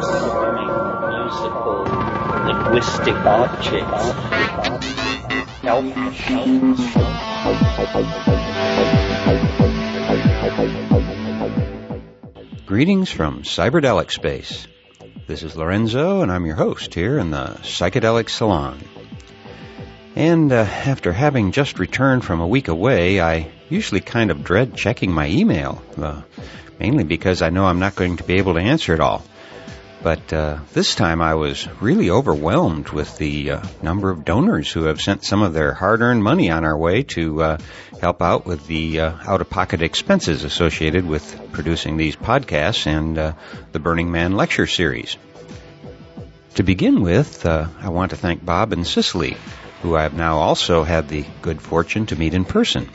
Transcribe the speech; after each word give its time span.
swimming 0.00 0.68
musical 1.08 1.82
linguistic 2.46 3.14
objects. 3.14 4.04
Greetings 12.66 13.10
from 13.10 13.42
Cyberdelic 13.42 14.10
Space. 14.10 14.68
This 15.26 15.42
is 15.42 15.56
Lorenzo, 15.56 16.22
and 16.22 16.30
I'm 16.30 16.46
your 16.46 16.54
host 16.54 16.94
here 16.94 17.18
in 17.18 17.30
the 17.30 17.58
Psychedelic 17.62 18.28
Salon. 18.28 18.78
And 20.14 20.52
uh, 20.52 20.56
after 20.56 21.12
having 21.12 21.52
just 21.52 21.78
returned 21.78 22.24
from 22.24 22.40
a 22.40 22.46
week 22.46 22.68
away, 22.68 23.20
I 23.20 23.50
usually 23.68 24.00
kind 24.00 24.30
of 24.30 24.44
dread 24.44 24.76
checking 24.76 25.12
my 25.12 25.28
email, 25.28 25.82
uh, 25.96 26.22
mainly 26.78 27.04
because 27.04 27.42
I 27.42 27.50
know 27.50 27.66
I'm 27.66 27.78
not 27.78 27.94
going 27.94 28.16
to 28.16 28.24
be 28.24 28.34
able 28.34 28.54
to 28.54 28.60
answer 28.60 28.94
it 28.94 29.00
all. 29.00 29.24
But 30.00 30.32
uh, 30.32 30.58
this 30.74 30.94
time 30.94 31.20
I 31.20 31.34
was 31.34 31.68
really 31.80 32.10
overwhelmed 32.10 32.90
with 32.90 33.18
the 33.18 33.50
uh, 33.50 33.66
number 33.82 34.10
of 34.10 34.24
donors 34.24 34.70
who 34.70 34.84
have 34.84 35.00
sent 35.00 35.24
some 35.24 35.42
of 35.42 35.54
their 35.54 35.72
hard-earned 35.72 36.22
money 36.22 36.50
on 36.50 36.64
our 36.64 36.78
way 36.78 37.02
to 37.14 37.42
uh, 37.42 37.58
help 38.00 38.22
out 38.22 38.46
with 38.46 38.64
the 38.68 39.00
uh, 39.00 39.12
out-of-pocket 39.26 39.82
expenses 39.82 40.44
associated 40.44 41.04
with 41.04 41.50
producing 41.50 41.96
these 41.96 42.14
podcasts 42.14 42.86
and 42.86 43.18
uh, 43.18 43.32
the 43.72 43.80
Burning 43.80 44.12
Man 44.12 44.36
lecture 44.36 44.68
series. 44.68 45.16
To 46.54 46.62
begin 46.62 47.02
with, 47.02 47.44
uh, 47.44 47.66
I 47.80 47.88
want 47.88 48.10
to 48.10 48.16
thank 48.16 48.44
Bob 48.44 48.72
and 48.72 48.86
Cicely, 48.86 49.36
who 49.82 49.96
I 49.96 50.02
have 50.02 50.14
now 50.14 50.38
also 50.38 50.84
had 50.84 51.08
the 51.08 51.24
good 51.42 51.60
fortune 51.60 52.06
to 52.06 52.16
meet 52.16 52.34
in 52.34 52.44
person. 52.44 52.88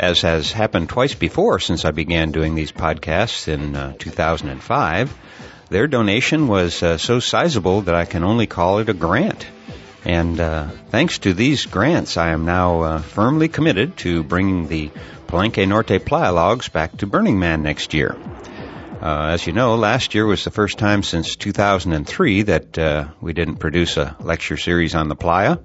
As 0.00 0.22
has 0.22 0.50
happened 0.50 0.88
twice 0.88 1.14
before 1.14 1.60
since 1.60 1.84
I 1.84 1.92
began 1.92 2.32
doing 2.32 2.56
these 2.56 2.72
podcasts 2.72 3.46
in 3.46 3.96
2005, 3.98 5.16
their 5.74 5.88
donation 5.88 6.46
was 6.46 6.84
uh, 6.84 6.98
so 6.98 7.18
sizable 7.18 7.80
that 7.80 7.96
I 7.96 8.04
can 8.04 8.22
only 8.22 8.46
call 8.46 8.78
it 8.78 8.88
a 8.88 8.94
grant. 8.94 9.44
And 10.04 10.38
uh, 10.38 10.68
thanks 10.90 11.18
to 11.18 11.34
these 11.34 11.66
grants, 11.66 12.16
I 12.16 12.28
am 12.28 12.44
now 12.44 12.82
uh, 12.82 12.98
firmly 13.00 13.48
committed 13.48 13.96
to 13.96 14.22
bringing 14.22 14.68
the 14.68 14.92
Palenque 15.26 15.66
Norte 15.66 15.98
playa 16.04 16.30
logs 16.30 16.68
back 16.68 16.98
to 16.98 17.08
Burning 17.08 17.40
Man 17.40 17.64
next 17.64 17.92
year. 17.92 18.14
Uh, 19.02 19.30
as 19.32 19.48
you 19.48 19.52
know, 19.52 19.74
last 19.74 20.14
year 20.14 20.24
was 20.24 20.44
the 20.44 20.52
first 20.52 20.78
time 20.78 21.02
since 21.02 21.34
2003 21.34 22.42
that 22.42 22.78
uh, 22.78 23.08
we 23.20 23.32
didn't 23.32 23.56
produce 23.56 23.96
a 23.96 24.14
lecture 24.20 24.56
series 24.56 24.94
on 24.94 25.08
the 25.08 25.16
playa. 25.16 25.58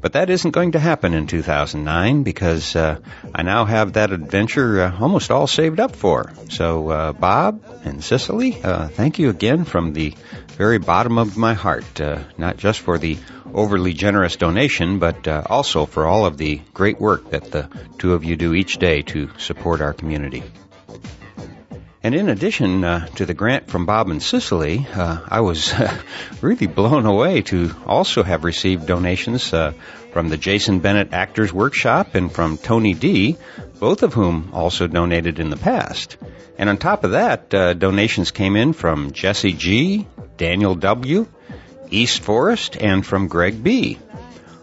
But 0.00 0.12
that 0.14 0.30
isn't 0.30 0.50
going 0.50 0.72
to 0.72 0.78
happen 0.78 1.14
in 1.14 1.26
2009 1.26 2.22
because 2.22 2.76
uh, 2.76 2.98
I 3.34 3.42
now 3.42 3.64
have 3.64 3.94
that 3.94 4.12
adventure 4.12 4.82
uh, 4.82 4.98
almost 5.00 5.30
all 5.30 5.46
saved 5.46 5.80
up 5.80 5.96
for. 5.96 6.32
So, 6.48 6.88
uh, 6.88 7.12
Bob 7.12 7.62
and 7.84 8.02
Cicely, 8.02 8.62
uh, 8.62 8.88
thank 8.88 9.18
you 9.18 9.30
again 9.30 9.64
from 9.64 9.92
the 9.92 10.14
very 10.56 10.78
bottom 10.78 11.18
of 11.18 11.36
my 11.36 11.54
heart, 11.54 12.00
uh, 12.00 12.20
not 12.36 12.56
just 12.56 12.80
for 12.80 12.98
the 12.98 13.18
overly 13.52 13.92
generous 13.92 14.36
donation, 14.36 14.98
but 14.98 15.26
uh, 15.26 15.42
also 15.46 15.86
for 15.86 16.06
all 16.06 16.26
of 16.26 16.36
the 16.36 16.60
great 16.74 17.00
work 17.00 17.30
that 17.30 17.50
the 17.50 17.68
two 17.98 18.14
of 18.14 18.24
you 18.24 18.36
do 18.36 18.54
each 18.54 18.78
day 18.78 19.02
to 19.02 19.30
support 19.38 19.80
our 19.80 19.92
community. 19.92 20.42
And 22.02 22.14
in 22.14 22.30
addition 22.30 22.82
uh, 22.82 23.06
to 23.16 23.26
the 23.26 23.34
grant 23.34 23.68
from 23.68 23.84
Bob 23.84 24.08
and 24.08 24.22
Cicely, 24.22 24.86
uh, 24.94 25.20
I 25.28 25.40
was 25.42 25.70
uh, 25.74 25.94
really 26.40 26.66
blown 26.66 27.04
away 27.04 27.42
to 27.42 27.74
also 27.84 28.22
have 28.22 28.44
received 28.44 28.86
donations 28.86 29.52
uh, 29.52 29.72
from 30.12 30.30
the 30.30 30.38
Jason 30.38 30.80
Bennett 30.80 31.12
Actors 31.12 31.52
Workshop 31.52 32.14
and 32.14 32.32
from 32.32 32.56
Tony 32.56 32.94
D, 32.94 33.36
both 33.78 34.02
of 34.02 34.14
whom 34.14 34.50
also 34.54 34.86
donated 34.86 35.38
in 35.40 35.50
the 35.50 35.58
past. 35.58 36.16
And 36.56 36.70
on 36.70 36.78
top 36.78 37.04
of 37.04 37.10
that, 37.10 37.52
uh, 37.52 37.74
donations 37.74 38.30
came 38.30 38.56
in 38.56 38.72
from 38.72 39.12
Jesse 39.12 39.52
G, 39.52 40.06
Daniel 40.38 40.74
W, 40.74 41.26
East 41.90 42.22
Forest, 42.22 42.78
and 42.80 43.04
from 43.04 43.28
Greg 43.28 43.62
B. 43.62 43.98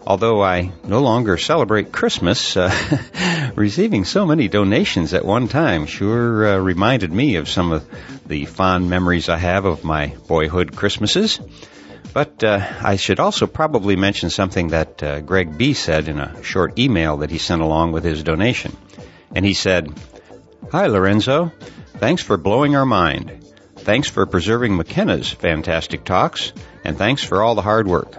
Although 0.04 0.42
I 0.42 0.72
no 0.84 1.02
longer 1.02 1.36
celebrate 1.36 1.92
Christmas, 1.92 2.56
uh, 2.56 2.70
receiving 3.58 4.04
so 4.04 4.24
many 4.24 4.48
donations 4.48 5.12
at 5.12 5.24
one 5.24 5.48
time 5.48 5.86
sure 5.86 6.46
uh, 6.46 6.56
reminded 6.58 7.12
me 7.12 7.36
of 7.36 7.48
some 7.48 7.72
of 7.72 7.84
the 8.26 8.44
fond 8.44 8.88
memories 8.88 9.28
I 9.28 9.36
have 9.36 9.64
of 9.64 9.84
my 9.84 10.14
boyhood 10.28 10.76
Christmases. 10.76 11.40
But 12.14 12.42
uh, 12.42 12.66
I 12.80 12.96
should 12.96 13.20
also 13.20 13.46
probably 13.46 13.96
mention 13.96 14.30
something 14.30 14.68
that 14.68 15.02
uh, 15.02 15.20
Greg 15.20 15.58
B 15.58 15.74
said 15.74 16.08
in 16.08 16.18
a 16.18 16.42
short 16.42 16.78
email 16.78 17.18
that 17.18 17.30
he 17.30 17.38
sent 17.38 17.60
along 17.60 17.92
with 17.92 18.04
his 18.04 18.22
donation. 18.22 18.76
And 19.34 19.44
he 19.44 19.54
said, 19.54 19.92
Hi 20.70 20.86
Lorenzo, 20.86 21.52
thanks 21.98 22.22
for 22.22 22.36
blowing 22.36 22.76
our 22.76 22.86
mind. 22.86 23.44
Thanks 23.76 24.08
for 24.08 24.24
preserving 24.26 24.76
McKenna's 24.76 25.30
fantastic 25.30 26.04
talks, 26.04 26.52
and 26.84 26.96
thanks 26.96 27.22
for 27.24 27.42
all 27.42 27.54
the 27.54 27.62
hard 27.62 27.86
work. 27.86 28.14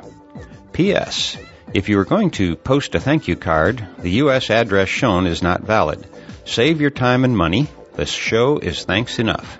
P.S. 0.73 1.37
If 1.71 1.87
you 1.87 1.99
are 1.99 2.05
going 2.05 2.31
to 2.31 2.55
post 2.55 2.95
a 2.95 2.99
thank 2.99 3.27
you 3.27 3.35
card, 3.35 3.85
the 3.99 4.09
U.S. 4.23 4.49
address 4.49 4.89
shown 4.89 5.27
is 5.27 5.43
not 5.43 5.61
valid. 5.61 6.03
Save 6.43 6.81
your 6.81 6.89
time 6.89 7.23
and 7.23 7.37
money. 7.37 7.67
The 7.93 8.07
show 8.07 8.57
is 8.57 8.85
thanks 8.85 9.19
enough. 9.19 9.59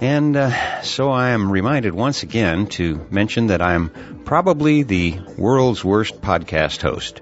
And 0.00 0.36
uh, 0.36 0.82
so 0.82 1.10
I 1.10 1.30
am 1.30 1.50
reminded 1.50 1.94
once 1.94 2.22
again 2.22 2.68
to 2.78 3.04
mention 3.10 3.48
that 3.48 3.60
I'm 3.60 4.22
probably 4.24 4.84
the 4.84 5.18
world's 5.36 5.84
worst 5.84 6.20
podcast 6.20 6.80
host 6.80 7.20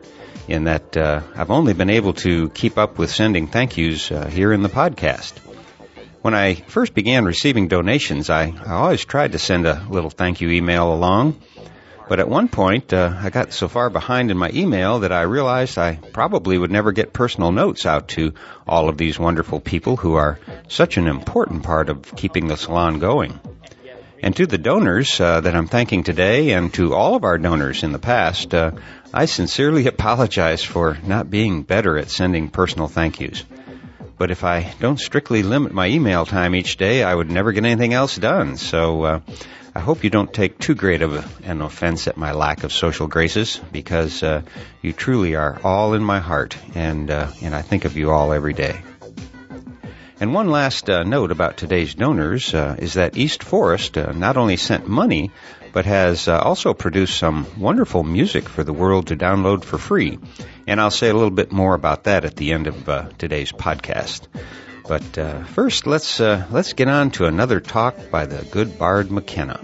in 0.48 0.64
that 0.64 0.94
uh, 0.94 1.22
I've 1.34 1.50
only 1.50 1.72
been 1.72 1.90
able 1.90 2.12
to 2.14 2.50
keep 2.50 2.76
up 2.76 2.98
with 2.98 3.10
sending 3.10 3.46
thank 3.46 3.78
yous 3.78 4.12
uh, 4.12 4.26
here 4.26 4.52
in 4.52 4.62
the 4.62 4.68
podcast. 4.68 5.38
When 6.20 6.34
I 6.34 6.54
first 6.54 6.92
began 6.92 7.24
receiving 7.24 7.68
donations, 7.68 8.28
I, 8.28 8.52
I 8.66 8.72
always 8.72 9.04
tried 9.06 9.32
to 9.32 9.38
send 9.38 9.66
a 9.66 9.86
little 9.88 10.10
thank 10.10 10.42
you 10.42 10.50
email 10.50 10.92
along. 10.92 11.40
But 12.08 12.20
at 12.20 12.28
one 12.28 12.48
point, 12.48 12.94
uh, 12.94 13.14
I 13.20 13.28
got 13.28 13.52
so 13.52 13.68
far 13.68 13.90
behind 13.90 14.30
in 14.30 14.38
my 14.38 14.50
email 14.54 15.00
that 15.00 15.12
I 15.12 15.22
realized 15.22 15.76
I 15.76 15.96
probably 15.96 16.56
would 16.56 16.70
never 16.70 16.92
get 16.92 17.12
personal 17.12 17.52
notes 17.52 17.84
out 17.84 18.08
to 18.08 18.32
all 18.66 18.88
of 18.88 18.96
these 18.96 19.18
wonderful 19.18 19.60
people 19.60 19.98
who 19.98 20.14
are 20.14 20.38
such 20.68 20.96
an 20.96 21.06
important 21.06 21.64
part 21.64 21.90
of 21.90 22.16
keeping 22.16 22.48
the 22.48 22.56
salon 22.56 22.98
going. 22.98 23.38
And 24.22 24.34
to 24.36 24.46
the 24.46 24.58
donors 24.58 25.20
uh, 25.20 25.42
that 25.42 25.54
I'm 25.54 25.68
thanking 25.68 26.02
today 26.02 26.52
and 26.52 26.72
to 26.74 26.94
all 26.94 27.14
of 27.14 27.24
our 27.24 27.36
donors 27.36 27.82
in 27.82 27.92
the 27.92 27.98
past, 27.98 28.54
uh, 28.54 28.72
I 29.12 29.26
sincerely 29.26 29.86
apologize 29.94 30.64
for 30.64 30.96
not 31.04 31.30
being 31.30 31.62
better 31.62 31.98
at 31.98 32.10
sending 32.10 32.48
personal 32.48 32.88
thank 32.88 33.20
yous. 33.20 33.44
But 34.16 34.30
if 34.30 34.42
I 34.44 34.74
don't 34.80 34.98
strictly 34.98 35.42
limit 35.42 35.72
my 35.72 35.86
email 35.86 36.24
time 36.26 36.54
each 36.54 36.78
day, 36.78 37.04
I 37.04 37.14
would 37.14 37.30
never 37.30 37.52
get 37.52 37.64
anything 37.64 37.92
else 37.92 38.16
done. 38.16 38.56
So, 38.56 39.02
uh, 39.04 39.20
I 39.78 39.80
hope 39.80 40.02
you 40.02 40.10
don't 40.10 40.34
take 40.34 40.58
too 40.58 40.74
great 40.74 41.02
of 41.02 41.14
an 41.46 41.62
offense 41.62 42.08
at 42.08 42.16
my 42.16 42.32
lack 42.32 42.64
of 42.64 42.72
social 42.72 43.06
graces, 43.06 43.60
because 43.70 44.24
uh, 44.24 44.42
you 44.82 44.92
truly 44.92 45.36
are 45.36 45.60
all 45.62 45.94
in 45.94 46.02
my 46.02 46.18
heart, 46.18 46.58
and 46.74 47.08
uh, 47.08 47.30
and 47.42 47.54
I 47.54 47.62
think 47.62 47.84
of 47.84 47.96
you 47.96 48.10
all 48.10 48.32
every 48.32 48.54
day. 48.54 48.82
And 50.18 50.34
one 50.34 50.50
last 50.50 50.90
uh, 50.90 51.04
note 51.04 51.30
about 51.30 51.56
today's 51.56 51.94
donors 51.94 52.52
uh, 52.54 52.74
is 52.76 52.94
that 52.94 53.16
East 53.16 53.44
Forest 53.44 53.96
uh, 53.96 54.10
not 54.10 54.36
only 54.36 54.56
sent 54.56 54.88
money, 54.88 55.30
but 55.72 55.86
has 55.86 56.26
uh, 56.26 56.40
also 56.40 56.74
produced 56.74 57.16
some 57.16 57.46
wonderful 57.56 58.02
music 58.02 58.48
for 58.48 58.64
the 58.64 58.72
world 58.72 59.06
to 59.06 59.16
download 59.16 59.62
for 59.62 59.78
free. 59.78 60.18
And 60.66 60.80
I'll 60.80 60.90
say 60.90 61.08
a 61.08 61.14
little 61.14 61.30
bit 61.30 61.52
more 61.52 61.74
about 61.74 62.02
that 62.04 62.24
at 62.24 62.34
the 62.34 62.50
end 62.50 62.66
of 62.66 63.16
today's 63.16 63.52
podcast. 63.52 64.26
But 64.88 65.18
uh, 65.18 65.44
first, 65.44 65.86
let's 65.86 66.18
uh, 66.18 66.46
let's 66.50 66.72
get 66.72 66.88
on 66.88 67.10
to 67.12 67.26
another 67.26 67.60
talk 67.60 68.10
by 68.10 68.24
the 68.24 68.42
good 68.42 68.78
bard 68.78 69.10
McKenna. 69.10 69.60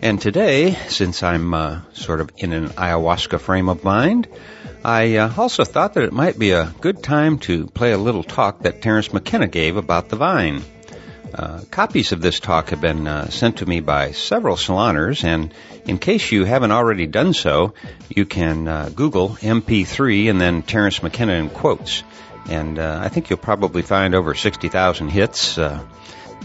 And 0.00 0.20
today, 0.20 0.74
since 0.86 1.24
I'm 1.24 1.52
uh, 1.52 1.80
sort 1.94 2.20
of 2.20 2.30
in 2.36 2.52
an 2.52 2.68
ayahuasca 2.68 3.40
frame 3.40 3.68
of 3.68 3.82
mind, 3.82 4.28
I 4.84 5.16
uh, 5.16 5.32
also 5.36 5.64
thought 5.64 5.94
that 5.94 6.04
it 6.04 6.12
might 6.12 6.38
be 6.38 6.52
a 6.52 6.72
good 6.80 7.02
time 7.02 7.40
to 7.40 7.66
play 7.66 7.90
a 7.90 7.98
little 7.98 8.22
talk 8.22 8.60
that 8.60 8.80
Terence 8.82 9.12
McKenna 9.12 9.48
gave 9.48 9.76
about 9.76 10.08
the 10.08 10.16
vine. 10.16 10.62
Uh, 11.34 11.62
copies 11.72 12.12
of 12.12 12.20
this 12.20 12.38
talk 12.38 12.70
have 12.70 12.80
been 12.80 13.08
uh, 13.08 13.30
sent 13.30 13.58
to 13.58 13.66
me 13.66 13.80
by 13.80 14.12
several 14.12 14.54
saloners, 14.54 15.24
and 15.24 15.52
in 15.86 15.98
case 15.98 16.30
you 16.30 16.44
haven't 16.44 16.70
already 16.70 17.08
done 17.08 17.32
so, 17.32 17.74
you 18.08 18.26
can 18.26 18.66
Google 18.90 19.30
MP3 19.30 20.30
and 20.30 20.40
then 20.40 20.62
Terence 20.62 21.02
McKenna 21.02 21.32
in 21.32 21.48
quotes 21.50 22.04
and 22.48 22.78
uh, 22.78 23.00
I 23.02 23.08
think 23.08 23.30
you'll 23.30 23.38
probably 23.38 23.82
find 23.82 24.14
over 24.14 24.34
60,000 24.34 25.08
hits. 25.08 25.58
Uh, 25.58 25.84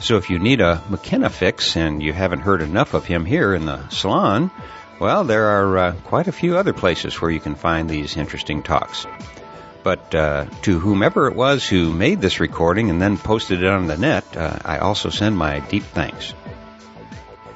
so 0.02 0.18
if 0.18 0.30
you 0.30 0.40
need 0.40 0.62
a 0.62 0.82
McKenna 0.90 1.30
fix 1.30 1.76
and 1.76 2.04
you 2.04 2.14
haven't 2.14 2.40
heard 2.40 2.62
enough 2.62 2.94
of 2.94 3.06
him 3.06 3.26
here 3.26 3.54
in 3.54 3.66
the 3.66 3.88
salon, 3.90 4.52
well, 5.00 5.24
there 5.24 5.46
are 5.46 5.78
uh, 5.78 5.92
quite 6.04 6.28
a 6.28 6.32
few 6.32 6.58
other 6.58 6.74
places 6.74 7.20
where 7.22 7.32
you 7.32 7.40
can 7.40 7.56
find 7.56 7.90
these 7.90 8.18
interesting 8.18 8.64
talks. 8.64 9.06
But 9.84 10.14
uh, 10.14 10.46
to 10.64 10.80
whomever 10.80 11.28
it 11.28 11.36
was 11.36 11.68
who 11.68 11.94
made 11.94 12.20
this 12.20 12.40
recording 12.40 12.90
and 12.90 13.02
then 13.02 13.18
posted 13.18 13.64
it 13.64 13.70
on 13.70 13.88
the 13.88 13.98
net, 13.98 14.36
uh, 14.36 14.60
I 14.66 14.80
also 14.80 15.10
send 15.10 15.38
my 15.38 15.60
deep 15.60 15.84
thanks. 15.84 16.34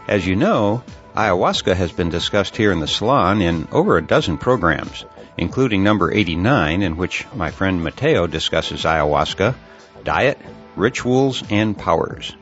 As 0.07 0.25
you 0.25 0.35
know, 0.35 0.83
ayahuasca 1.15 1.75
has 1.75 1.91
been 1.91 2.09
discussed 2.09 2.55
here 2.55 2.71
in 2.71 2.79
the 2.79 2.87
salon 2.87 3.41
in 3.41 3.67
over 3.71 3.97
a 3.97 4.05
dozen 4.05 4.37
programs 4.37 5.05
including 5.37 5.83
number 5.83 6.11
89, 6.11 6.81
in 6.81 6.97
which 6.97 7.25
my 7.33 7.51
friend 7.51 7.83
Mateo 7.83 8.27
discusses 8.27 8.83
ayahuasca, 8.83 9.55
diet, 10.03 10.37
rituals, 10.75 11.43
and 11.49 11.77
powers. 11.77 12.35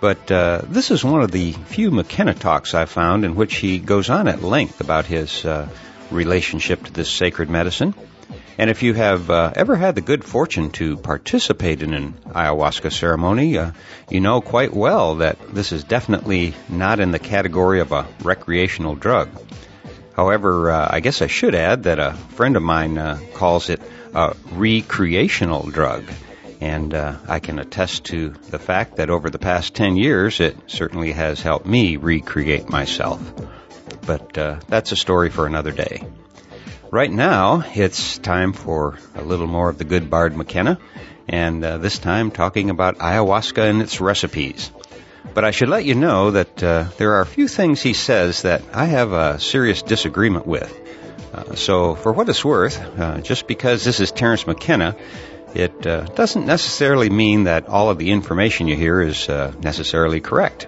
But 0.00 0.30
uh, 0.30 0.62
this 0.64 0.90
is 0.90 1.04
one 1.04 1.22
of 1.22 1.32
the 1.32 1.52
few 1.52 1.90
McKenna 1.90 2.34
talks 2.34 2.74
I 2.74 2.84
found 2.84 3.24
in 3.24 3.34
which 3.34 3.56
he 3.56 3.78
goes 3.78 4.10
on 4.10 4.28
at 4.28 4.42
length 4.42 4.80
about 4.80 5.06
his 5.06 5.44
uh, 5.44 5.68
relationship 6.10 6.84
to 6.84 6.92
this 6.92 7.10
sacred 7.10 7.50
medicine. 7.50 7.94
And 8.58 8.70
if 8.70 8.82
you 8.82 8.92
have 8.94 9.30
uh, 9.30 9.52
ever 9.54 9.76
had 9.76 9.94
the 9.94 10.00
good 10.00 10.24
fortune 10.24 10.70
to 10.72 10.96
participate 10.96 11.82
in 11.82 11.94
an 11.94 12.14
ayahuasca 12.26 12.92
ceremony, 12.92 13.56
uh, 13.56 13.70
you 14.10 14.20
know 14.20 14.40
quite 14.40 14.74
well 14.74 15.16
that 15.16 15.38
this 15.54 15.72
is 15.72 15.84
definitely 15.84 16.54
not 16.68 16.98
in 16.98 17.12
the 17.12 17.20
category 17.20 17.80
of 17.80 17.92
a 17.92 18.06
recreational 18.22 18.96
drug. 18.96 19.30
However, 20.18 20.72
uh, 20.72 20.88
I 20.90 20.98
guess 20.98 21.22
I 21.22 21.28
should 21.28 21.54
add 21.54 21.84
that 21.84 22.00
a 22.00 22.12
friend 22.12 22.56
of 22.56 22.62
mine 22.64 22.98
uh, 22.98 23.20
calls 23.34 23.70
it 23.70 23.80
a 24.12 24.34
recreational 24.50 25.70
drug. 25.70 26.10
And 26.60 26.92
uh, 26.92 27.18
I 27.28 27.38
can 27.38 27.60
attest 27.60 28.06
to 28.06 28.30
the 28.50 28.58
fact 28.58 28.96
that 28.96 29.10
over 29.10 29.30
the 29.30 29.38
past 29.38 29.76
10 29.76 29.96
years, 29.96 30.40
it 30.40 30.56
certainly 30.66 31.12
has 31.12 31.40
helped 31.40 31.66
me 31.66 31.98
recreate 31.98 32.68
myself. 32.68 33.22
But 34.06 34.36
uh, 34.36 34.58
that's 34.66 34.90
a 34.90 34.96
story 34.96 35.30
for 35.30 35.46
another 35.46 35.70
day. 35.70 36.04
Right 36.90 37.12
now, 37.12 37.62
it's 37.72 38.18
time 38.18 38.54
for 38.54 38.98
a 39.14 39.22
little 39.22 39.46
more 39.46 39.70
of 39.70 39.78
the 39.78 39.84
good 39.84 40.10
Bard 40.10 40.36
McKenna, 40.36 40.80
and 41.28 41.64
uh, 41.64 41.78
this 41.78 42.00
time 42.00 42.32
talking 42.32 42.70
about 42.70 42.98
ayahuasca 42.98 43.70
and 43.70 43.82
its 43.82 44.00
recipes. 44.00 44.72
But 45.34 45.44
I 45.44 45.50
should 45.50 45.68
let 45.68 45.84
you 45.84 45.94
know 45.94 46.32
that 46.32 46.62
uh, 46.62 46.84
there 46.96 47.14
are 47.14 47.20
a 47.20 47.26
few 47.26 47.48
things 47.48 47.80
he 47.80 47.92
says 47.92 48.42
that 48.42 48.62
I 48.72 48.86
have 48.86 49.12
a 49.12 49.38
serious 49.38 49.82
disagreement 49.82 50.46
with. 50.46 50.72
Uh, 51.32 51.54
so, 51.54 51.94
for 51.94 52.12
what 52.12 52.28
it's 52.28 52.44
worth, 52.44 52.80
uh, 52.98 53.20
just 53.20 53.46
because 53.46 53.84
this 53.84 54.00
is 54.00 54.10
Terence 54.10 54.46
McKenna, 54.46 54.96
it 55.54 55.86
uh, 55.86 56.00
doesn't 56.00 56.46
necessarily 56.46 57.10
mean 57.10 57.44
that 57.44 57.68
all 57.68 57.90
of 57.90 57.98
the 57.98 58.10
information 58.10 58.66
you 58.66 58.76
hear 58.76 59.00
is 59.00 59.28
uh, 59.28 59.52
necessarily 59.60 60.20
correct. 60.20 60.66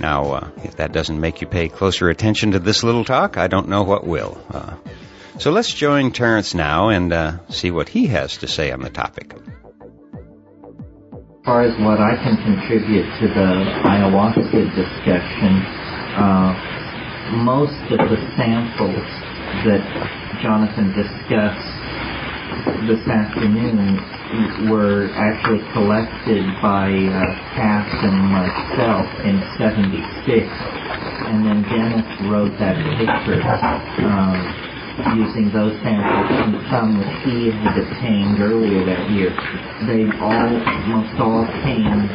Now, 0.00 0.32
uh, 0.32 0.50
if 0.64 0.76
that 0.76 0.92
doesn't 0.92 1.20
make 1.20 1.40
you 1.40 1.46
pay 1.46 1.68
closer 1.68 2.08
attention 2.08 2.52
to 2.52 2.58
this 2.58 2.84
little 2.84 3.04
talk, 3.04 3.36
I 3.38 3.46
don't 3.46 3.68
know 3.68 3.84
what 3.84 4.06
will. 4.06 4.38
So 5.38 5.52
let's 5.52 5.72
join 5.72 6.10
Terence 6.10 6.54
now 6.54 6.88
and 6.88 7.40
see 7.48 7.70
what 7.70 7.88
he 7.88 8.08
has 8.08 8.38
to 8.38 8.48
say 8.48 8.72
on 8.72 8.80
the 8.80 8.90
topic. 8.90 9.34
Far 11.48 11.62
as 11.62 11.72
what 11.80 11.96
I 11.96 12.12
can 12.20 12.36
contribute 12.44 13.08
to 13.20 13.26
the 13.32 13.48
ayahuasca 13.88 14.68
discussion, 14.76 15.64
uh, 16.20 16.52
most 17.40 17.80
of 17.88 18.04
the 18.12 18.20
samples 18.36 19.08
that 19.64 19.80
Jonathan 20.44 20.92
discussed 20.92 21.72
this 22.84 23.00
afternoon 23.08 23.96
were 24.68 25.08
actually 25.16 25.64
collected 25.72 26.44
by 26.60 26.92
uh, 26.92 27.16
Cass 27.56 27.88
and 28.04 28.28
myself 28.28 29.08
in 29.24 29.40
76. 29.56 30.52
And 31.32 31.48
then 31.48 31.62
Dennis 31.64 32.04
wrote 32.28 32.52
that 32.60 32.76
paper 33.00 33.40
um, 34.04 34.67
using 35.16 35.50
those 35.52 35.72
samples 35.82 36.28
and 36.30 36.54
some 36.70 36.98
that 37.00 37.12
he 37.24 37.50
had 37.50 37.78
obtained 37.78 38.40
earlier 38.40 38.84
that 38.84 39.10
year. 39.10 39.30
They 39.86 40.04
all, 40.18 40.50
almost 40.90 41.20
all 41.20 41.46
came 41.62 42.08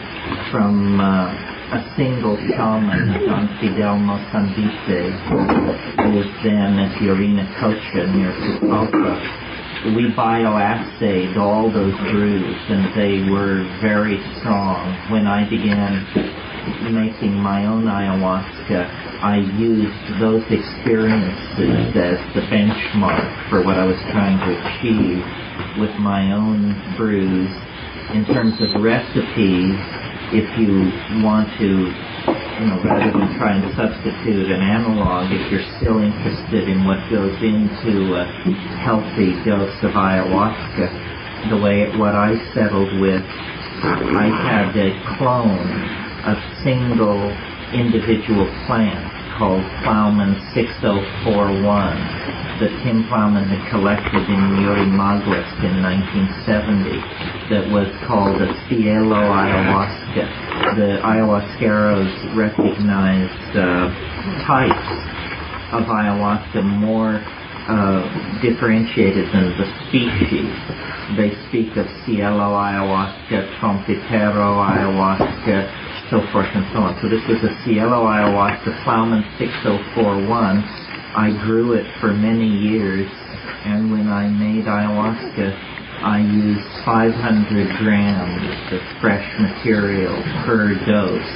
from 0.51 0.99
uh, 0.99 1.33
a 1.73 1.93
single 1.95 2.37
shaman, 2.37 3.25
Don 3.25 3.47
Fidel 3.59 3.97
Mozombite, 3.97 5.09
who 5.29 6.17
was 6.17 6.27
then 6.43 6.77
at 6.77 6.99
the 6.99 7.07
Yarina 7.07 7.47
Cocha 7.59 8.07
near 8.13 8.31
Pucallpa 8.31 9.43
we 9.91 10.07
bioassayed 10.15 11.35
all 11.35 11.69
those 11.69 11.93
brews 12.09 12.55
and 12.69 12.95
they 12.95 13.29
were 13.29 13.67
very 13.81 14.17
strong. 14.39 14.95
When 15.11 15.27
I 15.27 15.43
began 15.49 16.07
making 16.91 17.33
my 17.33 17.65
own 17.65 17.85
ayahuasca, 17.85 19.21
I 19.23 19.37
used 19.57 20.19
those 20.19 20.43
experiences 20.51 21.95
as 21.95 22.19
the 22.35 22.41
benchmark 22.51 23.49
for 23.49 23.63
what 23.63 23.77
I 23.77 23.85
was 23.85 23.97
trying 24.11 24.39
to 24.39 24.51
achieve 24.67 25.23
with 25.79 25.95
my 25.99 26.31
own 26.31 26.75
brews. 26.97 27.49
In 28.13 28.25
terms 28.25 28.59
of 28.61 28.81
recipes, 28.81 29.79
if 30.31 30.47
you 30.59 30.91
want 31.23 31.49
to 31.59 31.93
you 32.59 32.67
know, 32.69 32.79
rather 32.83 33.11
than 33.11 33.33
try 33.37 33.57
and 33.57 33.65
substitute 33.75 34.51
an 34.51 34.61
analog, 34.61 35.31
if 35.31 35.51
you're 35.51 35.65
still 35.81 35.97
interested 35.99 36.69
in 36.69 36.85
what 36.85 37.01
goes 37.09 37.35
into 37.41 38.13
a 38.13 38.25
healthy 38.85 39.33
dose 39.43 39.73
of 39.81 39.91
ayahuasca, 39.97 41.49
the 41.49 41.57
way 41.57 41.89
what 41.97 42.15
I 42.15 42.37
settled 42.53 43.01
with, 43.01 43.23
I 43.83 44.29
had 44.29 44.77
a 44.77 45.17
clone, 45.17 46.02
a 46.23 46.35
single 46.63 47.31
individual 47.73 48.47
plant 48.65 49.11
called 49.37 49.63
Plowman 49.83 50.39
6041 50.53 52.23
that 52.61 52.69
Tim 52.83 53.03
Plowman 53.09 53.43
had 53.49 53.59
collected 53.69 54.23
in 54.29 54.41
Yurimaguas 54.61 55.51
in 55.65 55.81
1970 55.81 56.95
that 57.49 57.65
was 57.73 57.89
called 58.07 58.39
a 58.41 58.53
Cielo 58.69 59.19
ayahuasca. 59.19 60.77
The 60.77 61.01
ayahuasqueros 61.01 62.35
recognized 62.37 63.57
uh, 63.57 63.89
types 64.45 64.87
of 65.73 65.89
ayahuasca 65.89 66.63
more 66.63 67.19
uh, 67.67 68.41
differentiated 68.41 69.27
than 69.33 69.57
the 69.57 69.67
species. 69.89 70.51
They 71.17 71.33
speak 71.49 71.75
of 71.75 71.87
Cielo 72.05 72.53
ayahuasca, 72.53 73.59
Trompetero 73.59 74.61
ayahuasca, 74.61 75.82
so 76.13 76.21
forth 76.31 76.45
and 76.53 76.61
so 76.69 76.85
on. 76.85 76.93
So 77.01 77.09
this 77.09 77.25
was 77.25 77.41
a 77.41 77.49
Cielo 77.65 78.05
ayahuasca 78.05 78.85
Plowman 78.85 79.25
6041. 79.41 80.29
I 81.17 81.33
grew 81.41 81.73
it 81.73 81.89
for 81.99 82.13
many 82.13 82.45
years, 82.45 83.09
and 83.65 83.89
when 83.89 84.07
I 84.07 84.29
made 84.29 84.65
ayahuasca, 84.69 85.57
I 86.05 86.21
used 86.21 86.69
500 86.85 87.17
grams 87.81 88.45
of 88.69 88.81
fresh 89.01 89.25
material 89.41 90.13
per 90.45 90.77
dose 90.85 91.33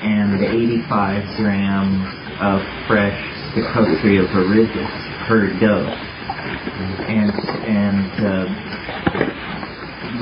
and 0.00 0.40
85 0.40 1.36
grams 1.36 2.08
of 2.40 2.64
fresh 2.88 3.20
Psychotria 3.52 4.24
viridis 4.32 5.28
per 5.28 5.52
dose. 5.60 6.00
And, 7.04 7.36
and 7.68 8.12
uh, 8.24 8.48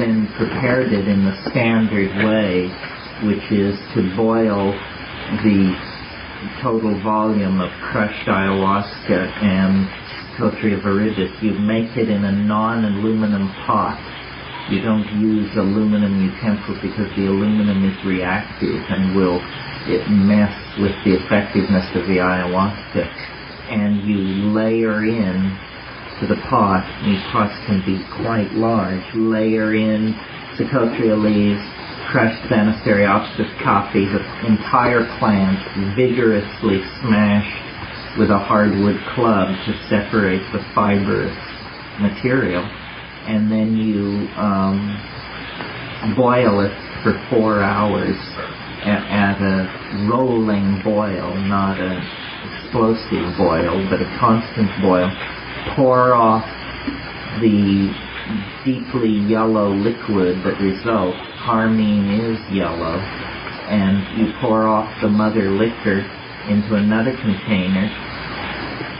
then 0.02 0.26
prepared 0.34 0.92
it 0.92 1.06
in 1.06 1.24
the 1.24 1.50
standard 1.50 2.10
way 2.26 2.74
which 3.24 3.50
is 3.50 3.78
to 3.94 4.14
boil 4.16 4.72
the 5.42 5.74
total 6.62 6.94
volume 7.02 7.60
of 7.60 7.70
crushed 7.90 8.28
ayahuasca 8.28 9.42
and 9.42 9.88
Psychotria 10.38 10.80
viridis. 10.80 11.42
You 11.42 11.52
make 11.58 11.96
it 11.96 12.08
in 12.08 12.24
a 12.24 12.32
non-aluminum 12.32 13.48
pot. 13.66 13.98
You 14.70 14.82
don't 14.82 15.08
use 15.18 15.50
aluminum 15.56 16.22
utensils 16.22 16.78
because 16.80 17.08
the 17.16 17.26
aluminum 17.26 17.84
is 17.84 18.04
reactive 18.04 18.84
and 18.88 19.16
will 19.16 19.40
it 19.90 20.08
mess 20.10 20.54
with 20.78 20.94
the 21.04 21.16
effectiveness 21.18 21.88
of 21.96 22.06
the 22.06 22.18
ayahuasca. 22.18 23.02
And 23.70 24.02
you 24.06 24.52
layer 24.52 25.04
in 25.04 25.58
to 26.20 26.26
the 26.26 26.40
pot, 26.48 26.86
these 27.04 27.22
pots 27.32 27.54
can 27.66 27.82
be 27.84 28.04
quite 28.22 28.52
large, 28.52 29.02
layer 29.14 29.74
in 29.74 30.14
Psychotria 30.56 31.14
leaves, 31.14 31.62
crushed 32.10 32.40
Banisteriopsis 32.48 33.52
caapi, 33.60 34.08
the 34.08 34.46
entire 34.46 35.04
plant 35.18 35.60
vigorously 35.94 36.80
smashed 37.00 38.18
with 38.18 38.30
a 38.30 38.38
hardwood 38.38 38.96
club 39.14 39.48
to 39.66 39.72
separate 39.90 40.40
the 40.52 40.64
fibrous 40.74 41.36
material. 42.00 42.64
And 43.28 43.52
then 43.52 43.76
you 43.76 44.26
um, 44.40 44.96
boil 46.16 46.64
it 46.64 46.72
for 47.04 47.12
four 47.28 47.60
hours 47.60 48.16
at, 48.88 49.04
at 49.12 49.42
a 49.42 50.08
rolling 50.10 50.80
boil, 50.82 51.36
not 51.44 51.78
an 51.78 52.00
explosive 52.64 53.36
boil, 53.36 53.84
but 53.90 54.00
a 54.00 54.08
constant 54.18 54.70
boil. 54.80 55.12
Pour 55.76 56.14
off 56.14 56.44
the 57.42 57.92
deeply 58.64 59.10
yellow 59.28 59.68
liquid 59.68 60.38
that 60.44 60.58
results 60.60 61.27
carmine 61.48 62.10
is 62.20 62.38
yellow, 62.52 63.00
and 63.72 64.20
you 64.20 64.30
pour 64.38 64.68
off 64.68 64.84
the 65.00 65.08
mother 65.08 65.48
liquor 65.50 66.04
into 66.46 66.74
another 66.74 67.16
container, 67.16 67.88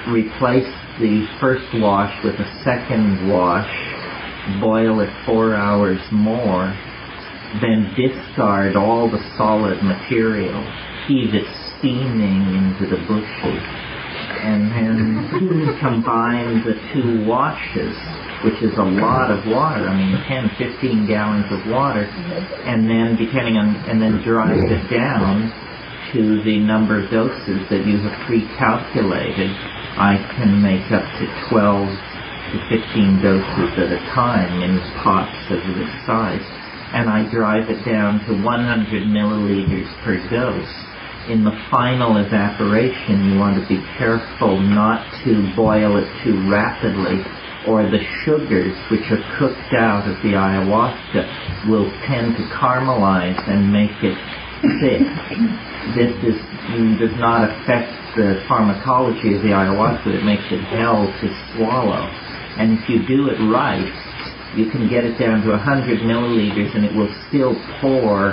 replace 0.09 0.65
the 0.99 1.29
first 1.41 1.69
wash 1.75 2.25
with 2.25 2.35
a 2.37 2.65
second 2.65 3.29
wash, 3.29 3.69
boil 4.63 5.01
it 5.01 5.11
four 5.27 5.55
hours 5.55 6.01
more, 6.11 6.73
then 7.61 7.93
discard 7.95 8.77
all 8.77 9.11
the 9.11 9.21
solid 9.37 9.83
material, 9.83 10.65
heave 11.07 11.35
it 11.35 11.45
steaming 11.77 12.49
into 12.57 12.89
the 12.89 12.97
bushes, 13.05 13.63
and 14.41 14.73
then 14.73 15.77
combine 15.81 16.65
the 16.65 16.81
two 16.95 17.27
washes 17.27 17.95
which 18.45 18.63
is 18.63 18.77
a 18.79 18.85
lot 18.85 19.31
of 19.31 19.47
water. 19.47 19.89
I 19.89 19.97
mean, 19.97 20.17
10, 20.27 20.51
15 20.59 21.07
gallons 21.07 21.47
of 21.51 21.71
water, 21.71 22.07
mm-hmm. 22.07 22.69
and 22.69 22.89
then 22.89 23.17
depending 23.17 23.57
on, 23.57 23.75
and 23.89 24.01
then 24.01 24.23
drive 24.23 24.59
it 24.59 24.91
down 24.91 25.51
to 26.13 26.43
the 26.43 26.59
number 26.59 27.03
of 27.03 27.11
doses 27.11 27.69
that 27.69 27.87
you 27.87 27.99
have 27.99 28.27
pre-calculated. 28.27 29.51
I 29.99 30.17
can 30.37 30.63
make 30.63 30.91
up 30.93 31.05
to 31.19 31.27
12 31.51 31.89
to 31.91 32.57
15 32.71 33.23
doses 33.23 33.71
at 33.77 33.93
a 33.93 34.01
time 34.15 34.63
in 34.63 34.79
pots 35.03 35.51
of 35.51 35.61
this 35.75 35.91
size, 36.07 36.45
and 36.95 37.11
I 37.11 37.29
drive 37.31 37.69
it 37.69 37.85
down 37.85 38.25
to 38.27 38.33
100 38.41 39.03
milliliters 39.11 39.91
per 40.05 40.17
dose 40.31 40.89
in 41.29 41.45
the 41.45 41.53
final 41.71 42.17
evaporation, 42.17 43.33
you 43.33 43.39
want 43.39 43.61
to 43.61 43.69
be 43.69 43.85
careful 43.99 44.59
not 44.59 45.05
to 45.25 45.53
boil 45.55 45.99
it 45.99 46.09
too 46.25 46.49
rapidly 46.49 47.21
or 47.69 47.85
the 47.85 48.01
sugars 48.25 48.73
which 48.91 49.05
are 49.13 49.21
cooked 49.37 49.77
out 49.77 50.09
of 50.09 50.17
the 50.25 50.33
ayahuasca 50.33 51.69
will 51.69 51.85
tend 52.09 52.33
to 52.37 52.43
caramelize 52.57 53.37
and 53.45 53.71
make 53.71 53.93
it 54.01 54.17
thick. 54.81 55.05
This 55.93 56.13
is, 56.25 56.41
mm, 56.73 56.99
does 56.99 57.15
not 57.21 57.45
affect 57.45 57.93
the 58.17 58.43
pharmacology 58.49 59.37
of 59.37 59.43
the 59.43 59.53
ayahuasca. 59.53 60.09
It 60.09 60.25
makes 60.25 60.49
it 60.51 60.65
hell 60.73 61.07
to 61.07 61.27
swallow. 61.53 62.09
And 62.57 62.79
if 62.79 62.89
you 62.89 63.07
do 63.07 63.29
it 63.29 63.39
right, 63.53 63.87
you 64.57 64.71
can 64.71 64.89
get 64.89 65.05
it 65.05 65.19
down 65.19 65.43
to 65.45 65.51
100 65.51 66.01
milliliters 66.01 66.75
and 66.75 66.85
it 66.85 66.95
will 66.97 67.13
still 67.29 67.55
pour 67.81 68.33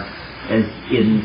as 0.49 0.63
in 0.93 1.21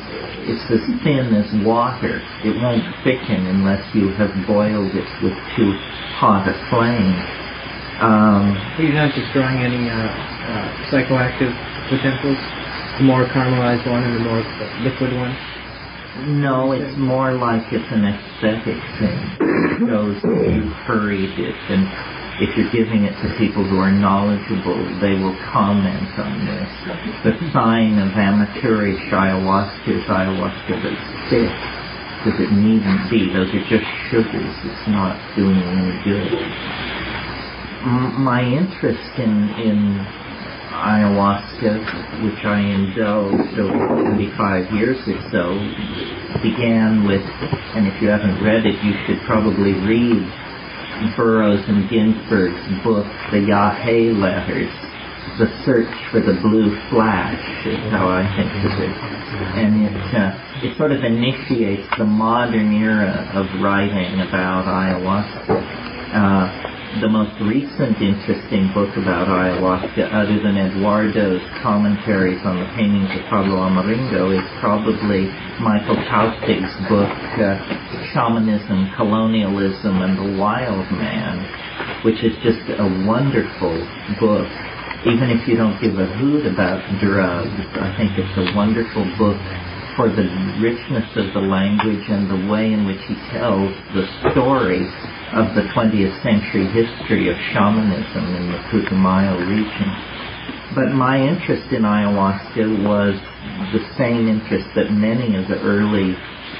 it's 0.50 0.64
as 0.72 0.82
thin 1.04 1.30
as 1.36 1.46
water. 1.64 2.20
It 2.42 2.56
won't 2.58 2.82
thicken 3.04 3.46
unless 3.46 3.84
you 3.94 4.08
have 4.16 4.32
boiled 4.46 4.92
it 4.96 5.08
with 5.22 5.36
too 5.54 5.72
hot 6.18 6.48
a 6.48 6.56
flame. 6.68 7.39
Um, 8.00 8.56
You're 8.80 8.96
not 8.96 9.12
destroying 9.14 9.60
any 9.60 9.90
uh, 9.92 9.92
uh, 9.92 10.66
psychoactive 10.88 11.52
potentials? 11.92 12.40
The 12.96 13.04
more 13.04 13.28
caramelized 13.28 13.84
one 13.88 14.02
and 14.04 14.16
the 14.16 14.24
more 14.24 14.40
liquid 14.80 15.12
one? 15.16 15.36
No, 16.40 16.72
it's 16.72 16.96
more 16.96 17.32
like 17.36 17.62
it's 17.72 17.86
an 17.92 18.04
aesthetic 18.04 18.80
thing. 18.98 19.20
It 19.40 19.88
shows 19.88 20.16
that 20.22 20.48
you 20.48 20.68
hurried 20.88 21.36
it, 21.38 21.56
and 21.68 21.84
if 22.40 22.56
you're 22.56 22.72
giving 22.72 23.04
it 23.04 23.14
to 23.20 23.28
people 23.36 23.64
who 23.64 23.78
are 23.78 23.92
knowledgeable, 23.92 24.80
they 25.00 25.14
will 25.20 25.36
comment 25.52 26.08
on 26.18 26.44
this. 26.44 26.68
The 27.24 27.36
sign 27.52 28.00
of 28.00 28.16
amateurish 28.16 29.00
ayahuasca 29.12 29.88
is 29.88 30.04
ayahuasca 30.08 30.74
that's 30.82 31.04
thick, 31.28 31.52
because 32.20 32.40
it 32.40 32.52
needn't 32.52 33.08
be. 33.08 33.32
Those 33.32 33.48
are 33.54 33.64
just 33.68 33.86
sugars. 34.08 34.56
It's 34.66 34.86
not 34.88 35.16
doing 35.36 35.56
any 35.56 35.94
good. 36.04 36.32
My 37.80 38.44
interest 38.44 39.16
in, 39.16 39.48
in 39.56 40.04
ayahuasca, 40.68 41.80
which 42.28 42.44
I 42.44 42.60
indulged 42.60 43.58
over 43.58 44.04
25 44.04 44.72
years 44.76 45.00
or 45.08 45.16
so, 45.32 45.56
began 46.44 47.08
with, 47.08 47.24
and 47.72 47.88
if 47.88 48.02
you 48.02 48.08
haven't 48.08 48.44
read 48.44 48.66
it, 48.66 48.76
you 48.84 48.92
should 49.06 49.24
probably 49.24 49.72
read 49.72 50.20
Burroughs 51.16 51.64
and 51.68 51.88
Ginsberg's 51.88 52.84
book, 52.84 53.06
The 53.32 53.48
Yage 53.48 54.12
Letters, 54.12 54.72
The 55.38 55.48
Search 55.64 55.88
for 56.12 56.20
the 56.20 56.36
Blue 56.42 56.76
Flash, 56.90 57.40
is 57.64 57.80
how 57.88 58.08
I 58.08 58.28
think 58.36 58.52
of 58.60 58.76
it. 58.76 58.92
And 59.56 59.86
it, 59.88 60.14
uh, 60.14 60.68
it 60.68 60.76
sort 60.76 60.92
of 60.92 61.02
initiates 61.02 61.88
the 61.96 62.04
modern 62.04 62.74
era 62.74 63.24
of 63.32 63.48
writing 63.62 64.20
about 64.20 64.68
ayahuasca. 64.68 65.80
Uh, 66.12 66.70
the 66.98 67.08
most 67.08 67.38
recent 67.46 68.02
interesting 68.02 68.66
book 68.74 68.90
about 68.98 69.30
ayahuasca, 69.30 70.10
other 70.10 70.42
than 70.42 70.58
Eduardo's 70.58 71.40
commentaries 71.62 72.42
on 72.42 72.58
the 72.58 72.66
paintings 72.74 73.06
of 73.14 73.22
Pablo 73.30 73.62
Amaringo, 73.62 74.34
is 74.34 74.42
probably 74.58 75.30
Michael 75.62 75.94
Taussig's 76.10 76.74
book, 76.90 77.14
uh, 77.38 77.62
Shamanism, 78.10 78.90
Colonialism, 78.98 80.02
and 80.02 80.18
the 80.18 80.34
Wild 80.34 80.90
Man, 80.90 81.38
which 82.02 82.24
is 82.26 82.34
just 82.42 82.58
a 82.74 82.86
wonderful 83.06 83.78
book. 84.18 84.50
Even 85.06 85.30
if 85.30 85.46
you 85.46 85.56
don't 85.56 85.80
give 85.80 85.94
a 85.94 86.06
hoot 86.18 86.44
about 86.44 86.82
drugs, 86.98 87.54
I 87.78 87.94
think 87.96 88.18
it's 88.18 88.34
a 88.34 88.50
wonderful 88.56 89.06
book 89.16 89.38
for 89.96 90.08
the 90.08 90.26
richness 90.60 91.08
of 91.16 91.32
the 91.34 91.40
language 91.40 92.04
and 92.08 92.30
the 92.30 92.50
way 92.50 92.72
in 92.72 92.86
which 92.86 93.00
he 93.06 93.14
tells 93.30 93.70
the 93.94 94.06
story 94.30 94.86
of 95.32 95.54
the 95.54 95.62
20th 95.74 96.14
century 96.22 96.66
history 96.70 97.30
of 97.30 97.36
shamanism 97.52 98.24
in 98.34 98.52
the 98.52 98.58
Putumayo 98.70 99.38
region. 99.46 99.90
But 100.74 100.94
my 100.94 101.18
interest 101.18 101.72
in 101.72 101.82
ayahuasca 101.82 102.86
was 102.86 103.14
the 103.72 103.82
same 103.98 104.28
interest 104.28 104.66
that 104.76 104.90
many 104.90 105.36
of 105.36 105.48
the 105.48 105.58
early 105.62 106.14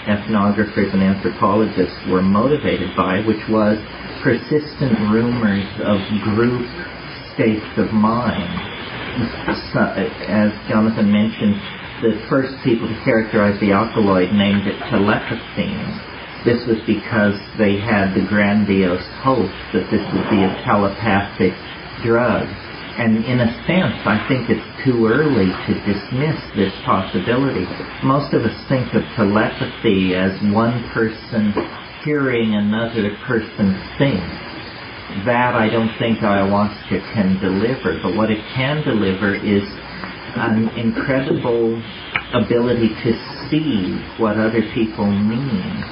ethnographers 0.07 0.93
and 0.93 1.03
anthropologists 1.03 1.99
were 2.09 2.23
motivated 2.23 2.97
by, 2.97 3.21
which 3.27 3.43
was 3.49 3.79
persistent 4.23 4.99
rumors 5.11 5.67
of 5.83 5.99
group 6.35 6.67
states 7.35 7.67
of 7.77 7.93
mind. 7.93 8.51
As 10.29 10.51
Jonathan 10.69 11.11
mentioned, 11.11 11.61
the 12.03 12.21
first 12.29 12.53
people 12.65 12.89
to 12.89 13.01
characterize 13.05 13.59
the 13.61 13.73
alkaloid 13.73 14.33
named 14.33 14.67
it 14.67 14.79
telepathine 14.91 16.11
this 16.45 16.65
was 16.67 16.81
because 16.87 17.37
they 17.59 17.77
had 17.77 18.15
the 18.15 18.25
grandiose 18.25 19.05
hope 19.21 19.53
that 19.77 19.85
this 19.93 20.01
would 20.15 20.31
be 20.33 20.41
a 20.41 20.63
telepathic 20.65 21.53
drug. 22.03 22.49
And 22.97 23.25
in 23.25 23.41
a 23.41 23.51
sense, 23.69 23.97
I 24.09 24.25
think 24.27 24.49
it's 24.49 24.65
too 24.85 25.07
early 25.07 25.53
to 25.53 25.73
dismiss 25.85 26.41
this 26.57 26.73
possibility. 26.85 27.69
Most 28.03 28.33
of 28.33 28.43
us 28.43 28.57
think 28.69 28.93
of 28.95 29.05
telepathy 29.17 30.15
as 30.15 30.33
one 30.53 30.89
person 30.97 31.53
hearing 32.05 32.55
another 32.55 33.17
person 33.27 33.77
think. 33.99 34.25
That 35.27 35.55
I 35.55 35.69
don't 35.69 35.93
think 35.99 36.21
ayahuasca 36.21 37.13
can 37.13 37.39
deliver, 37.41 38.01
but 38.03 38.17
what 38.17 38.31
it 38.31 38.41
can 38.55 38.83
deliver 38.83 39.35
is 39.35 39.65
an 40.37 40.69
incredible 40.79 41.81
ability 42.35 42.89
to 43.03 43.13
see 43.51 43.99
what 44.19 44.37
other 44.37 44.63
people 44.75 45.07
mean. 45.07 45.83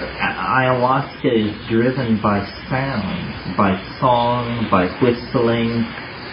Ayahuasca 0.00 1.30
is 1.32 1.68
driven 1.68 2.20
by 2.22 2.40
sound, 2.68 3.56
by 3.56 3.76
song, 4.00 4.68
by 4.70 4.86
whistling, 5.00 5.84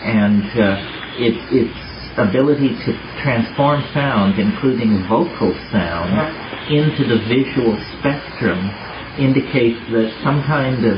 and 0.04 0.44
uh, 0.60 0.76
it, 1.20 1.36
its 1.52 1.76
ability 2.18 2.70
to 2.86 2.92
transform 3.22 3.84
sound, 3.94 4.40
including 4.40 5.06
vocal 5.08 5.54
sound, 5.72 6.12
into 6.72 7.08
the 7.08 7.20
visual 7.28 7.78
spectrum 8.00 8.60
indicates 9.20 9.80
that 9.92 10.12
some 10.24 10.44
kind 10.44 10.84
of 10.86 10.98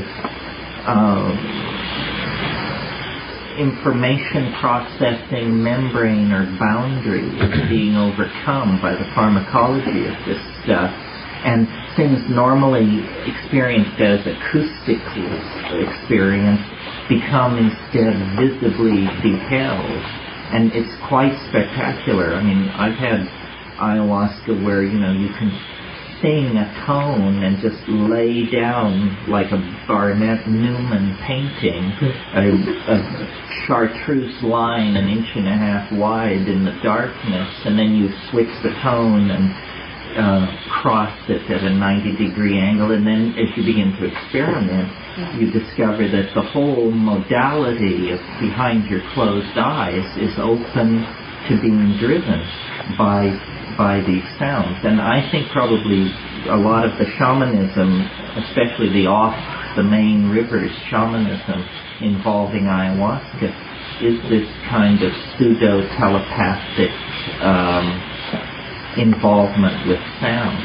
uh, 0.86 1.69
information 3.60 4.56
processing 4.56 5.62
membrane 5.62 6.32
or 6.32 6.48
boundary 6.56 7.28
is 7.28 7.68
being 7.68 7.94
overcome 7.94 8.80
by 8.80 8.96
the 8.96 9.04
pharmacology 9.14 10.08
of 10.08 10.16
this 10.24 10.40
stuff 10.64 10.88
and 11.44 11.68
things 11.96 12.20
normally 12.28 13.04
experienced 13.28 14.00
as 14.00 14.20
acoustic 14.24 15.00
experience 15.76 16.60
become 17.08 17.56
instead 17.60 18.16
visibly 18.36 19.04
beheld. 19.20 19.92
And 20.52 20.72
it's 20.72 20.92
quite 21.08 21.32
spectacular. 21.48 22.34
I 22.34 22.42
mean, 22.42 22.68
I've 22.76 22.96
had 22.96 23.24
ayahuasca 23.76 24.64
where, 24.64 24.82
you 24.82 24.98
know, 25.00 25.12
you 25.12 25.28
can 25.36 25.52
sing 26.22 26.56
a 26.56 26.84
tone 26.86 27.42
and 27.42 27.60
just 27.60 27.80
lay 27.88 28.44
down 28.50 29.16
like 29.28 29.50
a 29.52 29.60
Barnett 29.86 30.46
Newman 30.48 31.16
painting, 31.26 31.92
a, 32.34 32.52
a 32.92 33.50
chartreuse 33.66 34.42
line 34.42 34.96
an 34.96 35.08
inch 35.08 35.28
and 35.34 35.48
a 35.48 35.56
half 35.56 35.92
wide 35.92 36.48
in 36.48 36.64
the 36.64 36.76
darkness, 36.82 37.48
and 37.64 37.78
then 37.78 37.94
you 37.94 38.08
switch 38.30 38.50
the 38.62 38.70
tone 38.82 39.30
and 39.30 39.50
uh, 40.18 40.46
cross 40.82 41.16
it 41.28 41.48
at 41.50 41.62
a 41.62 41.70
90 41.70 42.16
degree 42.16 42.58
angle, 42.58 42.90
and 42.90 43.06
then 43.06 43.34
as 43.38 43.56
you 43.56 43.64
begin 43.64 43.94
to 43.96 44.04
experiment, 44.04 44.90
you 45.38 45.50
discover 45.50 46.08
that 46.08 46.34
the 46.34 46.42
whole 46.42 46.90
modality 46.90 48.10
of 48.10 48.18
behind 48.40 48.88
your 48.90 49.00
closed 49.14 49.56
eyes 49.56 50.04
is 50.18 50.36
open 50.38 51.06
to 51.48 51.60
being 51.62 51.96
driven 51.98 52.42
by 52.98 53.30
by 53.76 54.00
these 54.06 54.24
sounds. 54.38 54.78
And 54.84 55.00
I 55.00 55.28
think 55.30 55.50
probably 55.50 56.10
a 56.48 56.56
lot 56.56 56.84
of 56.84 56.98
the 56.98 57.06
shamanism, 57.18 58.00
especially 58.36 58.90
the 58.92 59.06
off 59.06 59.36
the 59.76 59.82
main 59.82 60.28
rivers 60.30 60.72
shamanism 60.90 61.62
involving 62.00 62.64
ayahuasca, 62.64 63.48
is 64.02 64.16
this 64.28 64.48
kind 64.68 65.02
of 65.02 65.12
pseudo 65.36 65.86
telepathic 65.96 66.90
um, 67.44 67.86
involvement 68.96 69.86
with 69.86 70.00
sound. 70.20 70.58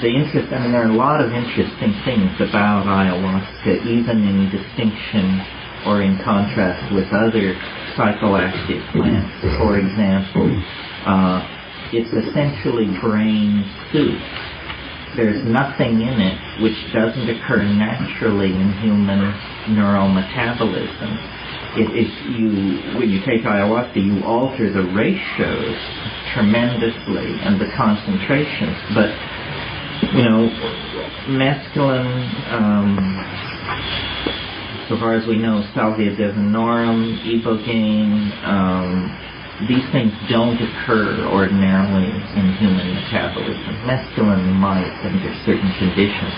The 0.00 0.12
interest, 0.12 0.52
I 0.52 0.60
mean, 0.60 0.72
there 0.72 0.86
are 0.86 0.92
a 0.92 0.96
lot 0.96 1.20
of 1.20 1.32
interesting 1.32 1.92
things 2.04 2.32
about 2.40 2.86
ayahuasca, 2.86 3.84
even 3.86 4.24
in 4.24 4.50
distinction 4.50 5.40
or 5.86 6.02
in 6.02 6.18
contrast 6.22 6.92
with 6.94 7.08
other 7.12 7.54
psychoactive 7.96 8.82
plants. 8.92 9.32
For 9.58 9.78
example, 9.78 10.50
uh, 11.06 11.55
it's 11.92 12.12
essentially 12.12 12.86
brain 13.00 13.64
soup. 13.92 14.18
There's 15.16 15.42
nothing 15.44 16.02
in 16.02 16.20
it 16.20 16.62
which 16.62 16.76
doesn't 16.92 17.28
occur 17.30 17.62
naturally 17.62 18.52
in 18.52 18.72
human 18.84 19.32
neurometabolism. 19.72 21.10
It 21.76 21.92
is 21.92 22.08
you 22.36 22.98
when 22.98 23.10
you 23.10 23.20
take 23.24 23.42
ayahuasca, 23.44 23.96
you 23.96 24.24
alter 24.24 24.72
the 24.72 24.82
ratios 24.92 25.76
tremendously 26.32 27.36
and 27.44 27.60
the 27.60 27.68
concentrations, 27.76 28.76
but 28.94 29.12
you 30.12 30.24
know, 30.24 30.48
mescaline. 31.28 32.52
Um, 32.52 32.96
so 34.88 34.96
far 34.98 35.14
as 35.14 35.26
we 35.26 35.36
know, 35.36 35.66
salvia 35.74 36.14
divinorum, 36.14 37.18
ibogaine, 37.26 38.30
um, 38.46 39.10
these 39.64 39.84
things 39.90 40.12
don't 40.28 40.60
occur 40.60 41.24
ordinarily 41.32 42.12
in 42.36 42.44
human 42.60 42.92
metabolism. 42.92 43.72
Mescaline 43.88 44.52
might 44.52 44.92
under 45.00 45.32
certain 45.48 45.72
conditions, 45.80 46.34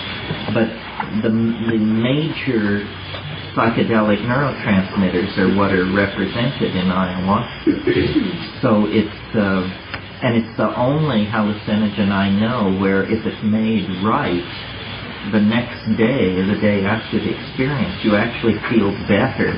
but 0.55 0.71
the, 1.19 1.31
the 1.67 1.77
major 1.77 2.87
psychedelic 3.51 4.23
neurotransmitters 4.23 5.37
are 5.37 5.51
what 5.57 5.73
are 5.73 5.91
represented 5.91 6.75
in 6.75 6.87
ayahuasca. 6.87 8.55
So 8.61 8.85
it's 8.87 9.35
uh, 9.35 9.63
and 10.21 10.35
it's 10.35 10.57
the 10.57 10.67
only 10.75 11.23
hallucinogen 11.25 12.11
I 12.11 12.27
know 12.27 12.77
where 12.79 13.03
if 13.03 13.25
it's 13.25 13.43
made 13.43 13.87
right, 14.03 14.43
the 15.31 15.39
next 15.39 15.79
day 15.95 16.35
or 16.35 16.45
the 16.47 16.59
day 16.59 16.83
after 16.83 17.19
the 17.19 17.31
experience, 17.31 18.03
you 18.03 18.15
actually 18.15 18.59
feel 18.67 18.91
better 19.07 19.55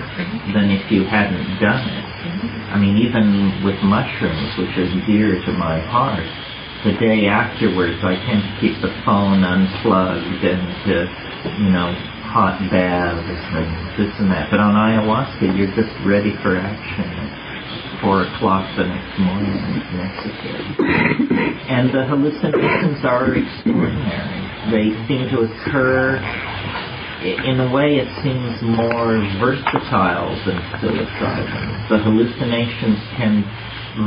than 0.54 0.70
if 0.70 0.92
you 0.92 1.04
hadn't 1.06 1.58
done 1.58 1.82
it. 1.90 2.06
I 2.72 2.80
mean, 2.80 2.98
even 3.04 3.64
with 3.68 3.76
mushrooms, 3.84 4.56
which 4.56 4.72
are 4.80 4.88
dear 5.06 5.44
to 5.44 5.52
my 5.52 5.80
heart, 5.92 6.24
the 6.88 6.96
day 6.98 7.28
afterwards, 7.28 8.00
I 8.02 8.16
tend 8.26 8.42
to 8.42 8.54
keep 8.64 8.80
the 8.82 8.90
phone 9.06 9.44
unplugged 9.44 10.42
and 10.42 10.64
to, 10.88 10.96
you 11.62 11.70
know, 11.70 11.94
hot 12.32 12.58
baths 12.72 13.28
and 13.28 13.70
this 14.00 14.16
and 14.18 14.32
that. 14.32 14.50
But 14.50 14.64
on 14.64 14.74
ayahuasca, 14.74 15.52
you're 15.52 15.76
just 15.76 15.92
ready 16.08 16.32
for 16.42 16.56
action 16.56 17.06
at 17.06 18.00
four 18.02 18.24
o'clock 18.24 18.66
the 18.80 18.88
next 18.88 19.20
morning 19.20 19.52
if 19.78 19.86
necessary. 19.92 20.66
and 21.70 21.92
the 21.94 22.08
hallucinations 22.08 23.04
are 23.04 23.36
extraordinary. 23.36 24.42
They 24.72 24.96
seem 25.12 25.28
to 25.36 25.44
occur 25.44 26.18
in 27.22 27.60
a 27.60 27.70
way 27.72 28.02
it 28.02 28.10
seems 28.24 28.58
more 28.66 29.22
versatile 29.38 30.34
than 30.46 30.58
psilocybin. 30.82 31.90
The 31.90 32.00
hallucinations 32.02 32.98
can 33.16 33.46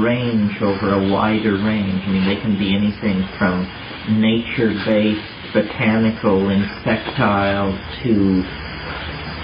range 0.02 0.60
over 0.60 0.94
a 0.94 1.12
wider 1.12 1.54
range. 1.54 2.02
I 2.02 2.10
mean, 2.10 2.26
they 2.26 2.40
can 2.40 2.58
be 2.58 2.74
anything 2.74 3.22
from 3.38 3.70
nature-based, 4.18 5.54
botanical, 5.54 6.50
insectile 6.50 7.70
to 8.02 8.42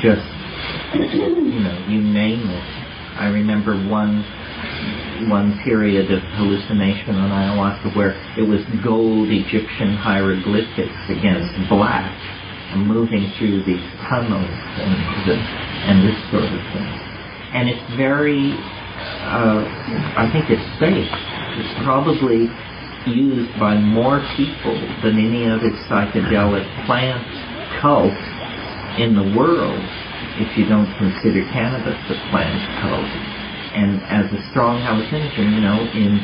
just, 0.02 0.26
you 0.94 1.60
know, 1.62 1.86
you 1.86 2.00
name 2.02 2.48
it. 2.50 2.66
I 3.20 3.28
remember 3.28 3.76
one 3.88 4.24
one 5.28 5.60
period 5.62 6.10
of 6.10 6.22
hallucination 6.40 7.14
on 7.14 7.28
ayahuasca 7.28 7.94
where 7.94 8.16
it 8.38 8.48
was 8.48 8.64
gold 8.82 9.28
Egyptian 9.28 9.92
hieroglyphics 9.92 10.96
against 11.10 11.52
black 11.68 12.08
moving 12.76 13.30
through 13.38 13.64
these 13.64 13.82
tunnels 14.08 14.50
and, 14.78 14.92
the, 15.26 15.36
and 15.36 15.96
this 16.06 16.18
sort 16.30 16.44
of 16.44 16.62
thing. 16.72 16.92
And 17.52 17.68
it's 17.68 17.96
very, 17.96 18.54
uh, 19.26 19.64
I 20.16 20.28
think 20.32 20.50
it's 20.50 20.64
safe. 20.78 21.10
It's 21.58 21.74
probably 21.84 22.46
used 23.06 23.50
by 23.58 23.76
more 23.76 24.20
people 24.36 24.76
than 25.02 25.18
any 25.18 25.48
other 25.48 25.70
psychedelic 25.88 26.66
plant 26.86 27.24
cult 27.80 28.14
in 29.00 29.16
the 29.16 29.34
world 29.36 29.80
if 30.38 30.56
you 30.56 30.68
don't 30.68 30.88
consider 30.96 31.42
cannabis 31.52 31.96
a 32.08 32.16
plant 32.30 32.60
cult 32.80 33.40
and 33.74 34.02
as 34.10 34.26
a 34.32 34.50
strong 34.50 34.82
hallucinogen, 34.82 35.54
you 35.54 35.62
know, 35.62 35.78
in 35.94 36.18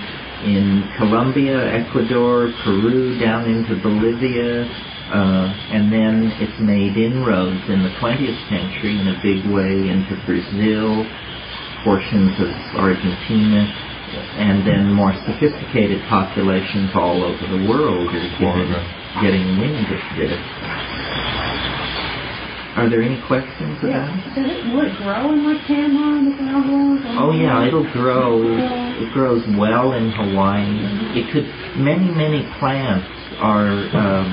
in 0.45 0.85
Colombia, 0.99 1.57
Ecuador, 1.73 2.53
Peru, 2.63 3.19
down 3.19 3.49
into 3.49 3.81
Bolivia, 3.83 4.69
uh, 5.13 5.47
and 5.73 5.93
then 5.93 6.33
it's 6.43 6.59
made 6.61 6.97
inroads 6.97 7.63
in 7.71 7.83
the 7.83 7.91
20th 8.03 8.41
century 8.51 8.99
in 8.99 9.07
a 9.09 9.17
big 9.23 9.47
way 9.51 9.89
into 9.91 10.19
Brazil, 10.27 11.07
portions 11.85 12.35
of 12.43 12.51
Argentina, 12.79 13.63
and 14.39 14.67
then 14.67 14.93
more 14.93 15.15
sophisticated 15.27 16.03
populations 16.09 16.91
all 16.95 17.23
over 17.23 17.45
the 17.47 17.69
world 17.69 18.09
are 18.11 18.31
getting, 18.39 18.73
getting 19.23 19.47
wind 19.61 19.87
of 19.87 20.03
this. 20.19 20.41
Are 22.77 22.91
there 22.91 23.01
any 23.01 23.17
questions 23.27 23.79
Yeah. 23.83 24.05
about 24.05 24.13
it? 24.21 24.35
Does 24.37 24.51
it, 24.53 24.67
will 24.69 24.85
it 24.85 24.97
grow 25.01 25.33
in 25.33 25.41
Montana 25.43 26.19
and 26.21 26.27
the 26.29 26.37
Cowboys? 26.37 27.01
Oh 27.17 27.33
yeah, 27.33 27.65
it'll 27.67 27.91
grow. 27.93 28.43
It 28.45 29.13
grows 29.15 29.43
well 29.57 29.93
in 29.95 30.11
Hawaii. 30.13 31.17
It 31.17 31.33
could. 31.33 31.49
Many 31.81 32.13
many 32.13 32.45
plants 32.61 33.09
are 33.41 33.73
um, 33.97 34.29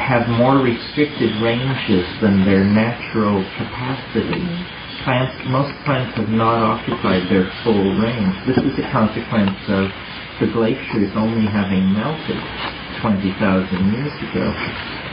have 0.00 0.28
more 0.28 0.58
restricted 0.58 1.30
ranges 1.42 2.06
than 2.20 2.44
their 2.44 2.64
natural 2.64 3.44
capacity. 3.56 4.44
Plants, 5.04 5.36
most 5.48 5.72
plants 5.84 6.16
have 6.16 6.28
not 6.28 6.60
occupied 6.60 7.28
their 7.30 7.50
full 7.64 7.96
range. 8.00 8.34
This 8.46 8.58
is 8.58 8.78
a 8.78 8.86
consequence 8.92 9.56
of 9.68 9.88
the 10.40 10.48
glaciers 10.52 11.12
only 11.16 11.46
having 11.46 11.92
melted 11.92 12.40
20,000 13.00 13.92
years 13.92 14.12
ago 14.28 14.52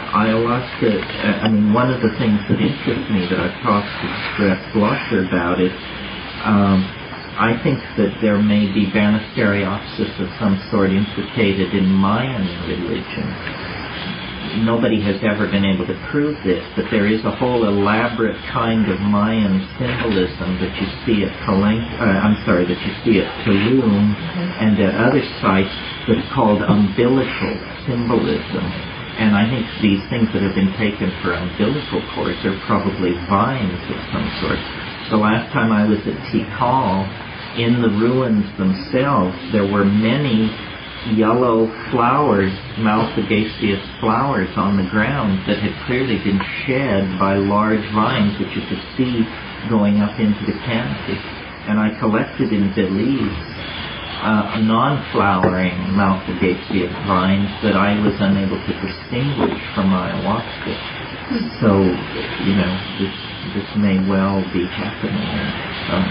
ayahuasca, 0.07 0.87
uh, 0.87 1.45
I 1.45 1.47
mean, 1.49 1.73
one 1.73 1.91
of 1.91 2.01
the 2.01 2.09
things 2.17 2.39
that 2.47 2.59
interests 2.59 3.09
me 3.11 3.27
that 3.27 3.39
I've 3.39 3.59
talked 3.61 3.91
to 4.01 4.07
Bret 4.39 4.59
Blosser 4.71 5.27
about 5.27 5.59
is 5.59 5.73
um, 6.47 6.81
I 7.37 7.59
think 7.61 7.77
that 7.97 8.17
there 8.21 8.41
may 8.41 8.71
be 8.71 8.87
Banisteriopsis 8.89 10.17
of 10.17 10.29
some 10.39 10.57
sort 10.71 10.91
implicated 10.91 11.73
in 11.73 11.85
Mayan 11.85 12.47
religion. 12.65 13.76
Nobody 14.63 15.01
has 15.01 15.21
ever 15.23 15.47
been 15.47 15.65
able 15.65 15.85
to 15.87 15.97
prove 16.11 16.35
this, 16.43 16.63
but 16.75 16.85
there 16.89 17.07
is 17.07 17.23
a 17.25 17.31
whole 17.35 17.67
elaborate 17.67 18.37
kind 18.51 18.89
of 18.91 18.99
Mayan 18.99 19.61
symbolism 19.77 20.59
that 20.59 20.73
you 20.79 20.87
see 21.05 21.23
at 21.23 21.33
Palenque, 21.45 21.87
uh, 21.99 22.23
I'm 22.23 22.37
sorry, 22.45 22.65
that 22.65 22.79
you 22.81 22.93
see 23.03 23.19
at 23.19 23.29
Tulum 23.45 24.15
and 24.61 24.79
at 24.79 24.95
other 24.95 25.23
sites 25.41 25.73
that's 26.07 26.27
called 26.33 26.61
umbilical 26.61 27.53
symbolism 27.85 28.65
and 29.17 29.33
I 29.33 29.49
think 29.49 29.65
these 29.81 30.01
things 30.13 30.29
that 30.29 30.45
have 30.45 30.53
been 30.53 30.77
taken 30.77 31.09
for 31.25 31.33
umbilical 31.33 32.05
cords 32.13 32.37
are 32.45 32.53
probably 32.69 33.17
vines 33.25 33.81
of 33.89 33.97
some 34.13 34.29
sort. 34.45 34.61
The 35.09 35.17
last 35.17 35.49
time 35.49 35.73
I 35.73 35.89
was 35.89 35.97
at 36.05 36.21
Tikal, 36.29 37.09
in 37.57 37.81
the 37.81 37.89
ruins 37.89 38.45
themselves, 38.61 39.33
there 39.49 39.65
were 39.65 39.85
many 39.85 40.53
yellow 41.15 41.67
flowers, 41.91 42.51
Malpighiaceous 42.81 43.99
flowers 43.99 44.49
on 44.57 44.77
the 44.77 44.89
ground 44.89 45.39
that 45.47 45.59
had 45.59 45.73
clearly 45.85 46.17
been 46.23 46.41
shed 46.65 47.19
by 47.19 47.35
large 47.35 47.85
vines, 47.93 48.37
which 48.39 48.51
you 48.55 48.63
could 48.67 48.83
see 48.97 49.23
going 49.69 50.01
up 50.01 50.19
into 50.19 50.43
the 50.45 50.57
canopy. 50.65 51.17
And 51.67 51.79
I 51.79 51.97
collected 51.99 52.51
in 52.51 52.73
Belize 52.73 53.57
uh, 54.23 54.59
non-flowering 54.65 55.93
Malpighiaceous 55.93 56.93
vines 57.05 57.51
that 57.61 57.75
I 57.77 57.99
was 58.01 58.15
unable 58.19 58.57
to 58.57 58.73
distinguish 58.81 59.61
from 59.75 59.93
ayahuasca. 59.93 60.73
So, 61.61 61.69
you 62.43 62.55
know, 62.55 62.73
this 62.99 63.15
this 63.53 63.69
may 63.77 63.95
well 64.09 64.43
be 64.51 64.65
happening, 64.67 65.31
um, 65.91 66.07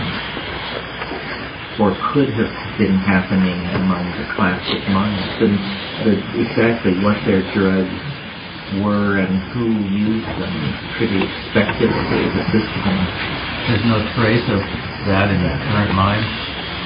or 1.80 1.92
could 2.12 2.30
have 2.32 2.52
been 2.78 2.96
happening 3.04 3.58
among 3.76 4.04
the 4.16 4.26
classic 4.34 4.80
Mayans. 4.88 5.36
And 5.44 5.54
the, 6.04 6.14
exactly 6.40 6.96
what 7.04 7.20
their 7.24 7.44
drugs 7.52 7.92
were 8.82 9.20
and 9.20 9.36
who 9.52 9.70
used 9.86 10.26
them 10.40 10.54
is 10.66 10.78
pretty 10.96 11.22
speculative 11.50 12.32
at 12.34 12.48
this 12.50 12.66
point. 12.82 13.08
There's 13.68 13.86
no 13.86 14.00
trace 14.16 14.46
of 14.50 14.60
that 15.06 15.30
in 15.30 15.38
the 15.38 15.54
current 15.70 15.94
Mayan 15.94 16.24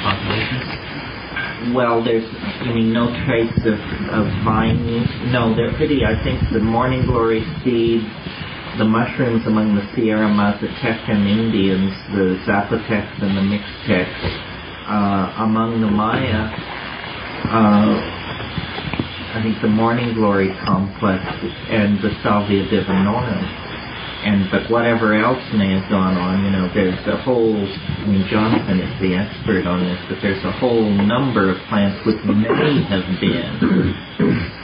populations? 0.02 1.76
Well, 1.76 2.02
there's, 2.02 2.24
I 2.24 2.72
mean, 2.72 2.92
no 2.92 3.12
trace 3.24 3.52
of, 3.68 3.80
of 4.12 4.24
vine 4.44 4.80
use. 4.88 5.08
No, 5.32 5.54
they're 5.54 5.72
pretty, 5.76 6.04
I 6.04 6.16
think 6.24 6.40
the 6.52 6.60
morning 6.60 7.04
glory 7.04 7.44
seeds, 7.62 8.04
the 8.78 8.84
mushrooms 8.84 9.46
among 9.46 9.76
the 9.76 9.84
Sierra 9.94 10.28
Mazatecan 10.28 11.28
Indians, 11.28 11.92
the 12.16 12.40
Zapotecs 12.48 13.20
and 13.20 13.36
the 13.36 13.44
Mixtecs, 13.44 14.49
uh, 14.90 15.44
among 15.46 15.80
the 15.80 15.86
Maya, 15.86 16.50
uh, 17.46 17.94
I 19.32 19.40
think 19.42 19.62
the 19.62 19.68
morning 19.68 20.14
glory 20.14 20.50
complex 20.66 21.22
and 21.70 22.02
the 22.02 22.10
Salvia 22.22 22.66
divinorum 22.66 23.60
and 24.22 24.50
but 24.50 24.68
whatever 24.70 25.14
else 25.14 25.40
may 25.56 25.72
have 25.72 25.88
gone 25.88 26.16
on, 26.16 26.44
you 26.44 26.52
know, 26.52 26.68
there's 26.74 27.00
a 27.08 27.16
whole. 27.24 27.56
I 27.56 28.04
mean, 28.04 28.26
Jonathan 28.28 28.80
is 28.80 28.92
the 29.00 29.16
expert 29.16 29.66
on 29.66 29.80
this, 29.80 29.98
but 30.08 30.18
there's 30.20 30.44
a 30.44 30.52
whole 30.52 30.90
number 30.90 31.48
of 31.50 31.56
plants 31.68 32.04
which 32.04 32.20
may 32.28 32.84
have 32.84 33.08
been 33.16 33.48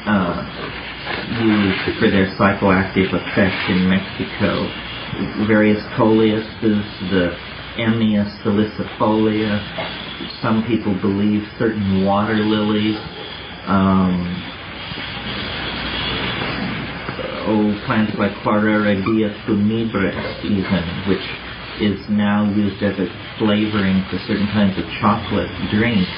uh, 0.05 0.45
used 1.41 1.99
for 1.99 2.11
their 2.11 2.29
psychoactive 2.37 3.09
effect 3.17 3.57
in 3.73 3.89
Mexico. 3.89 4.69
Various 5.49 5.81
coleuses, 5.97 6.85
the 7.09 7.33
Heimia 7.81 8.29
salicifolia. 8.45 10.06
Some 10.41 10.65
people 10.67 10.95
believe 11.01 11.43
certain 11.59 12.05
water 12.05 12.37
lilies. 12.37 12.97
Um, 13.67 14.47
old 17.47 17.79
plants 17.87 18.13
like 18.19 18.33
Quararibea 18.43 19.31
funebris 19.47 20.45
even, 20.45 20.85
which 21.07 21.27
is 21.81 22.01
now 22.09 22.51
used 22.55 22.83
as 22.83 22.99
a 22.99 23.09
flavoring 23.39 24.03
for 24.11 24.19
certain 24.27 24.49
kinds 24.51 24.79
of 24.79 24.85
chocolate 25.01 25.51
drinks. 25.71 26.11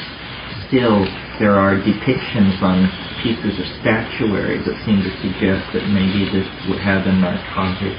Still, 0.69 1.05
there 1.39 1.57
are 1.59 1.77
depictions 1.77 2.61
on 2.63 2.89
pieces 3.23 3.59
of 3.59 3.67
statuary 3.81 4.59
that 4.59 4.77
seem 4.85 5.03
to 5.03 5.13
suggest 5.21 5.73
that 5.75 5.85
maybe 5.91 6.31
this 6.31 6.47
would 6.69 6.79
have 6.81 7.07
a 7.07 7.13
narcotic 7.13 7.97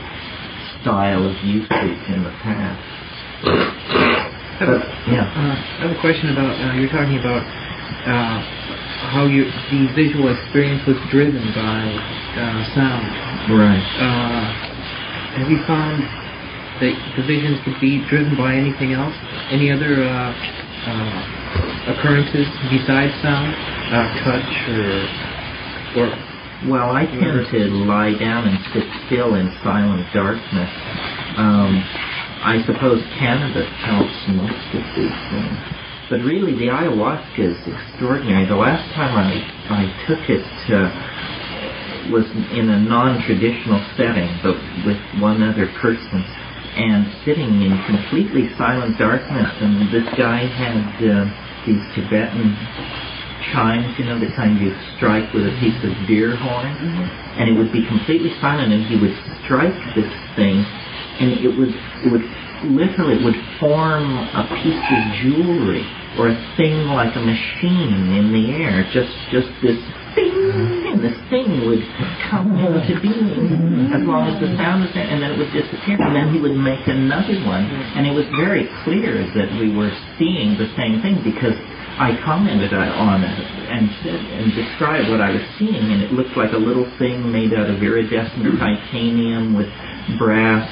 style 0.82 1.28
of 1.28 1.36
usage 1.44 2.04
in 2.10 2.24
the 2.24 2.34
past. 2.42 4.39
But, 4.60 4.84
yeah. 5.08 5.24
Uh, 5.24 5.56
I 5.56 5.88
have 5.88 5.96
a 5.96 6.02
question 6.04 6.30
about 6.36 6.52
uh, 6.52 6.76
you're 6.76 6.92
talking 6.92 7.16
about 7.16 7.44
uh, 7.48 8.38
how 9.16 9.26
you 9.26 9.48
the 9.72 9.88
visual 9.96 10.28
experience 10.28 10.84
was 10.86 11.00
driven 11.10 11.40
by 11.56 11.80
uh, 12.36 12.76
sound. 12.76 13.08
Right. 13.48 13.80
Uh, 13.80 14.44
have 15.40 15.48
you 15.50 15.64
found 15.64 16.04
that 16.84 16.94
the 17.16 17.24
visions 17.24 17.60
could 17.64 17.80
be 17.80 18.04
driven 18.12 18.36
by 18.36 18.56
anything 18.56 18.92
else? 18.92 19.16
Any 19.48 19.72
other 19.72 20.04
uh, 20.04 20.36
uh, 20.36 21.96
occurrences 21.96 22.48
besides 22.68 23.16
sound, 23.24 23.56
uh, 23.96 24.12
touch, 24.28 24.52
or 24.76 26.04
or 26.04 26.08
Well, 26.68 26.92
I 26.92 27.08
tend 27.08 27.48
to 27.48 27.60
lie 27.88 28.12
down 28.20 28.44
and 28.48 28.60
sit 28.76 28.84
still 29.08 29.36
in 29.36 29.48
silent 29.64 30.04
darkness. 30.12 30.72
Um, 31.40 31.80
I 32.42 32.64
suppose 32.66 33.04
cannabis 33.20 33.68
helps 33.84 34.16
most 34.30 34.68
of 34.74 34.84
these 34.96 35.20
things. 35.32 35.58
But 36.10 36.24
really, 36.26 36.56
the 36.56 36.72
ayahuasca 36.72 37.38
is 37.38 37.58
extraordinary. 37.68 38.48
The 38.48 38.56
last 38.56 38.82
time 38.96 39.14
I, 39.14 39.30
I 39.70 39.84
took 40.08 40.24
it 40.26 40.42
uh, 40.74 40.90
was 42.10 42.26
in 42.58 42.70
a 42.70 42.80
non-traditional 42.80 43.84
setting, 43.96 44.32
but 44.42 44.58
with 44.86 44.98
one 45.22 45.44
other 45.44 45.68
person, 45.78 46.24
and 46.80 47.06
sitting 47.26 47.62
in 47.62 47.78
completely 47.86 48.50
silent 48.58 48.98
darkness. 48.98 49.52
And 49.62 49.92
this 49.94 50.08
guy 50.18 50.48
had 50.48 50.80
uh, 51.04 51.30
these 51.68 51.84
Tibetan 51.94 52.56
chimes, 53.54 53.94
you 54.00 54.06
know, 54.06 54.20
the 54.20 54.32
kind 54.36 54.60
you 54.60 54.74
strike 54.98 55.32
with 55.34 55.46
a 55.46 55.56
piece 55.60 55.78
of 55.84 55.94
deer 56.08 56.36
horn, 56.36 56.74
and 57.38 57.50
it 57.50 57.56
would 57.58 57.72
be 57.72 57.86
completely 57.86 58.34
silent, 58.42 58.74
and 58.74 58.86
he 58.86 58.98
would 58.98 59.14
strike 59.46 59.76
this 59.96 60.10
thing, 60.36 60.66
and 61.20 61.34
it 61.34 61.52
would 61.58 61.74
it 62.06 62.12
would 62.12 62.26
literally 62.64 63.16
it 63.16 63.24
would 63.24 63.40
form 63.60 64.18
a 64.36 64.44
piece 64.62 64.76
of 64.76 65.02
jewelry 65.24 65.86
or 66.18 66.30
a 66.30 66.38
thing 66.58 66.88
like 66.92 67.16
a 67.16 67.20
machine 67.22 68.12
in 68.18 68.34
the 68.34 68.52
air, 68.64 68.84
just 68.92 69.12
just 69.32 69.48
this 69.62 69.78
thing, 70.16 70.34
and 70.92 71.00
this 71.04 71.16
thing 71.30 71.66
would 71.68 71.84
come 72.30 72.58
into 72.58 73.00
being 73.00 73.94
as 73.94 74.02
long 74.04 74.28
as 74.28 74.40
the 74.42 74.50
sound 74.58 74.84
was 74.84 74.92
there, 74.94 75.06
and 75.08 75.22
then 75.22 75.32
it 75.32 75.38
would 75.38 75.54
disappear, 75.54 76.02
and 76.02 76.16
then 76.16 76.34
he 76.34 76.42
would 76.42 76.58
make 76.58 76.82
another 76.88 77.38
one, 77.46 77.64
and 77.96 78.08
it 78.08 78.14
was 78.14 78.26
very 78.36 78.68
clear 78.84 79.24
that 79.38 79.54
we 79.60 79.76
were 79.76 79.92
seeing 80.18 80.58
the 80.58 80.68
same 80.76 81.02
thing 81.02 81.22
because 81.24 81.56
I 82.00 82.18
commented 82.24 82.74
on 82.74 83.24
it 83.24 83.40
and 83.70 83.90
said 84.04 84.20
and 84.20 84.56
described 84.56 85.10
what 85.10 85.22
I 85.22 85.32
was 85.32 85.44
seeing, 85.60 85.76
and 85.76 86.02
it 86.02 86.12
looked 86.12 86.36
like 86.36 86.54
a 86.54 86.60
little 86.60 86.90
thing 86.98 87.32
made 87.32 87.54
out 87.54 87.70
of 87.70 87.84
iridescent 87.84 88.60
titanium 88.60 89.54
with 89.54 89.70
brass 90.18 90.68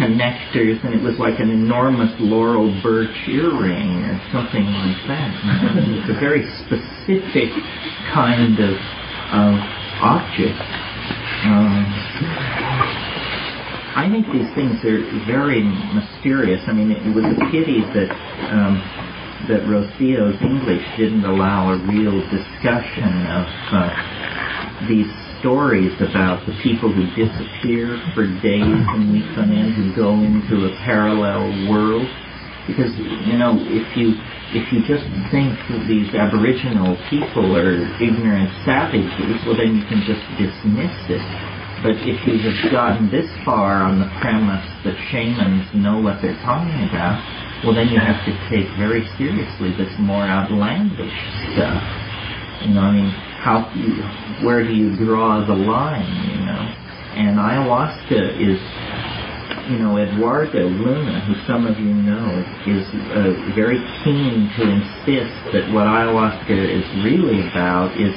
connectors, 0.00 0.80
and 0.84 0.94
it 0.94 1.02
was 1.02 1.18
like 1.18 1.38
an 1.38 1.50
enormous 1.50 2.10
Laurel 2.18 2.72
Burch 2.82 3.14
earring 3.28 4.00
or 4.08 4.16
something 4.32 4.64
like 4.64 5.00
that. 5.06 5.28
It's 6.00 6.10
a 6.10 6.18
very 6.18 6.48
specific 6.64 7.52
kind 8.12 8.56
of 8.58 8.74
of 9.30 9.54
object. 10.00 10.58
Um, 11.44 11.84
I 13.94 14.08
think 14.10 14.26
these 14.32 14.48
things 14.54 14.80
are 14.84 15.04
very 15.26 15.62
mysterious. 15.92 16.62
I 16.66 16.72
mean, 16.72 16.90
it 16.90 17.14
was 17.14 17.24
a 17.24 17.38
pity 17.52 17.84
that 17.92 18.10
um, 18.50 18.80
that 19.48 19.68
Rocio's 19.68 20.40
English 20.42 20.84
didn't 20.96 21.24
allow 21.24 21.72
a 21.72 21.78
real 21.88 22.20
discussion 22.30 23.12
of 23.28 23.46
uh, 23.72 24.88
these 24.88 25.10
stories 25.40 25.92
about 26.00 26.44
the 26.46 26.54
people 26.62 26.92
who 26.92 27.08
disappear 27.16 27.98
for 28.14 28.28
days 28.40 28.80
and 28.94 29.12
weeks 29.12 29.32
on 29.36 29.50
end, 29.50 29.74
who 29.74 29.92
go 29.96 30.12
into 30.14 30.68
a 30.68 30.72
parallel 30.84 31.48
world. 31.68 32.06
Because 32.68 32.92
you 33.26 33.36
know, 33.40 33.56
if 33.56 33.96
you 33.96 34.14
if 34.52 34.70
you 34.70 34.84
just 34.86 35.02
think 35.32 35.56
that 35.72 35.82
these 35.88 36.12
Aboriginal 36.14 36.94
people 37.08 37.56
are 37.56 37.80
ignorant 37.98 38.52
savages, 38.62 39.40
well 39.42 39.56
then 39.56 39.74
you 39.74 39.84
can 39.88 40.04
just 40.06 40.22
dismiss 40.38 40.94
it. 41.08 41.24
But 41.82 41.96
if 42.04 42.20
you 42.28 42.36
have 42.44 42.60
gotten 42.70 43.08
this 43.08 43.26
far 43.42 43.80
on 43.80 43.98
the 43.98 44.10
premise 44.20 44.68
that 44.84 44.92
shamans 45.08 45.64
know 45.72 45.98
what 45.98 46.20
they're 46.20 46.38
talking 46.44 46.84
about, 46.92 47.16
well 47.64 47.72
then 47.74 47.88
you 47.88 47.98
have 47.98 48.20
to 48.28 48.32
take 48.52 48.68
very 48.76 49.08
seriously 49.16 49.72
this 49.80 49.90
more 49.98 50.28
outlandish 50.28 51.16
stuff. 51.56 51.80
You 52.60 52.76
know, 52.76 52.84
I 52.84 52.92
mean, 52.92 53.10
how, 53.40 53.64
where 54.44 54.62
do 54.62 54.72
you 54.72 54.96
draw 54.96 55.44
the 55.46 55.54
line, 55.54 56.12
you 56.28 56.44
know? 56.44 56.60
And 57.16 57.40
ayahuasca 57.40 58.36
is, 58.36 58.60
you 59.72 59.78
know, 59.80 59.96
Eduardo 59.96 60.68
Luna, 60.68 61.24
who 61.24 61.34
some 61.46 61.66
of 61.66 61.78
you 61.80 61.88
know, 61.88 62.28
is 62.68 62.84
uh, 63.16 63.32
very 63.56 63.80
keen 64.04 64.52
to 64.56 64.62
insist 64.68 65.32
that 65.56 65.72
what 65.72 65.88
ayahuasca 65.88 66.52
is 66.52 66.84
really 67.02 67.40
about 67.48 67.96
is 67.96 68.12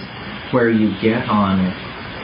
where 0.51 0.69
you 0.69 0.91
get 1.01 1.27
on 1.29 1.59
it 1.65 1.75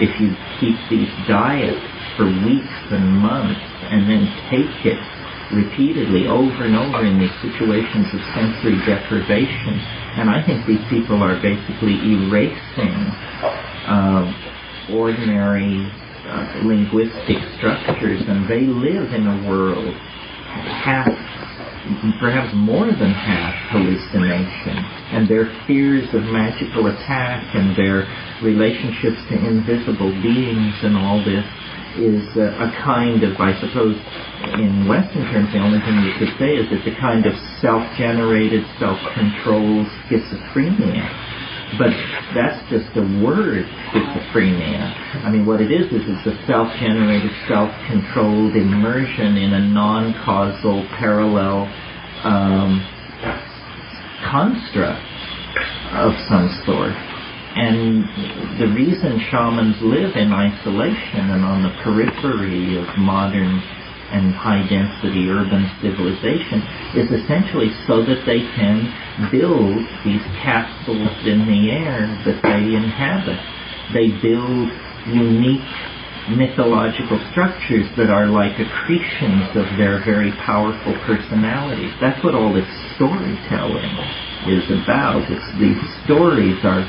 if 0.04 0.20
you 0.20 0.36
keep 0.60 0.76
these 0.90 1.10
diets 1.28 1.80
for 2.16 2.26
weeks 2.26 2.80
and 2.92 3.04
months 3.20 3.60
and 3.92 4.08
then 4.08 4.28
take 4.52 4.86
it 4.86 5.00
repeatedly 5.54 6.28
over 6.28 6.66
and 6.66 6.76
over 6.78 7.06
in 7.06 7.20
these 7.20 7.34
situations 7.42 8.06
of 8.14 8.22
sensory 8.38 8.78
deprivation. 8.86 9.82
And 10.18 10.30
I 10.30 10.46
think 10.46 10.66
these 10.66 10.84
people 10.90 11.22
are 11.24 11.42
basically 11.42 11.98
erasing 11.98 12.98
uh, 13.90 14.30
ordinary 14.94 15.90
uh, 16.30 16.62
linguistic 16.66 17.42
structures, 17.58 18.22
and 18.28 18.46
they 18.50 18.62
live 18.62 19.14
in 19.14 19.26
a 19.26 19.50
world 19.50 19.96
half, 20.86 21.10
perhaps 22.20 22.54
more 22.54 22.86
than 22.86 23.12
half 23.14 23.56
hallucination. 23.74 24.78
And 25.14 25.28
their 25.28 25.50
fears 25.66 26.06
of 26.14 26.22
magical 26.30 26.88
attack 26.88 27.56
and 27.56 27.76
their 27.76 28.06
relationships 28.44 29.18
to 29.30 29.36
invisible 29.36 30.12
beings 30.22 30.76
and 30.84 30.96
all 30.98 31.24
this 31.26 31.46
is 31.98 32.26
uh, 32.38 32.54
a 32.62 32.70
kind 32.84 33.24
of, 33.24 33.40
I 33.40 33.58
suppose, 33.60 33.98
in 34.60 34.88
Western 34.88 35.26
terms, 35.34 35.52
the 35.52 35.60
only 35.60 35.80
thing 35.82 35.98
you 36.06 36.14
could 36.20 36.34
say 36.38 36.54
is 36.56 36.68
it's 36.70 36.88
a 36.88 36.98
kind 37.00 37.26
of 37.26 37.34
self-generated, 37.62 38.64
self-controlled 38.78 39.88
schizophrenia. 40.06 41.08
But 41.78 41.94
that's 42.34 42.58
just 42.70 42.90
a 42.98 43.06
word, 43.24 43.66
schizophrenia. 43.94 45.26
I 45.26 45.30
mean, 45.30 45.46
what 45.46 45.62
it 45.62 45.72
is 45.72 45.86
is 45.92 46.02
it's 46.06 46.28
a 46.28 46.36
self-generated, 46.48 47.32
self-controlled 47.48 48.56
immersion 48.56 49.38
in 49.38 49.54
a 49.54 49.62
non-causal, 49.70 50.88
parallel 50.98 51.70
um, 52.24 52.82
construct 54.30 55.06
of 55.94 56.14
some 56.30 56.50
sort. 56.66 57.09
And 57.60 58.08
the 58.56 58.72
reason 58.72 59.20
shamans 59.30 59.76
live 59.82 60.16
in 60.16 60.32
isolation 60.32 61.28
and 61.28 61.44
on 61.44 61.64
the 61.64 61.76
periphery 61.84 62.78
of 62.78 62.88
modern 62.98 63.60
and 64.16 64.34
high 64.34 64.64
density 64.66 65.28
urban 65.28 65.68
civilization 65.84 66.64
is 66.96 67.12
essentially 67.12 67.70
so 67.86 68.00
that 68.08 68.24
they 68.26 68.40
can 68.56 68.88
build 69.30 69.76
these 70.08 70.24
castles 70.40 71.12
in 71.28 71.46
the 71.46 71.70
air 71.70 72.08
that 72.24 72.40
they 72.42 72.64
inhabit. 72.74 73.38
They 73.92 74.10
build 74.24 74.72
unique 75.12 75.68
mythological 76.32 77.20
structures 77.32 77.90
that 77.98 78.10
are 78.10 78.30
like 78.30 78.56
accretions 78.56 79.50
of 79.58 79.66
their 79.78 80.00
very 80.06 80.32
powerful 80.46 80.94
personalities. 81.04 81.92
That's 82.00 82.24
what 82.24 82.36
all 82.36 82.54
this 82.54 82.70
storytelling 82.96 83.94
is 84.48 84.64
about. 84.72 85.26
It's 85.28 85.50
these 85.60 85.82
stories 86.06 86.58
are 86.64 86.86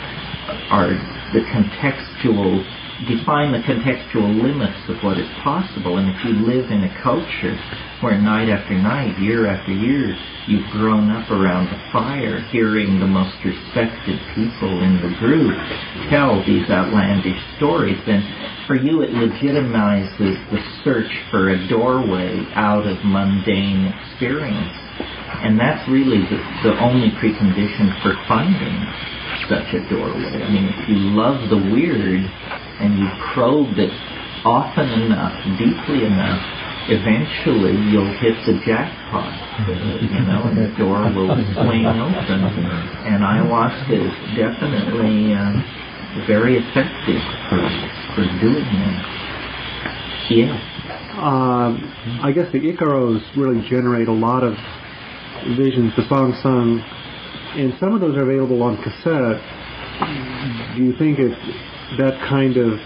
are 0.71 0.95
the 1.35 1.41
contextual 1.51 2.65
define 3.09 3.53
the 3.53 3.65
contextual 3.65 4.29
limits 4.43 4.77
of 4.89 4.97
what 5.03 5.17
is 5.17 5.29
possible. 5.43 5.97
And 5.97 6.11
if 6.11 6.25
you 6.25 6.33
live 6.45 6.71
in 6.71 6.85
a 6.85 7.03
culture 7.03 7.57
where 8.03 8.19
night 8.21 8.49
after 8.49 8.75
night, 8.75 9.19
year 9.19 9.47
after 9.47 9.73
year, 9.73 10.17
you've 10.47 10.69
grown 10.73 11.09
up 11.11 11.31
around 11.31 11.67
the 11.73 11.81
fire, 11.93 12.41
hearing 12.53 13.01
the 13.01 13.07
most 13.07 13.37
respected 13.45 14.21
people 14.35 14.83
in 14.83 15.01
the 15.01 15.17
group 15.19 15.57
tell 16.11 16.45
these 16.45 16.69
outlandish 16.69 17.41
stories, 17.57 17.99
then 18.07 18.21
for 18.67 18.77
you 18.77 19.03
it 19.03 19.11
legitimizes 19.11 20.37
the 20.51 20.61
search 20.85 21.11
for 21.31 21.51
a 21.51 21.69
doorway 21.69 22.45
out 22.55 22.87
of 22.87 22.99
mundane 23.05 23.93
experience. 23.97 24.77
And 25.41 25.59
that's 25.59 25.89
really 25.89 26.21
the, 26.29 26.37
the 26.69 26.77
only 26.81 27.11
precondition 27.17 27.97
for 28.03 28.13
finding 28.29 29.20
such 29.49 29.75
a 29.75 29.81
doorway. 29.89 30.43
I 30.43 30.49
mean, 30.51 30.67
if 30.69 30.89
you 30.89 30.97
love 31.17 31.49
the 31.51 31.57
weird 31.57 32.21
and 32.81 32.99
you 32.99 33.09
probe 33.33 33.79
it 33.79 33.93
often 34.45 34.89
enough, 35.05 35.37
deeply 35.59 36.05
enough, 36.05 36.41
eventually 36.89 37.77
you'll 37.93 38.13
hit 38.19 38.35
the 38.47 38.57
jackpot, 38.65 39.31
you 40.01 40.25
know, 40.25 40.49
and 40.49 40.57
the 40.59 40.73
door 40.77 41.05
will 41.13 41.35
swing 41.55 41.87
open. 41.87 42.41
And 43.07 43.23
ayahuasca 43.23 43.95
is 43.95 44.15
definitely 44.35 45.35
uh, 45.35 46.27
very 46.27 46.57
effective 46.59 47.23
for, 47.49 47.61
for 48.17 48.25
doing 48.41 48.65
that. 48.65 49.07
Yeah. 50.31 50.57
Uh, 51.21 51.77
I 52.23 52.33
guess 52.33 52.51
the 52.53 52.59
Icaros 52.61 53.21
really 53.37 53.61
generate 53.69 54.09
a 54.09 54.13
lot 54.13 54.43
of 54.43 54.55
visions, 55.57 55.93
the 55.97 56.09
song 56.09 56.33
sung, 56.43 56.81
and 57.57 57.75
some 57.81 57.95
of 57.95 58.01
those 58.01 58.17
are 58.17 58.23
available 58.23 58.63
on 58.63 58.77
cassette. 58.83 59.41
Do 60.77 60.83
you 60.83 60.95
think 60.97 61.19
that 61.99 62.15
kind 62.29 62.57
of 62.57 62.79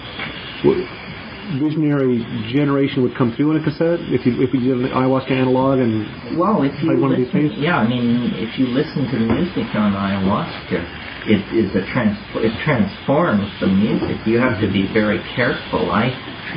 visionary 1.61 2.25
generation 2.51 3.03
would 3.03 3.15
come 3.17 3.35
through 3.37 3.53
in 3.53 3.61
a 3.61 3.65
cassette 3.65 4.01
if 4.09 4.25
you 4.25 4.41
if 4.41 4.53
you 4.55 4.61
did 4.61 4.81
an 4.81 4.89
ayahuasca 4.97 5.31
analog 5.31 5.79
and 5.79 6.39
well, 6.39 6.63
if 6.63 6.73
you 6.83 6.97
one 6.97 7.13
of 7.13 7.19
these 7.19 7.31
things? 7.31 7.53
yeah, 7.59 7.77
I 7.77 7.87
mean, 7.87 8.33
if 8.35 8.59
you 8.59 8.67
listen 8.67 9.05
to 9.05 9.17
the 9.19 9.29
music 9.29 9.69
on 9.77 9.93
ayahuasca, 9.93 10.81
it 11.29 11.45
is 11.53 11.69
a 11.77 11.85
trans 11.93 12.17
it 12.41 12.53
transforms 12.65 13.49
the 13.61 13.69
music. 13.69 14.27
You 14.27 14.39
have 14.41 14.61
to 14.61 14.73
be 14.73 14.89
very 14.93 15.21
careful. 15.37 15.91
I 15.93 16.09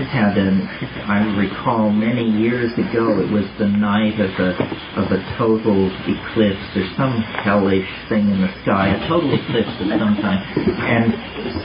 had 0.09 0.37
an 0.37 0.67
I 1.07 1.23
recall 1.35 1.89
many 1.89 2.23
years 2.23 2.71
ago. 2.73 3.19
It 3.19 3.31
was 3.31 3.45
the 3.57 3.67
night 3.67 4.19
of 4.19 4.31
a 4.39 4.51
of 4.99 5.11
a 5.11 5.19
total 5.37 5.89
eclipse 6.05 6.67
or 6.75 6.85
some 6.95 7.21
hellish 7.43 7.87
thing 8.09 8.29
in 8.29 8.41
the 8.41 8.51
sky, 8.61 8.89
a 8.93 9.07
total 9.07 9.33
eclipse 9.33 9.71
of 9.79 9.87
some 9.87 10.17
kind, 10.21 10.39
and 10.83 11.13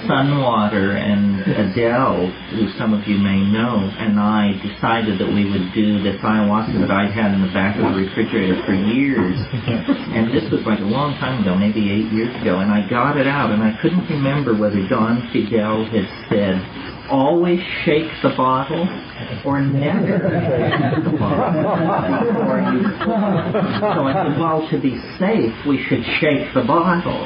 Sunwater 0.07 0.97
and 0.97 1.41
Adele, 1.43 2.31
who 2.51 2.69
some 2.79 2.95
of 2.95 3.07
you 3.07 3.19
may 3.19 3.41
know, 3.53 3.91
and 3.99 4.19
I 4.19 4.53
decided 4.63 5.19
that 5.19 5.29
we 5.29 5.51
would 5.51 5.73
do 5.75 6.03
this 6.03 6.21
ayahuasca 6.21 6.79
that 6.81 6.91
I'd 6.91 7.13
had 7.13 7.35
in 7.35 7.43
the 7.43 7.53
back 7.53 7.77
of 7.77 7.93
the 7.93 7.99
refrigerator 7.99 8.63
for 8.65 8.75
years. 8.75 9.39
And 10.13 10.33
this 10.33 10.51
was 10.51 10.63
like 10.67 10.81
a 10.81 10.89
long 10.89 11.15
time 11.19 11.43
ago, 11.43 11.57
maybe 11.57 11.91
eight 11.91 12.13
years 12.13 12.35
ago, 12.41 12.61
and 12.61 12.71
I 12.71 12.89
got 12.89 13.17
it 13.17 13.27
out, 13.27 13.51
and 13.51 13.63
I 13.63 13.77
couldn't 13.81 14.09
remember 14.09 14.55
whether 14.55 14.87
Don 14.89 15.29
Fidel 15.33 15.85
had 15.87 16.07
said, 16.29 16.61
always 17.13 17.61
shake 17.85 18.11
the 18.23 18.31
bottle 18.31 18.89
or 19.45 19.61
never 19.61 20.19
shake 20.19 21.05
the 21.05 21.11
bottle. 21.19 21.63
So 23.81 24.03
well, 24.41 24.67
to 24.71 24.81
be 24.81 24.99
safe, 25.19 25.55
we 25.67 25.85
should 25.85 26.05
shake 26.19 26.55
the 26.55 26.63
bottle 26.63 27.25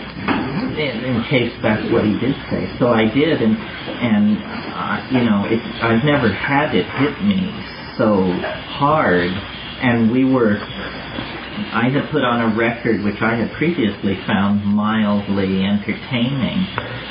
in, 0.77 1.05
in 1.05 1.23
case 1.31 1.53
that's 1.63 1.91
what 1.93 2.05
he 2.05 2.19
did 2.19 2.35
say. 2.51 2.69
So 2.79 2.89
I 2.89 3.05
did, 3.07 3.41
and 3.41 3.57
and 3.57 4.37
uh, 4.75 5.07
you 5.13 5.25
know, 5.25 5.47
it, 5.47 5.61
I've 5.83 6.05
never 6.05 6.29
had 6.33 6.75
it 6.75 6.87
hit 6.87 7.23
me 7.25 7.51
so 7.97 8.33
hard, 8.77 9.31
and 9.31 10.11
we 10.11 10.25
were. 10.25 10.59
I 11.57 11.89
had 11.89 12.11
put 12.11 12.23
on 12.23 12.53
a 12.53 12.57
record 12.57 13.03
which 13.03 13.21
I 13.21 13.37
had 13.37 13.51
previously 13.57 14.19
found 14.27 14.65
mildly 14.65 15.65
entertaining, 15.65 16.59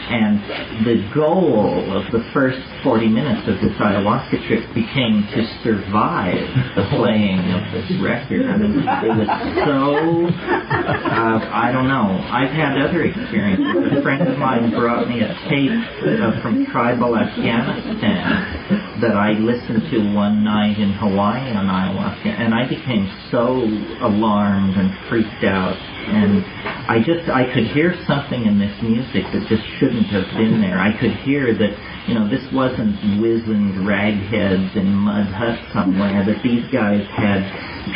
and 0.10 0.86
the 0.86 1.02
goal 1.14 1.82
of 1.98 2.12
the 2.12 2.22
first 2.34 2.62
40 2.84 3.10
minutes 3.10 3.48
of 3.50 3.58
this 3.58 3.74
ayahuasca 3.82 4.46
trip 4.46 4.70
became 4.74 5.26
to 5.34 5.42
survive 5.66 6.38
the 6.78 6.86
playing 6.94 7.42
of 7.58 7.64
this 7.74 7.90
record. 8.02 8.46
I 8.46 8.56
it 8.62 9.18
was 9.18 9.30
so, 9.66 10.30
uh, 10.30 11.40
I 11.50 11.72
don't 11.74 11.88
know. 11.88 12.22
I've 12.30 12.54
had 12.54 12.78
other 12.78 13.02
experiences. 13.02 13.98
A 13.98 14.02
friend 14.02 14.28
of 14.28 14.38
mine 14.38 14.70
brought 14.72 15.10
me 15.10 15.22
a 15.22 15.34
tape 15.50 15.74
uh, 15.74 16.42
from 16.42 16.66
tribal 16.68 17.18
Afghanistan 17.18 18.55
that 19.02 19.14
I 19.14 19.38
listened 19.38 19.92
to 19.92 19.98
one 20.14 20.44
night 20.44 20.80
in 20.80 20.94
Hawaii 20.94 21.54
on 21.54 21.68
ayahuasca, 21.70 22.26
and 22.26 22.54
I 22.54 22.68
became 22.68 23.06
so 23.30 23.62
alarmed 24.02 24.76
and 24.78 24.90
freaked 25.10 25.44
out. 25.44 25.78
And 25.78 26.42
I 26.90 26.98
just, 27.06 27.30
I 27.30 27.46
could 27.54 27.68
hear 27.68 27.94
something 28.08 28.46
in 28.46 28.58
this 28.58 28.74
music 28.82 29.26
that 29.34 29.46
just 29.50 29.64
shouldn't 29.78 30.08
have 30.08 30.26
been 30.38 30.62
there. 30.62 30.80
I 30.80 30.98
could 30.98 31.14
hear 31.22 31.54
that, 31.54 31.74
you 32.08 32.14
know, 32.14 32.30
this 32.30 32.46
wasn't 32.54 33.22
wizened 33.22 33.86
ragheads 33.86 34.76
in 34.76 34.94
mud 34.94 35.26
huts 35.28 35.62
somewhere, 35.74 36.24
that 36.26 36.42
these 36.44 36.64
guys 36.72 37.02
had 37.10 37.42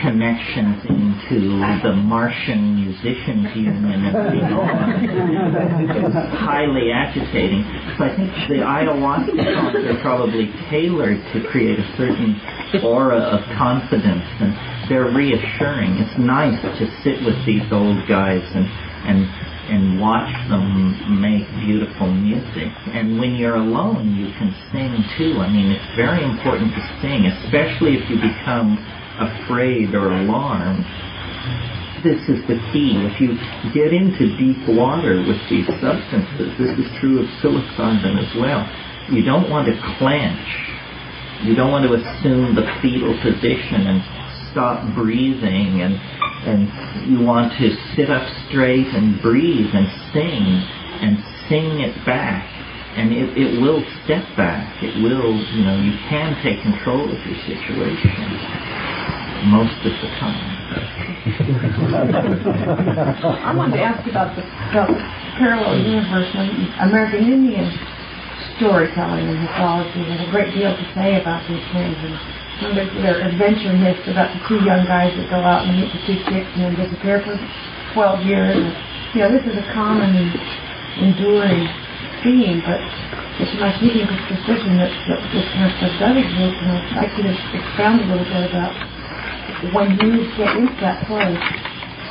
connections 0.02 0.82
into 0.89 1.62
the 1.84 1.93
Martian 1.93 2.76
Musicians 2.76 3.56
Union 3.56 4.06
and 4.06 4.32
beyond. 4.34 5.89
It 5.89 6.04
was 6.04 6.13
highly 6.13 6.91
agitating. 6.91 7.63
So 7.98 8.06
I 8.06 8.15
think 8.15 8.30
the 8.50 8.62
ayahuasca 8.65 9.34
songs 9.54 9.86
are 9.86 10.02
probably 10.02 10.52
tailored 10.69 11.22
to 11.34 11.48
create 11.50 11.80
a 11.80 11.98
certain 11.98 12.39
aura 12.84 13.17
of 13.17 13.41
confidence 13.58 14.26
and 14.39 14.54
they're 14.89 15.12
reassuring. 15.13 15.98
It's 15.98 16.17
nice 16.17 16.60
to 16.62 16.86
sit 17.04 17.24
with 17.26 17.38
these 17.45 17.65
old 17.72 18.08
guys 18.08 18.43
and 18.56 18.65
and 19.00 19.26
and 19.70 20.02
watch 20.02 20.34
them 20.50 21.22
make 21.22 21.46
beautiful 21.62 22.10
music. 22.10 22.74
And 22.92 23.20
when 23.22 23.36
you're 23.36 23.56
alone, 23.56 24.18
you 24.18 24.34
can 24.36 24.50
sing 24.74 24.92
too. 25.18 25.40
I 25.40 25.48
mean, 25.48 25.70
it's 25.72 25.96
very 25.96 26.26
important 26.26 26.74
to 26.74 26.82
sing, 27.02 27.30
especially 27.30 28.02
if 28.02 28.10
you 28.10 28.18
become 28.18 28.82
afraid 29.22 29.94
or 29.94 30.10
alarmed. 30.10 30.84
This 32.02 32.20
is 32.32 32.40
the 32.48 32.58
key. 32.72 32.96
If 33.06 33.20
you 33.22 33.36
get 33.76 33.94
into 33.94 34.34
deep 34.40 34.60
water 34.68 35.22
with 35.22 35.40
these 35.52 35.68
substances, 35.84 36.50
this 36.58 36.74
is 36.80 36.88
true 37.00 37.22
of 37.22 37.28
psilocybin 37.44 38.18
as 38.18 38.32
well. 38.40 38.64
You 39.12 39.22
don't 39.22 39.50
want 39.50 39.68
to 39.68 39.76
clench. 40.00 40.48
You 41.44 41.56
don't 41.56 41.72
want 41.72 41.88
to 41.88 41.94
assume 41.96 42.56
the 42.56 42.68
fetal 42.82 43.16
position 43.22 43.88
and 43.88 44.00
stop 44.52 44.84
breathing 44.96 45.82
and 45.82 45.96
and 46.40 46.72
you 47.10 47.20
want 47.26 47.52
to 47.60 47.76
sit 47.96 48.10
up 48.10 48.24
straight 48.48 48.88
and 48.96 49.22
breathe 49.22 49.70
and 49.74 49.88
sing 50.14 50.64
and 51.04 51.18
sing 51.50 51.80
it 51.82 51.94
back 52.06 52.48
and 52.96 53.12
it, 53.12 53.38
it 53.38 53.62
will 53.62 53.84
step 54.04 54.24
back 54.38 54.82
it 54.82 54.96
will 55.04 55.36
you 55.54 55.64
know 55.66 55.78
you 55.82 55.94
can 56.08 56.36
take 56.42 56.62
control 56.62 57.04
of 57.04 57.20
your 57.28 57.40
situation 57.44 58.12
most 59.52 59.76
of 59.86 59.92
the 59.92 60.10
time 60.20 60.60
I 63.40 63.54
wanted 63.56 63.78
to 63.78 63.84
ask 63.84 64.08
about 64.08 64.36
the, 64.36 64.44
the 64.44 64.86
parallel 65.38 65.80
universe 65.82 66.30
and 66.36 66.70
American 66.90 67.26
Indian 67.26 67.66
storytelling 68.60 69.28
and 69.28 69.40
mythology. 69.40 70.04
There's 70.04 70.28
a 70.28 70.32
great 70.32 70.54
deal 70.54 70.76
to 70.76 70.86
say 70.94 71.20
about 71.20 71.48
these 71.48 71.64
things. 71.72 71.96
And 72.04 72.20
some 72.60 72.76
of 72.76 72.88
their 73.00 73.24
adventure 73.24 73.72
myths 73.74 74.04
about 74.08 74.30
the 74.36 74.39
two 74.48 74.60
young 74.67 74.84
guys 74.84 75.15
that 75.15 75.28
go 75.32 75.39
out 75.39 75.63
and 75.63 75.80
meet 75.80 75.89
the 75.91 76.02
two 76.04 76.19
chicks 76.28 76.50
and 76.60 76.67
then 76.67 76.74
disappear 76.76 77.24
for 77.24 77.36
12 77.95 78.28
years. 78.28 78.56
And, 78.56 78.72
you 79.15 79.19
know, 79.24 79.32
this 79.32 79.45
is 79.48 79.56
a 79.56 79.67
common 79.72 80.12
and 80.12 80.32
enduring 81.00 81.63
theme, 82.22 82.60
but 82.67 82.80
it's 83.39 83.56
my 83.63 83.72
sneaking 83.80 84.08
suspicion 84.28 84.76
that, 84.76 84.91
that 85.08 85.19
this 85.32 85.48
kind 85.56 85.72
of 85.72 85.74
stuff 85.80 85.93
does 86.04 86.15
exist. 86.19 86.56
And 86.60 86.67
I'd 86.76 87.08
like 87.08 87.13
you 87.15 87.24
to 87.24 87.34
expound 87.56 88.04
a 88.04 88.08
little 88.12 88.28
bit 88.28 88.52
about 88.52 88.76
when 89.72 89.95
you 90.00 90.28
get 90.36 90.56
into 90.60 90.76
that 90.84 91.08
place, 91.08 91.39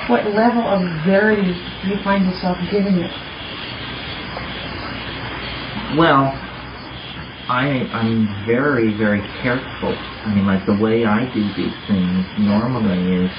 what 0.09 0.25
level 0.33 0.65
of 0.65 0.81
verity 1.05 1.53
do 1.53 1.89
you 1.93 2.01
find 2.03 2.25
yourself 2.25 2.57
giving 2.73 2.97
it? 2.97 3.13
Well, 5.97 6.33
I 7.49 7.89
I'm 7.97 8.29
very 8.45 8.93
very 8.93 9.25
careful. 9.41 9.97
I 9.97 10.35
mean, 10.35 10.45
like 10.45 10.67
the 10.67 10.77
way 10.77 11.05
I 11.05 11.25
do 11.33 11.41
these 11.57 11.73
things 11.89 12.29
normally 12.37 13.25
is 13.25 13.33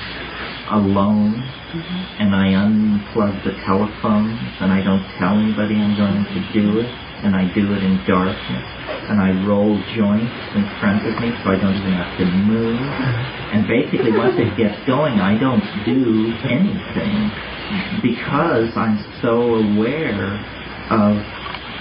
alone, 0.74 1.38
mm-hmm. 1.38 2.02
and 2.18 2.34
I 2.34 2.58
unplug 2.58 3.44
the 3.46 3.54
telephones, 3.66 4.38
and 4.62 4.74
I 4.74 4.82
don't 4.82 5.06
tell 5.22 5.38
anybody 5.38 5.78
I'm 5.78 5.94
going 5.94 6.26
to 6.26 6.42
do 6.54 6.82
it, 6.82 6.90
and 7.22 7.36
I 7.36 7.54
do 7.54 7.70
it 7.74 7.86
in 7.86 8.02
darkness, 8.10 8.66
and 9.14 9.22
I 9.22 9.30
roll 9.46 9.78
joints 9.94 10.34
in 10.58 10.66
front 10.82 11.06
of 11.06 11.14
me 11.22 11.30
so 11.46 11.54
I 11.54 11.58
don't 11.62 11.78
even 11.78 11.94
have 11.94 12.14
to 12.18 12.26
move. 12.26 12.82
Mm-hmm. 12.82 13.54
And 13.54 13.62
basically, 13.70 14.14
once 14.18 14.42
it 14.42 14.58
gets 14.58 14.78
going, 14.90 15.22
I 15.22 15.38
don't 15.38 15.62
do 15.86 16.34
anything 16.50 17.30
because 18.02 18.74
I'm 18.74 18.98
so 19.22 19.54
aware 19.54 20.34
of 20.90 21.39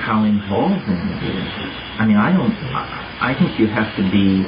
how 0.09 0.25
involving 0.25 0.81
it 0.89 1.21
is. 1.37 1.53
I 2.01 2.09
mean, 2.09 2.17
I 2.17 2.33
don't. 2.33 2.57
I, 2.73 3.29
I 3.29 3.33
think 3.37 3.61
you 3.61 3.69
have 3.69 3.93
to 4.01 4.05
be 4.09 4.41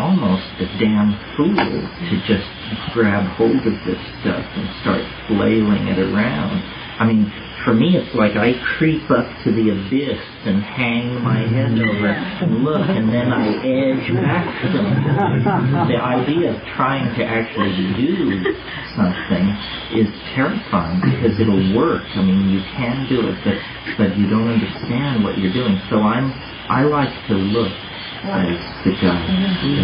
almost 0.00 0.48
a 0.64 0.66
damn 0.80 1.12
fool 1.36 1.52
to 1.52 2.14
just 2.24 2.48
grab 2.96 3.28
hold 3.36 3.60
of 3.60 3.76
this 3.84 4.00
stuff 4.24 4.40
and 4.56 4.66
start 4.80 5.04
flailing 5.28 5.92
it 5.92 6.00
around. 6.00 6.56
I 6.96 7.04
mean, 7.04 7.28
for 7.64 7.72
me, 7.72 7.96
it's 7.96 8.14
like 8.14 8.36
I 8.36 8.52
creep 8.76 9.10
up 9.10 9.24
to 9.44 9.50
the 9.50 9.72
abyss 9.72 10.20
and 10.44 10.62
hang 10.62 11.22
my 11.24 11.40
head 11.48 11.72
mm-hmm. 11.72 11.96
over 11.96 12.08
and 12.08 12.64
look, 12.64 12.84
and 12.88 13.08
then 13.08 13.32
I 13.32 13.48
edge 13.64 14.12
back 14.20 14.44
some. 14.68 15.88
The 15.88 15.96
idea 15.96 16.52
of 16.52 16.60
trying 16.76 17.08
to 17.16 17.24
actually 17.24 17.72
do 17.96 18.44
something 18.94 19.44
is 19.96 20.08
terrifying 20.36 21.00
because 21.00 21.40
it'll 21.40 21.74
work. 21.74 22.04
I 22.14 22.22
mean, 22.22 22.50
you 22.50 22.60
can 22.76 23.08
do 23.08 23.28
it, 23.28 23.38
but 23.44 23.56
but 23.96 24.16
you 24.16 24.28
don't 24.28 24.48
understand 24.48 25.24
what 25.24 25.38
you're 25.38 25.52
doing. 25.52 25.80
So 25.88 26.00
I'm 26.04 26.32
I 26.68 26.84
like 26.84 27.12
to 27.28 27.34
look 27.34 27.72
as 28.24 28.56
the 28.84 28.92
guy, 29.04 29.20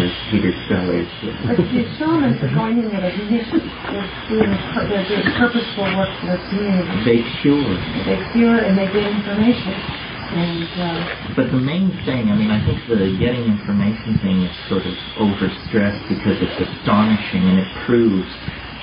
as 0.01 0.15
Peter 0.33 0.53
Sellers. 0.65 1.09
But 1.45 1.57
the 1.61 1.85
shamans 1.97 2.41
are 2.41 2.53
going 2.53 2.81
in 2.81 2.89
with 2.89 3.05
a 3.05 3.13
mission. 3.29 3.61
They're 3.61 4.09
doing, 4.29 4.51
they're 4.89 5.05
doing 5.05 5.27
purposeful 5.37 5.85
work 5.93 6.09
for 6.21 6.33
the 6.33 6.39
community. 6.49 6.97
They 7.05 7.21
cure. 7.41 7.77
They 8.09 8.17
cure 8.33 8.57
and 8.65 8.73
they 8.77 8.89
get 8.89 9.05
information. 9.05 9.77
And 10.31 10.69
uh, 10.79 11.35
But 11.35 11.51
the 11.51 11.59
main 11.59 11.91
thing, 12.07 12.31
I 12.31 12.35
mean, 12.39 12.49
I 12.49 12.63
think 12.65 12.79
the 12.87 13.13
getting 13.19 13.45
information 13.45 14.17
thing 14.23 14.41
is 14.41 14.53
sort 14.71 14.87
of 14.87 14.95
overstressed 15.19 16.07
because 16.07 16.39
it's 16.39 16.59
astonishing 16.71 17.43
and 17.45 17.59
it 17.59 17.69
proves 17.85 18.31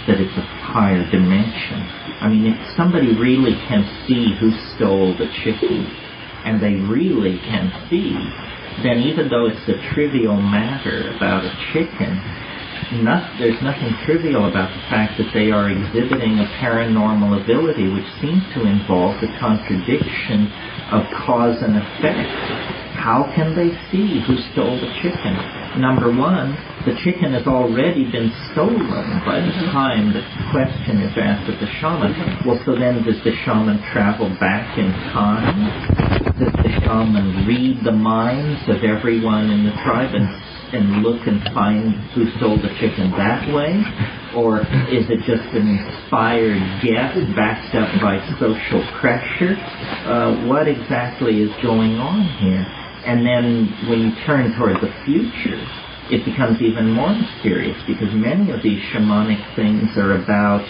that 0.06 0.20
it's 0.20 0.36
a 0.36 0.46
higher 0.62 1.02
dimension. 1.10 1.80
I 2.20 2.28
mean, 2.28 2.46
if 2.52 2.58
somebody 2.76 3.16
really 3.16 3.56
can 3.66 3.82
see 4.06 4.36
who 4.38 4.52
stole 4.76 5.16
the 5.16 5.26
chicken, 5.42 5.88
and 6.44 6.62
they 6.62 6.74
really 6.86 7.38
can 7.44 7.72
see, 7.90 8.14
then 8.82 9.02
even 9.10 9.28
though 9.28 9.46
it's 9.46 9.66
a 9.68 9.78
trivial 9.94 10.36
matter 10.38 11.14
about 11.16 11.44
a 11.44 11.52
chicken, 11.72 12.12
not, 13.04 13.36
there's 13.36 13.60
nothing 13.60 13.92
trivial 14.06 14.48
about 14.48 14.72
the 14.72 14.80
fact 14.88 15.18
that 15.18 15.28
they 15.36 15.50
are 15.52 15.68
exhibiting 15.68 16.40
a 16.40 16.48
paranormal 16.56 17.42
ability 17.42 17.88
which 17.92 18.08
seems 18.20 18.42
to 18.54 18.64
involve 18.64 19.20
the 19.20 19.28
contradiction 19.36 20.48
of 20.92 21.04
cause 21.26 21.58
and 21.68 21.76
effect. 21.84 22.32
How 22.98 23.30
can 23.34 23.54
they 23.54 23.70
see 23.90 24.20
who 24.26 24.36
stole 24.52 24.74
the 24.74 24.90
chicken? 25.00 25.32
Number 25.80 26.10
one, 26.10 26.58
the 26.84 26.98
chicken 27.04 27.32
has 27.32 27.46
already 27.46 28.10
been 28.10 28.32
stolen 28.50 29.22
by 29.24 29.38
the 29.38 29.54
time 29.70 30.12
the 30.12 30.26
question 30.50 30.98
is 31.00 31.14
asked 31.16 31.48
of 31.48 31.60
the 31.60 31.70
shaman. 31.78 32.10
Well, 32.44 32.60
so 32.66 32.74
then 32.74 33.04
does 33.04 33.22
the 33.22 33.32
shaman 33.46 33.78
travel 33.94 34.28
back 34.40 34.76
in 34.76 34.90
time? 35.14 35.70
Does 36.42 36.52
the 36.58 36.72
shaman 36.82 37.46
read 37.46 37.84
the 37.84 37.92
minds 37.92 38.66
of 38.68 38.82
everyone 38.82 39.50
in 39.50 39.64
the 39.64 39.72
tribe 39.86 40.14
and, 40.14 40.26
and 40.74 41.02
look 41.02 41.26
and 41.26 41.42
find 41.54 41.94
who 42.18 42.26
stole 42.36 42.56
the 42.58 42.74
chicken 42.80 43.12
that 43.12 43.46
way? 43.54 43.78
Or 44.34 44.60
is 44.90 45.06
it 45.08 45.22
just 45.22 45.46
an 45.54 45.66
inspired 45.70 46.60
guess 46.82 47.14
backed 47.36 47.74
up 47.74 47.88
by 48.02 48.18
social 48.40 48.82
pressure? 49.00 49.54
Uh, 50.04 50.46
what 50.46 50.66
exactly 50.66 51.40
is 51.40 51.50
going 51.62 51.94
on 51.96 52.26
here? 52.42 52.66
And 53.06 53.24
then 53.24 53.68
when 53.88 54.00
you 54.00 54.12
turn 54.26 54.56
toward 54.58 54.76
the 54.80 54.92
future, 55.04 55.60
it 56.10 56.24
becomes 56.24 56.60
even 56.60 56.90
more 56.90 57.12
mysterious 57.12 57.76
because 57.86 58.08
many 58.14 58.50
of 58.50 58.62
these 58.62 58.80
shamanic 58.92 59.54
things 59.54 59.96
are 59.96 60.16
about 60.22 60.64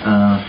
uh, 0.00 0.40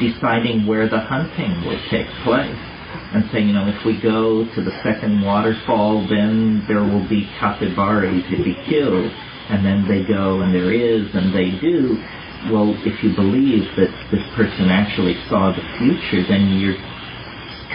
deciding 0.00 0.66
where 0.66 0.88
the 0.88 1.00
hunting 1.00 1.64
will 1.66 1.80
take 1.90 2.06
place. 2.24 2.70
And 3.14 3.24
saying, 3.30 3.46
you 3.48 3.54
know, 3.54 3.68
if 3.68 3.84
we 3.84 4.00
go 4.00 4.42
to 4.42 4.60
the 4.62 4.74
second 4.82 5.22
waterfall, 5.22 6.06
then 6.08 6.64
there 6.66 6.82
will 6.82 7.06
be 7.08 7.28
capybara 7.38 8.10
to 8.10 8.36
be 8.42 8.54
killed. 8.66 9.10
And 9.50 9.64
then 9.64 9.86
they 9.86 10.02
go, 10.02 10.40
and 10.40 10.54
there 10.54 10.72
is, 10.72 11.06
and 11.14 11.34
they 11.34 11.54
do. 11.60 12.02
Well, 12.50 12.74
if 12.82 13.02
you 13.04 13.14
believe 13.14 13.70
that 13.76 13.92
this 14.10 14.24
person 14.34 14.66
actually 14.68 15.14
saw 15.28 15.52
the 15.54 15.62
future, 15.78 16.26
then 16.26 16.58
you're 16.58 16.78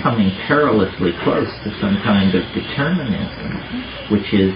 coming 0.01 0.31
perilously 0.47 1.13
close 1.23 1.49
to 1.63 1.69
some 1.79 1.99
kind 2.03 2.33
of 2.35 2.43
determinism, 2.53 3.51
which 4.11 4.33
is, 4.33 4.53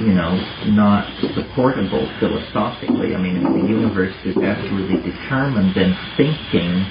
you 0.00 0.12
know, 0.12 0.32
not 0.72 1.08
supportable 1.34 2.08
philosophically. 2.20 3.14
I 3.14 3.18
mean, 3.18 3.36
if 3.36 3.48
the 3.62 3.68
universe 3.68 4.14
is 4.24 4.36
absolutely 4.36 5.00
determined, 5.10 5.74
then 5.74 5.96
thinking 6.16 6.84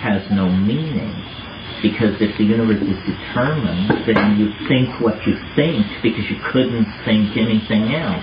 has 0.00 0.22
no 0.30 0.48
meaning. 0.48 1.12
Because 1.82 2.12
if 2.20 2.36
the 2.36 2.44
universe 2.44 2.82
is 2.82 3.00
determined, 3.08 3.88
then 4.04 4.36
you 4.36 4.52
think 4.68 5.00
what 5.00 5.16
you 5.24 5.32
think 5.56 5.80
because 6.02 6.28
you 6.28 6.36
couldn't 6.52 6.84
think 7.08 7.32
anything 7.40 7.96
else. 7.96 8.20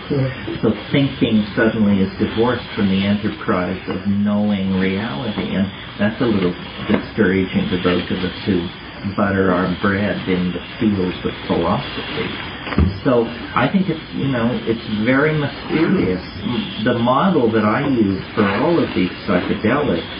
So 0.61 0.69
thinking 0.93 1.41
suddenly 1.57 2.05
is 2.05 2.11
divorced 2.21 2.69
from 2.75 2.89
the 2.89 3.01
enterprise 3.01 3.81
of 3.89 4.05
knowing 4.05 4.77
reality, 4.77 5.57
and 5.57 5.65
that's 5.97 6.21
a 6.21 6.29
little 6.29 6.53
discouraging 6.85 7.65
to 7.73 7.81
those 7.81 8.05
of 8.13 8.21
us 8.21 8.37
who 8.45 8.61
butter 9.15 9.51
our 9.51 9.69
bread 9.81 10.17
in 10.27 10.51
the 10.51 10.63
fields 10.79 11.17
of 11.25 11.33
philosophy. 11.47 12.29
So 13.03 13.25
I 13.55 13.69
think 13.71 13.89
it's 13.89 14.03
you 14.13 14.27
know 14.27 14.51
it's 14.67 14.83
very 15.05 15.33
mysterious. 15.33 16.21
The 16.83 16.97
model 16.99 17.51
that 17.51 17.63
I 17.63 17.88
use 17.88 18.23
for 18.36 18.43
all 18.43 18.77
of 18.77 18.89
these 18.95 19.12
psychedelics 19.25 20.12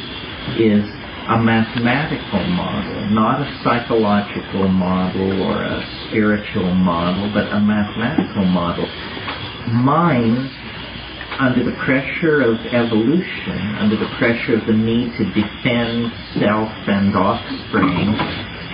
is 0.58 0.84
a 1.28 1.38
mathematical 1.38 2.40
model, 2.56 3.10
not 3.12 3.42
a 3.42 3.50
psychological 3.64 4.68
model 4.70 5.44
or 5.44 5.62
a 5.62 5.84
spiritual 6.08 6.74
model, 6.74 7.30
but 7.34 7.52
a 7.52 7.60
mathematical 7.60 8.46
model. 8.46 8.88
Mine 9.68 10.50
under 11.40 11.64
the 11.64 11.76
pressure 11.86 12.42
of 12.42 12.58
evolution, 12.74 13.60
under 13.78 13.96
the 13.96 14.10
pressure 14.18 14.58
of 14.58 14.66
the 14.66 14.74
need 14.74 15.14
to 15.18 15.26
defend 15.38 16.10
self 16.40 16.72
and 16.88 17.14
offspring, 17.16 18.18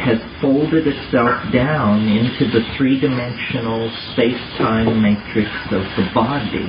has 0.03 0.19
folded 0.41 0.85
itself 0.85 1.31
down 1.53 2.03
into 2.07 2.51
the 2.51 2.59
three-dimensional 2.75 3.87
space-time 4.11 5.01
matrix 5.01 5.49
of 5.71 5.83
the 5.95 6.07
body. 6.13 6.67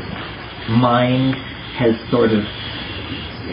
Mind 0.71 1.35
has 1.75 1.99
sort 2.11 2.31
of 2.31 2.47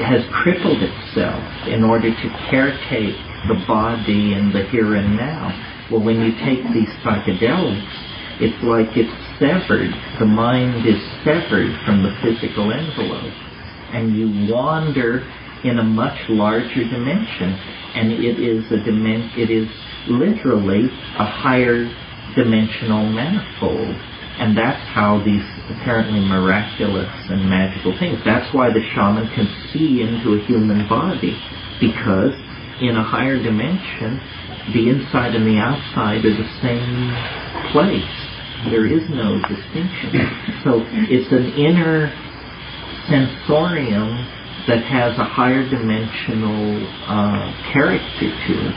has 0.06 0.24
crippled 0.32 0.80
itself 0.80 1.44
in 1.68 1.84
order 1.84 2.10
to 2.14 2.28
caretake 2.48 3.18
the 3.50 3.60
body 3.68 4.34
and 4.34 4.54
the 4.54 4.64
here 4.70 4.96
and 4.96 5.18
now. 5.18 5.52
Well, 5.92 6.06
when 6.06 6.22
you 6.22 6.32
take 6.46 6.64
these 6.72 6.88
psychedelics, 7.04 7.92
it's 8.40 8.64
like 8.64 8.96
it's 8.96 9.12
severed. 9.38 9.92
The 10.20 10.26
mind 10.26 10.88
is 10.88 11.02
severed 11.26 11.74
from 11.86 12.04
the 12.06 12.16
physical 12.22 12.72
envelope, 12.72 13.34
and 13.92 14.16
you 14.16 14.54
wander 14.54 15.28
in 15.66 15.80
a 15.80 15.84
much 15.84 16.18
larger 16.30 16.86
dimension, 16.86 17.58
and 17.96 18.12
it 18.12 18.40
is 18.40 18.66
a 18.72 18.78
dimen- 18.78 19.36
It 19.38 19.50
is 19.50 19.68
literally 20.08 20.90
a 21.18 21.26
higher 21.26 21.90
dimensional 22.36 23.06
manifold, 23.10 23.96
and 24.40 24.58
that's 24.58 24.82
how 24.90 25.22
these 25.24 25.44
apparently 25.70 26.20
miraculous 26.20 27.12
and 27.30 27.50
magical 27.50 27.98
things. 28.00 28.20
That's 28.26 28.54
why 28.54 28.72
the 28.72 28.82
shaman 28.96 29.28
can 29.36 29.48
see 29.72 30.02
into 30.02 30.40
a 30.40 30.46
human 30.46 30.88
body, 30.88 31.38
because 31.80 32.34
in 32.82 32.96
a 32.98 33.04
higher 33.04 33.38
dimension, 33.38 34.20
the 34.74 34.90
inside 34.90 35.36
and 35.36 35.46
the 35.46 35.58
outside 35.58 36.24
are 36.26 36.38
the 36.38 36.50
same 36.62 37.14
place. 37.72 38.18
There 38.70 38.86
is 38.86 39.04
no 39.10 39.42
distinction. 39.42 40.12
So 40.64 40.86
it's 41.10 41.32
an 41.32 41.54
inner 41.58 42.14
sensorium 43.10 44.41
that 44.68 44.84
has 44.86 45.18
a 45.18 45.26
higher 45.26 45.68
dimensional 45.68 46.86
uh, 47.10 47.50
character 47.74 48.30
to 48.30 48.54
it. 48.70 48.76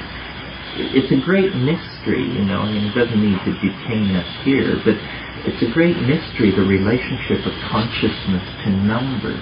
It's 0.77 1.13
a 1.13 1.21
great 1.23 1.55
mystery, 1.55 2.25
you 2.25 2.45
know. 2.45 2.67
I 2.67 2.73
mean, 2.73 2.91
it 2.91 2.95
doesn't 2.95 3.21
need 3.21 3.39
to 3.47 3.53
detain 3.63 4.17
us 4.17 4.27
here, 4.43 4.75
but 4.83 4.99
it's 5.47 5.63
a 5.63 5.71
great 5.71 5.95
mystery, 6.03 6.51
the 6.51 6.67
relationship 6.67 7.47
of 7.47 7.55
consciousness 7.71 8.43
to 8.65 8.71
number 8.83 9.39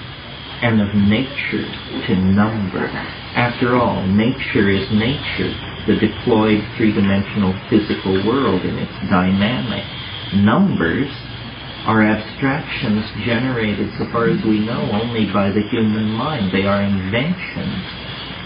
and 0.63 0.83
of 0.83 0.95
nature 0.95 1.65
to 2.07 2.13
number. 2.17 2.87
After 3.35 3.75
all, 3.77 4.05
nature 4.07 4.69
is 4.69 4.85
nature, 4.93 5.51
the 5.89 5.97
deployed 5.97 6.61
three-dimensional 6.77 7.57
physical 7.71 8.21
world 8.27 8.63
in 8.63 8.77
its 8.79 8.93
dynamic. 9.09 9.83
Numbers 10.37 11.11
are 11.87 12.03
abstractions 12.03 13.05
generated, 13.27 13.91
so 13.99 14.07
far 14.13 14.29
as 14.29 14.43
we 14.45 14.65
know, 14.65 14.89
only 14.93 15.27
by 15.33 15.51
the 15.51 15.63
human 15.71 16.11
mind. 16.15 16.53
They 16.53 16.63
are 16.63 16.83
inventions 16.83 17.83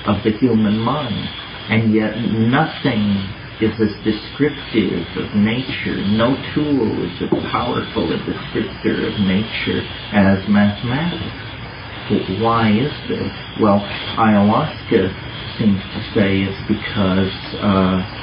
of 0.06 0.22
the 0.24 0.32
human 0.38 0.78
mind. 0.78 1.28
And 1.68 1.92
yet 1.92 2.16
nothing 2.16 3.28
is 3.60 3.72
as 3.80 3.92
descriptive 4.04 5.04
of 5.16 5.34
nature. 5.34 5.96
No 6.16 6.36
tool 6.54 7.04
is 7.04 7.22
as 7.22 7.32
powerful 7.50 8.08
a 8.12 8.18
descriptor 8.24 9.08
of 9.08 9.14
nature 9.20 9.80
as 10.12 10.48
mathematics. 10.48 12.40
Why 12.40 12.70
is 12.70 12.92
this? 13.08 13.32
Well, 13.60 13.80
ayahuasca 14.16 15.58
seems 15.58 15.82
to 15.82 16.00
say 16.14 16.46
it's 16.46 16.62
because 16.68 17.34
uh, 17.58 18.15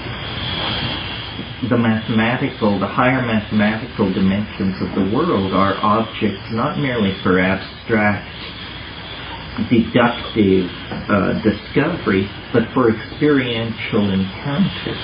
the 1.70 1.78
mathematical, 1.78 2.80
the 2.80 2.88
higher 2.88 3.22
mathematical 3.22 4.12
dimensions 4.12 4.76
of 4.82 4.90
the 4.96 5.16
world 5.16 5.54
are 5.54 5.76
objects 5.80 6.44
not 6.52 6.78
merely 6.78 7.16
for 7.24 7.40
abstract 7.40 8.28
deductive 9.70 10.68
uh, 11.08 11.40
discovery, 11.46 12.28
but 12.52 12.64
for 12.74 12.90
experiential 12.90 14.12
encounter. 14.12 14.98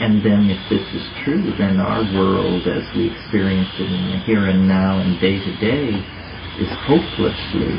And 0.00 0.24
then 0.24 0.48
if 0.48 0.60
this 0.70 0.86
is 0.94 1.06
true, 1.24 1.52
then 1.58 1.78
our 1.78 2.00
world 2.14 2.66
as 2.66 2.84
we 2.96 3.10
experience 3.12 3.68
it 3.76 3.90
in 3.90 4.10
the 4.10 4.18
here 4.24 4.46
and 4.46 4.66
now 4.66 4.98
and 4.98 5.20
day 5.20 5.36
to 5.36 5.52
day 5.60 5.92
is 6.56 6.70
hopelessly 6.88 7.76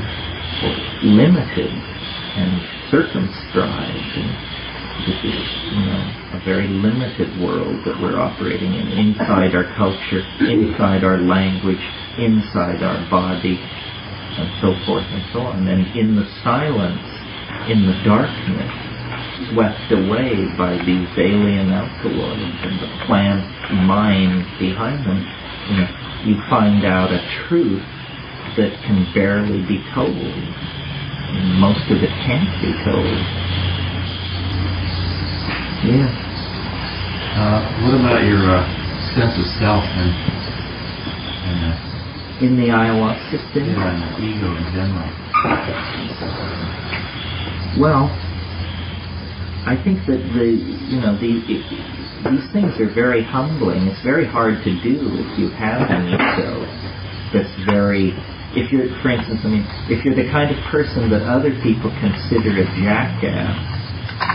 limited 1.02 1.72
and 1.72 2.62
circumscribed. 2.92 4.14
And 4.22 4.51
this 5.06 5.18
is, 5.26 5.42
you 5.74 5.84
know, 5.86 6.02
a 6.38 6.42
very 6.46 6.68
limited 6.68 7.30
world 7.42 7.82
that 7.86 7.98
we're 8.02 8.20
operating 8.20 8.74
in, 8.74 8.88
inside 8.94 9.56
our 9.56 9.66
culture, 9.76 10.22
inside 10.46 11.04
our 11.04 11.18
language, 11.18 11.82
inside 12.18 12.84
our 12.84 13.02
body, 13.10 13.58
and 13.58 14.48
so 14.62 14.78
forth 14.86 15.06
and 15.10 15.24
so 15.34 15.42
on. 15.42 15.68
And 15.68 15.86
in 15.98 16.16
the 16.16 16.28
silence, 16.44 17.02
in 17.68 17.86
the 17.86 17.98
darkness, 18.06 18.72
swept 19.50 19.90
away 19.92 20.46
by 20.58 20.78
these 20.86 21.10
alien 21.18 21.74
alkaloids 21.74 22.58
and 22.62 22.78
the 22.80 22.92
plant 23.06 23.44
mind 23.86 24.46
behind 24.60 25.02
them, 25.06 25.20
you, 25.70 25.78
know, 25.82 25.90
you 26.26 26.36
find 26.50 26.86
out 26.86 27.12
a 27.12 27.22
truth 27.48 27.84
that 28.58 28.72
can 28.86 29.08
barely 29.14 29.66
be 29.66 29.82
told. 29.96 30.14
Most 31.58 31.90
of 31.90 31.98
it 32.04 32.12
can't 32.28 32.54
be 32.62 32.72
told. 32.86 33.41
Yeah. 35.82 36.06
Uh, 37.38 37.60
what 37.82 37.96
about 37.98 38.22
your 38.24 38.44
uh, 38.54 38.62
sense 39.18 39.34
of 39.40 39.46
self 39.58 39.82
and, 39.82 40.12
and 41.50 41.60
uh, 41.74 42.46
In 42.46 42.54
the 42.58 42.70
ayahuasca 42.70 43.42
thing? 43.54 43.66
yeah, 43.74 43.90
and 43.90 44.02
the 44.14 44.22
ego 44.22 44.50
in 44.54 44.68
general? 44.78 45.10
Well, 47.82 48.14
I 49.66 49.80
think 49.84 50.06
that 50.06 50.22
the 50.38 50.50
you 50.92 51.00
know 51.02 51.18
the, 51.18 51.42
these 51.50 52.46
things 52.54 52.78
are 52.80 52.94
very 52.94 53.24
humbling. 53.24 53.88
It's 53.88 54.04
very 54.04 54.28
hard 54.28 54.64
to 54.64 54.72
do 54.84 54.96
if 55.18 55.40
you 55.40 55.50
have 55.58 55.90
an 55.90 56.14
ego 56.14 56.62
that's 57.34 57.52
very. 57.66 58.14
If 58.54 58.70
you're, 58.70 58.92
for 59.02 59.10
instance, 59.10 59.40
I 59.46 59.48
mean, 59.48 59.64
if 59.88 60.04
you're 60.04 60.14
the 60.14 60.28
kind 60.30 60.52
of 60.52 60.60
person 60.68 61.10
that 61.16 61.24
other 61.24 61.56
people 61.64 61.88
consider 62.04 62.52
a 62.60 62.68
jackass, 62.84 63.56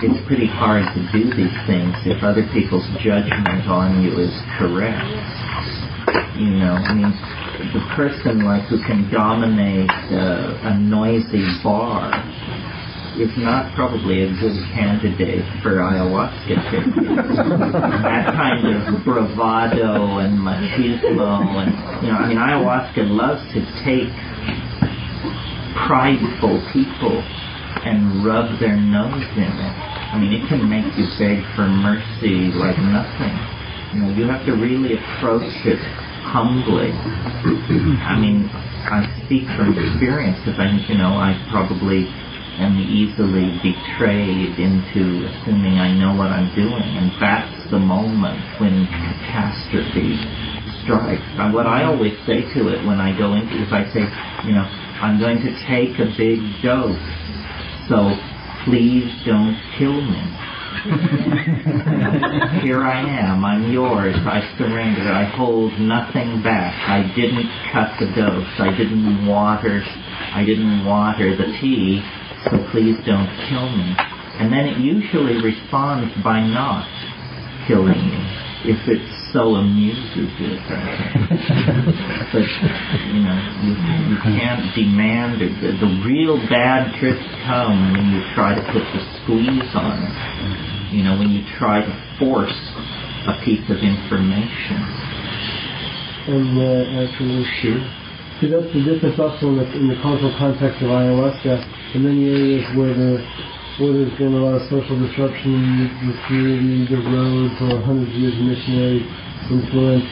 it's 0.02 0.20
pretty 0.26 0.46
hard 0.46 0.84
to 0.94 1.00
do 1.12 1.30
these 1.32 1.56
things 1.66 1.94
if 2.04 2.22
other 2.22 2.44
people's 2.52 2.86
judgment 3.00 3.64
on 3.68 4.02
you 4.02 4.18
is 4.20 4.34
correct. 4.58 5.06
You 6.36 6.60
know, 6.60 6.76
I 6.76 6.92
mean, 6.92 7.12
the 7.72 7.80
person 7.96 8.44
like 8.44 8.68
who 8.68 8.78
can 8.84 9.08
dominate 9.10 9.90
uh, 10.12 10.68
a 10.68 10.78
noisy 10.78 11.44
bar 11.64 12.12
is 13.16 13.32
not 13.38 13.74
probably 13.74 14.22
a 14.24 14.30
good 14.36 14.56
candidate 14.76 15.40
for 15.62 15.80
ayahuasca 15.80 16.52
that 18.04 18.28
kind 18.36 18.60
of 18.68 19.04
bravado 19.04 20.20
and 20.20 20.36
machismo 20.36 21.40
and 21.64 21.72
you 22.04 22.12
know, 22.12 22.18
I 22.18 22.28
mean 22.28 22.36
ayahuasca 22.36 23.08
loves 23.08 23.40
to 23.56 23.64
take 23.80 24.12
prideful 25.88 26.60
people 26.74 27.24
and 27.86 28.26
rub 28.26 28.58
their 28.58 28.76
nose 28.76 29.24
in 29.38 29.46
it. 29.46 29.74
I 30.10 30.18
mean 30.18 30.34
it 30.34 30.48
can 30.48 30.68
make 30.68 30.90
you 30.98 31.06
beg 31.18 31.46
for 31.54 31.66
mercy 31.70 32.50
like 32.58 32.78
nothing. 32.78 33.34
You 33.94 33.98
know, 34.02 34.10
you 34.10 34.26
have 34.26 34.44
to 34.46 34.52
really 34.52 34.98
approach 34.98 35.54
it 35.64 35.78
humbly. 36.26 36.90
I 38.02 38.18
mean, 38.18 38.50
I 38.50 39.06
speak 39.24 39.46
from 39.54 39.78
experience 39.78 40.38
because 40.42 40.58
I, 40.58 40.68
you 40.90 40.98
know, 40.98 41.14
I 41.14 41.38
probably 41.50 42.10
am 42.58 42.76
easily 42.82 43.56
betrayed 43.62 44.58
into 44.58 45.28
assuming 45.28 45.78
I 45.78 45.94
know 45.94 46.16
what 46.18 46.34
I'm 46.34 46.50
doing, 46.54 46.82
and 46.98 47.12
that's 47.20 47.70
the 47.70 47.78
moment 47.78 48.40
when 48.60 48.86
catastrophe 48.90 50.18
strikes. 50.82 51.24
And 51.38 51.52
what 51.52 51.66
I 51.66 51.84
always 51.84 52.14
say 52.26 52.42
to 52.42 52.60
it 52.72 52.84
when 52.86 52.98
I 52.98 53.16
go 53.16 53.34
into 53.34 53.54
is 53.60 53.70
I 53.72 53.84
say, 53.92 54.04
you 54.48 54.54
know, 54.54 54.66
I'm 55.02 55.20
going 55.20 55.38
to 55.44 55.52
take 55.68 55.98
a 56.00 56.08
big 56.16 56.40
dose, 56.62 56.96
so 57.88 58.16
please 58.64 59.10
don't 59.24 59.56
kill 59.78 60.00
me. 60.00 60.22
Here 62.62 62.82
I 62.82 63.00
am, 63.00 63.44
I'm 63.44 63.72
yours, 63.72 64.14
I 64.18 64.40
surrender, 64.58 65.10
I 65.10 65.24
hold 65.24 65.72
nothing 65.80 66.42
back. 66.42 66.74
I 66.88 67.02
didn't 67.14 67.48
cut 67.72 67.98
the 67.98 68.06
dose, 68.14 68.46
I 68.58 68.76
didn't 68.76 69.26
water, 69.26 69.82
I 70.34 70.44
didn't 70.44 70.84
water 70.84 71.36
the 71.36 71.56
tea, 71.60 72.02
so 72.44 72.58
please 72.70 72.96
don't 73.06 73.30
kill 73.48 73.70
me. 73.70 73.96
And 74.38 74.52
then 74.52 74.66
it 74.66 74.78
usually 74.78 75.42
responds 75.42 76.12
by 76.22 76.40
not 76.40 76.86
killing 77.66 77.98
me, 77.98 78.70
if 78.70 78.86
it 78.86 79.15
so 79.36 79.52
amuses 79.60 80.32
it. 80.40 80.64
but, 82.32 82.48
you 83.12 83.20
know, 83.20 83.36
you, 83.60 83.76
you 84.08 84.16
can't 84.24 84.64
demand 84.72 85.44
it. 85.44 85.52
The, 85.60 85.76
the 85.76 85.92
real 86.08 86.40
bad 86.48 86.96
trips 86.96 87.20
come 87.44 87.92
when 87.92 88.16
you 88.16 88.24
try 88.32 88.56
to 88.56 88.64
put 88.72 88.80
the 88.96 89.02
squeeze 89.20 89.68
on 89.76 90.00
it. 90.08 90.16
You 90.88 91.04
know, 91.04 91.20
when 91.20 91.36
you 91.36 91.44
try 91.60 91.84
to 91.84 91.92
force 92.16 92.56
a 93.28 93.36
piece 93.44 93.60
of 93.68 93.76
information. 93.76 94.80
and 96.32 96.56
uh, 96.56 97.04
actually 97.04 97.44
Sure. 97.60 97.84
See, 98.40 98.48
that's 98.48 98.72
the 98.72 98.84
difference 98.88 99.20
also 99.20 99.52
in 99.52 99.56
the, 99.60 99.66
in 99.76 99.88
the 99.88 100.00
cultural 100.00 100.32
context 100.40 100.80
of 100.80 100.88
ayahuasca. 100.88 101.60
In 101.94 102.04
many 102.04 102.24
areas 102.24 102.64
where 102.76 102.92
the 102.96 103.20
there's 103.76 104.16
been 104.16 104.32
a 104.32 104.40
lot 104.40 104.56
of 104.56 104.64
social 104.72 104.96
disruption, 104.96 105.52
in 105.52 106.08
the 106.08 106.16
community, 106.24 106.88
the 106.88 106.96
roads, 106.96 107.52
or 107.60 107.76
hundreds 107.84 108.08
of 108.08 108.16
years 108.16 108.32
of 108.32 108.48
missionary 108.48 109.04
influence, 109.52 110.08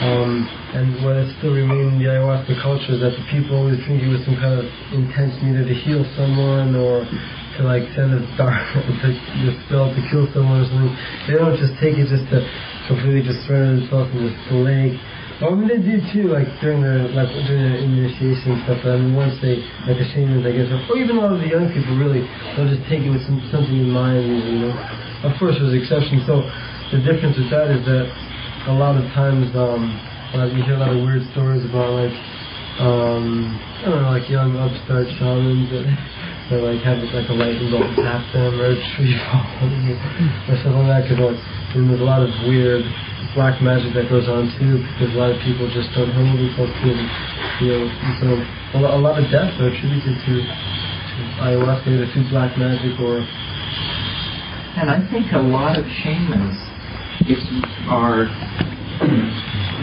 um, 0.00 0.48
and 0.72 0.96
what 1.04 1.20
has 1.20 1.28
still 1.36 1.52
remained 1.52 1.92
in 1.92 1.96
the 2.00 2.08
ayahuasca 2.08 2.56
culture 2.64 2.96
is 2.96 3.04
that 3.04 3.12
the 3.12 3.24
people 3.28 3.60
always 3.60 3.76
think 3.84 4.00
it 4.00 4.08
was 4.08 4.24
some 4.24 4.40
kind 4.40 4.56
of 4.56 4.64
intention 4.96 5.52
either 5.52 5.68
to 5.68 5.76
heal 5.76 6.00
someone 6.16 6.72
or 6.72 7.04
to 7.04 7.60
like 7.68 7.84
send 7.92 8.16
a 8.16 8.24
dark 8.40 8.64
to 9.04 9.48
spell 9.68 9.92
to 9.92 10.00
kill 10.08 10.24
someone 10.32 10.64
or 10.64 10.68
something. 10.72 10.96
They 11.28 11.36
don't 11.36 11.60
just 11.60 11.76
take 11.84 12.00
it 12.00 12.08
just 12.08 12.24
to 12.32 12.40
completely 12.88 13.28
just 13.28 13.44
surrender 13.44 13.84
themselves 13.84 14.08
in 14.16 14.24
the 14.24 14.56
lake. 14.64 14.96
Well, 15.40 15.52
I 15.52 15.54
mean, 15.56 15.68
they 15.68 15.80
do 15.80 15.98
too, 16.12 16.28
like 16.30 16.46
during 16.60 16.82
the 16.82 17.10
like 17.14 17.30
during 17.48 17.64
the 17.66 17.78
initiation 17.82 18.62
stuff. 18.62 18.84
I 18.84 18.98
mean, 18.98 19.14
once 19.14 19.34
they 19.42 19.58
like 19.88 19.98
the 19.98 20.06
shamans, 20.14 20.46
I 20.46 20.52
guess, 20.52 20.68
or, 20.70 20.98
even 20.98 21.16
a 21.16 21.20
lot 21.20 21.32
of 21.34 21.40
the 21.40 21.50
young 21.50 21.66
people, 21.72 21.96
really, 21.98 22.22
they'll 22.54 22.68
just 22.70 22.84
take 22.86 23.02
it 23.02 23.10
with 23.10 23.24
some, 23.26 23.42
something 23.50 23.74
in 23.74 23.90
mind. 23.90 24.22
You 24.22 24.58
know, 24.68 24.74
of 25.26 25.34
course, 25.38 25.56
there's 25.58 25.74
exceptions. 25.74 26.26
So 26.26 26.46
the 26.94 27.02
difference 27.02 27.38
with 27.38 27.50
that 27.50 27.70
is 27.74 27.82
that 27.86 28.06
a 28.70 28.74
lot 28.74 28.94
of 28.94 29.06
times, 29.16 29.50
um, 29.58 29.90
uh, 30.34 30.46
you 30.46 30.62
hear 30.62 30.78
a 30.78 30.82
lot 30.82 30.94
of 30.94 31.02
weird 31.02 31.26
stories 31.34 31.64
about 31.66 31.90
like, 31.90 32.14
um, 32.78 33.58
I 33.82 33.90
don't 33.90 34.02
know, 34.02 34.14
like 34.14 34.30
young 34.30 34.54
upstart 34.58 35.08
shamans 35.18 35.70
that. 35.70 35.86
That 36.50 36.58
like 36.58 36.82
have 36.82 36.98
like 37.14 37.30
a 37.30 37.32
lightning 37.38 37.70
bolt 37.70 37.86
tap 37.96 38.20
them 38.34 38.60
or 38.60 38.66
a 38.66 38.76
tree 38.92 39.14
fall 39.30 39.46
or 39.62 40.56
something 40.60 40.84
like 40.84 41.06
that. 41.06 41.14
Because 41.14 41.38
and 41.74 41.88
there's 41.88 42.00
a 42.00 42.04
lot 42.04 42.20
of 42.20 42.28
weird 42.44 42.84
black 43.34 43.62
magic 43.62 43.94
that 43.94 44.08
goes 44.12 44.28
on 44.28 44.52
too 44.60 44.76
because 44.92 45.08
a 45.14 45.18
lot 45.18 45.32
of 45.32 45.40
people 45.40 45.64
just 45.72 45.88
don't 45.96 46.12
humble 46.12 46.36
themselves 46.36 46.72
to 46.84 46.88
it. 46.92 47.00
You 47.64 47.68
know, 47.72 47.84
so 48.20 48.28
a 48.76 48.96
a 48.96 49.00
lot 49.00 49.16
of 49.16 49.24
deaths 49.32 49.56
are 49.56 49.72
attributed 49.72 50.20
to, 50.20 50.34
to 50.36 51.20
ayahuasca, 51.40 51.88
either 51.88 52.08
through 52.12 52.28
black 52.28 52.58
magic 52.58 52.98
or 53.00 53.24
And 54.76 54.90
I 54.90 55.00
think 55.08 55.32
a 55.32 55.40
lot 55.40 55.78
of 55.78 55.86
shamans 56.04 56.60
if 57.24 57.40
are 57.88 58.28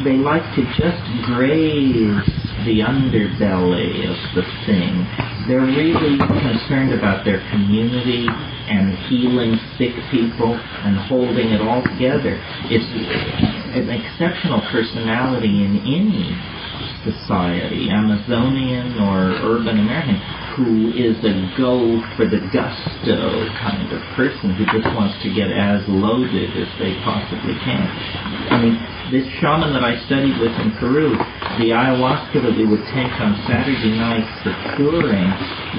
they 0.04 0.18
like 0.18 0.44
to 0.56 0.62
just 0.78 1.02
graze 1.26 2.22
the 2.66 2.86
underbelly 2.86 4.06
of 4.06 4.18
the 4.36 4.44
thing. 4.66 5.39
They're 5.50 5.66
really 5.66 6.16
concerned 6.20 6.94
about 6.94 7.26
their 7.26 7.42
community 7.50 8.28
and 8.30 8.94
healing 9.10 9.58
sick 9.80 9.98
people 10.12 10.54
and 10.54 10.96
holding 11.10 11.50
it 11.50 11.60
all 11.60 11.82
together. 11.82 12.38
It's 12.70 12.86
an 13.74 13.90
exceptional 13.90 14.62
personality 14.70 15.66
in 15.66 15.82
any 15.90 16.38
society, 17.04 17.90
Amazonian 17.90 19.00
or 19.00 19.32
urban 19.44 19.80
American, 19.80 20.18
who 20.56 20.92
is 20.92 21.16
a 21.24 21.34
go 21.56 22.02
for 22.18 22.28
the 22.28 22.44
gusto 22.52 23.48
kind 23.60 23.88
of 23.92 24.02
person 24.16 24.54
who 24.56 24.66
just 24.68 24.88
wants 24.96 25.16
to 25.24 25.32
get 25.34 25.48
as 25.52 25.82
loaded 25.88 26.52
as 26.60 26.68
they 26.80 26.96
possibly 27.04 27.56
can. 27.64 27.88
I 28.52 28.60
mean, 28.60 28.76
this 29.12 29.26
shaman 29.40 29.74
that 29.74 29.84
I 29.84 29.96
studied 30.06 30.38
with 30.40 30.52
in 30.60 30.72
Peru, 30.78 31.16
the 31.58 31.72
ayahuasca 31.72 32.44
that 32.44 32.56
we 32.56 32.68
would 32.68 32.84
take 32.92 33.14
on 33.24 33.36
Saturday 33.48 33.96
nights 33.96 34.32
for 34.44 34.54
touring 34.76 35.30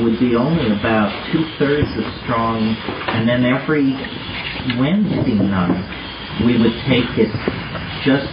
would 0.02 0.18
be 0.18 0.34
only 0.36 0.72
about 0.72 1.12
two 1.32 1.44
thirds 1.58 1.88
as 2.00 2.08
strong, 2.24 2.74
and 3.12 3.28
then 3.28 3.44
every 3.44 3.92
Wednesday 4.80 5.36
night 5.36 5.84
we 6.44 6.56
would 6.56 6.74
take 6.88 7.08
it 7.20 7.30
just 8.04 8.28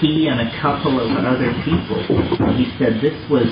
he 0.00 0.28
and 0.28 0.40
a 0.40 0.50
couple 0.60 1.00
of 1.00 1.08
other 1.24 1.52
people. 1.64 1.96
He 2.56 2.68
said 2.76 3.00
this 3.00 3.16
was 3.30 3.48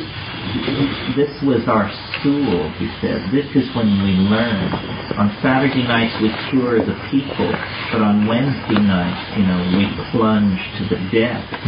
this 1.17 1.33
was 1.41 1.65
our 1.67 1.89
school, 2.21 2.69
he 2.77 2.89
said. 3.01 3.25
This 3.33 3.49
is 3.57 3.65
when 3.75 3.89
we 4.05 4.13
learn. 4.29 4.69
On 5.17 5.33
Saturday 5.41 5.83
nights 5.83 6.13
we 6.21 6.29
cure 6.51 6.85
the 6.85 6.97
people, 7.09 7.49
but 7.93 8.03
on 8.05 8.29
Wednesday 8.29 8.81
nights, 8.81 9.25
you 9.41 9.45
know, 9.49 9.61
we 9.73 9.89
plunge 10.13 10.61
to 10.79 10.83
the 10.93 11.01
depths. 11.09 11.65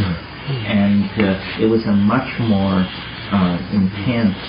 And 0.47 1.09
uh, 1.19 1.59
it 1.59 1.67
was 1.67 1.83
a 1.83 1.91
much 1.91 2.29
more 2.47 2.79
uh, 2.79 3.57
intense, 3.75 4.39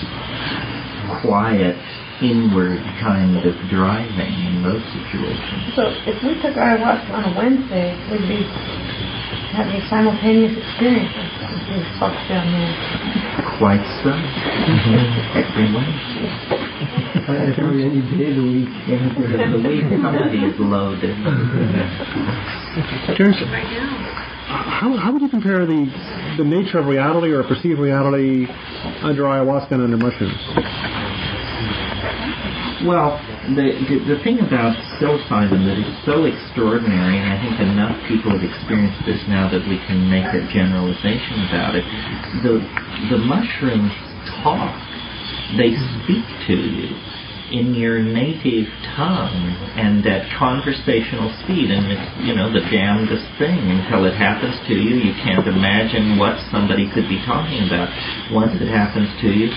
quiet, 1.19 1.75
inward 2.21 2.79
kind 3.01 3.35
of 3.35 3.55
driving 3.67 4.35
in 4.47 4.63
those 4.63 4.83
situations. 4.95 5.75
So 5.75 5.91
if 6.07 6.23
we 6.23 6.39
took 6.39 6.55
ayahuasca 6.55 7.11
on 7.11 7.23
a 7.27 7.33
Wednesday, 7.35 7.95
we'd 8.11 8.27
be 8.27 8.47
having 9.53 9.81
a 9.81 9.89
simultaneous 9.89 10.57
experience 10.57 11.13
with 11.15 11.63
these 11.69 11.87
folks 11.99 12.21
down 12.29 12.45
there. 12.51 12.73
Quite 13.57 13.83
so. 14.03 14.11
Every 15.35 15.67
Wednesday. 15.73 16.31
I 17.29 17.53
probably 17.57 17.83
any 17.85 18.01
day 18.17 18.29
of 18.31 18.37
the 18.37 18.45
week. 18.45 18.71
Because 18.87 19.51
the 19.51 19.61
week 19.67 19.85
somebody 20.01 20.39
is 20.45 20.55
loaded. 20.59 21.15
Terence, 23.17 23.37
how, 24.47 24.95
how 24.97 25.11
would 25.11 25.21
you 25.21 25.29
compare 25.29 25.65
the 25.65 25.85
the 26.37 26.43
nature 26.43 26.79
of 26.79 26.85
reality 26.85 27.31
or 27.33 27.43
perceived 27.43 27.79
reality 27.79 28.47
under 29.03 29.23
ayahuasca 29.23 29.71
and 29.71 29.81
under 29.83 29.97
mushrooms? 29.97 30.39
Well, 32.87 33.19
the, 33.55 33.67
the, 33.87 33.95
the 34.15 34.19
thing 34.23 34.39
about 34.39 34.75
psilocybin 34.97 35.65
that 35.65 35.79
is 35.79 35.91
so 36.05 36.25
extraordinary, 36.25 37.17
and 37.17 37.29
I 37.33 37.37
think 37.41 37.55
enough 37.61 37.95
people 38.07 38.33
have 38.35 38.43
experienced 38.43 39.01
this 39.05 39.21
now 39.29 39.49
that 39.49 39.63
we 39.65 39.77
can 39.87 40.09
make 40.09 40.27
a 40.29 40.43
generalization 40.51 41.45
about 41.49 41.73
it, 41.73 41.85
the, 42.43 42.61
the 43.09 43.19
mushrooms 43.21 43.93
talk. 44.43 44.73
They 45.57 45.73
speak 46.03 46.25
to 46.47 46.55
you 46.55 46.93
in 47.49 47.73
your 47.73 47.97
native 47.97 48.69
tongue 48.93 49.33
and 49.73 50.05
at 50.05 50.29
conversational 50.37 51.33
speed 51.41 51.73
and 51.73 51.89
it's 51.89 52.09
you 52.21 52.37
know 52.37 52.45
the 52.53 52.61
damnedest 52.69 53.25
thing 53.41 53.57
until 53.73 54.05
it 54.05 54.13
happens 54.13 54.53
to 54.69 54.77
you 54.77 55.01
you 55.01 55.13
can't 55.25 55.49
imagine 55.49 56.21
what 56.21 56.37
somebody 56.53 56.85
could 56.93 57.09
be 57.09 57.17
talking 57.25 57.65
about 57.65 57.89
once 58.29 58.53
it 58.61 58.69
happens 58.69 59.09
to 59.17 59.33
you 59.33 59.49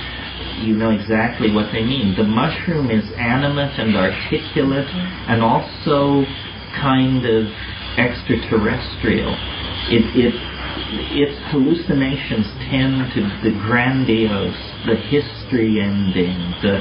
you 0.62 0.76
know 0.76 0.90
exactly 0.90 1.50
what 1.50 1.72
they 1.72 1.84
mean. 1.84 2.14
The 2.16 2.24
mushroom 2.24 2.90
is 2.90 3.04
animate 3.18 3.78
and 3.78 3.96
articulate 3.96 4.88
and 5.28 5.42
also 5.42 6.24
kind 6.80 7.24
of 7.26 7.46
extraterrestrial. 7.98 9.34
It, 9.92 10.04
it, 10.16 10.34
its 11.12 11.36
hallucinations 11.50 12.46
tend 12.70 13.12
to 13.12 13.20
the 13.44 13.52
grandiose, 13.66 14.56
the 14.86 14.96
history 14.96 15.80
ending, 15.80 16.38
the 16.62 16.80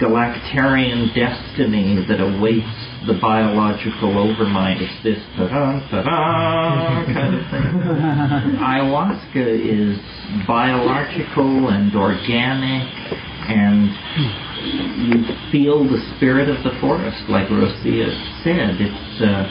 galactarian 0.00 1.14
destiny 1.14 2.04
that 2.08 2.20
awaits 2.20 2.85
the 3.06 3.18
biological 3.20 4.14
overmind. 4.14 4.82
It's 4.82 5.02
this 5.02 5.22
ta-da, 5.36 5.80
ta-da 5.90 7.04
kind 7.12 7.34
of 7.34 7.42
thing. 7.50 8.58
Ayahuasca 8.60 9.46
is 9.46 9.98
biological 10.46 11.68
and 11.68 11.94
organic 11.94 12.88
and 13.48 13.90
you 15.06 15.22
feel 15.52 15.84
the 15.84 16.02
spirit 16.16 16.48
of 16.48 16.62
the 16.64 16.78
forest, 16.80 17.22
like 17.28 17.46
Rosia 17.48 18.10
said. 18.42 18.74
It's 18.80 19.22
uh, 19.22 19.46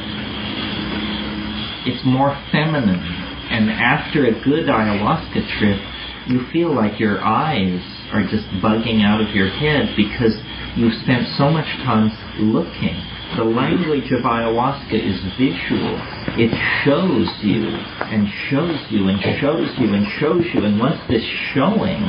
it's 1.87 2.03
more 2.05 2.35
feminine, 2.51 2.99
and 2.99 3.69
after 3.69 4.25
a 4.25 4.33
good 4.43 4.65
ayahuasca 4.67 5.59
trip, 5.59 5.79
you 6.27 6.41
feel 6.51 6.75
like 6.75 6.99
your 6.99 7.23
eyes 7.23 7.79
are 8.11 8.23
just 8.23 8.45
bugging 8.63 9.05
out 9.05 9.21
of 9.21 9.35
your 9.35 9.49
head 9.49 9.93
because 9.95 10.33
you've 10.75 10.99
spent 11.03 11.27
so 11.37 11.49
much 11.49 11.67
time 11.85 12.11
looking. 12.39 12.97
The 13.35 13.43
language 13.43 14.11
of 14.11 14.23
ayahuasca 14.23 14.95
is 14.95 15.19
visual. 15.35 15.95
It 16.39 16.51
shows 16.83 17.27
you 17.43 17.67
and 17.67 18.27
shows 18.49 18.79
you 18.89 19.07
and 19.09 19.19
shows 19.39 19.67
you 19.77 19.93
and 19.93 20.07
shows 20.19 20.45
you. 20.53 20.63
And 20.63 20.79
once 20.79 20.99
this 21.09 21.23
showing 21.53 21.99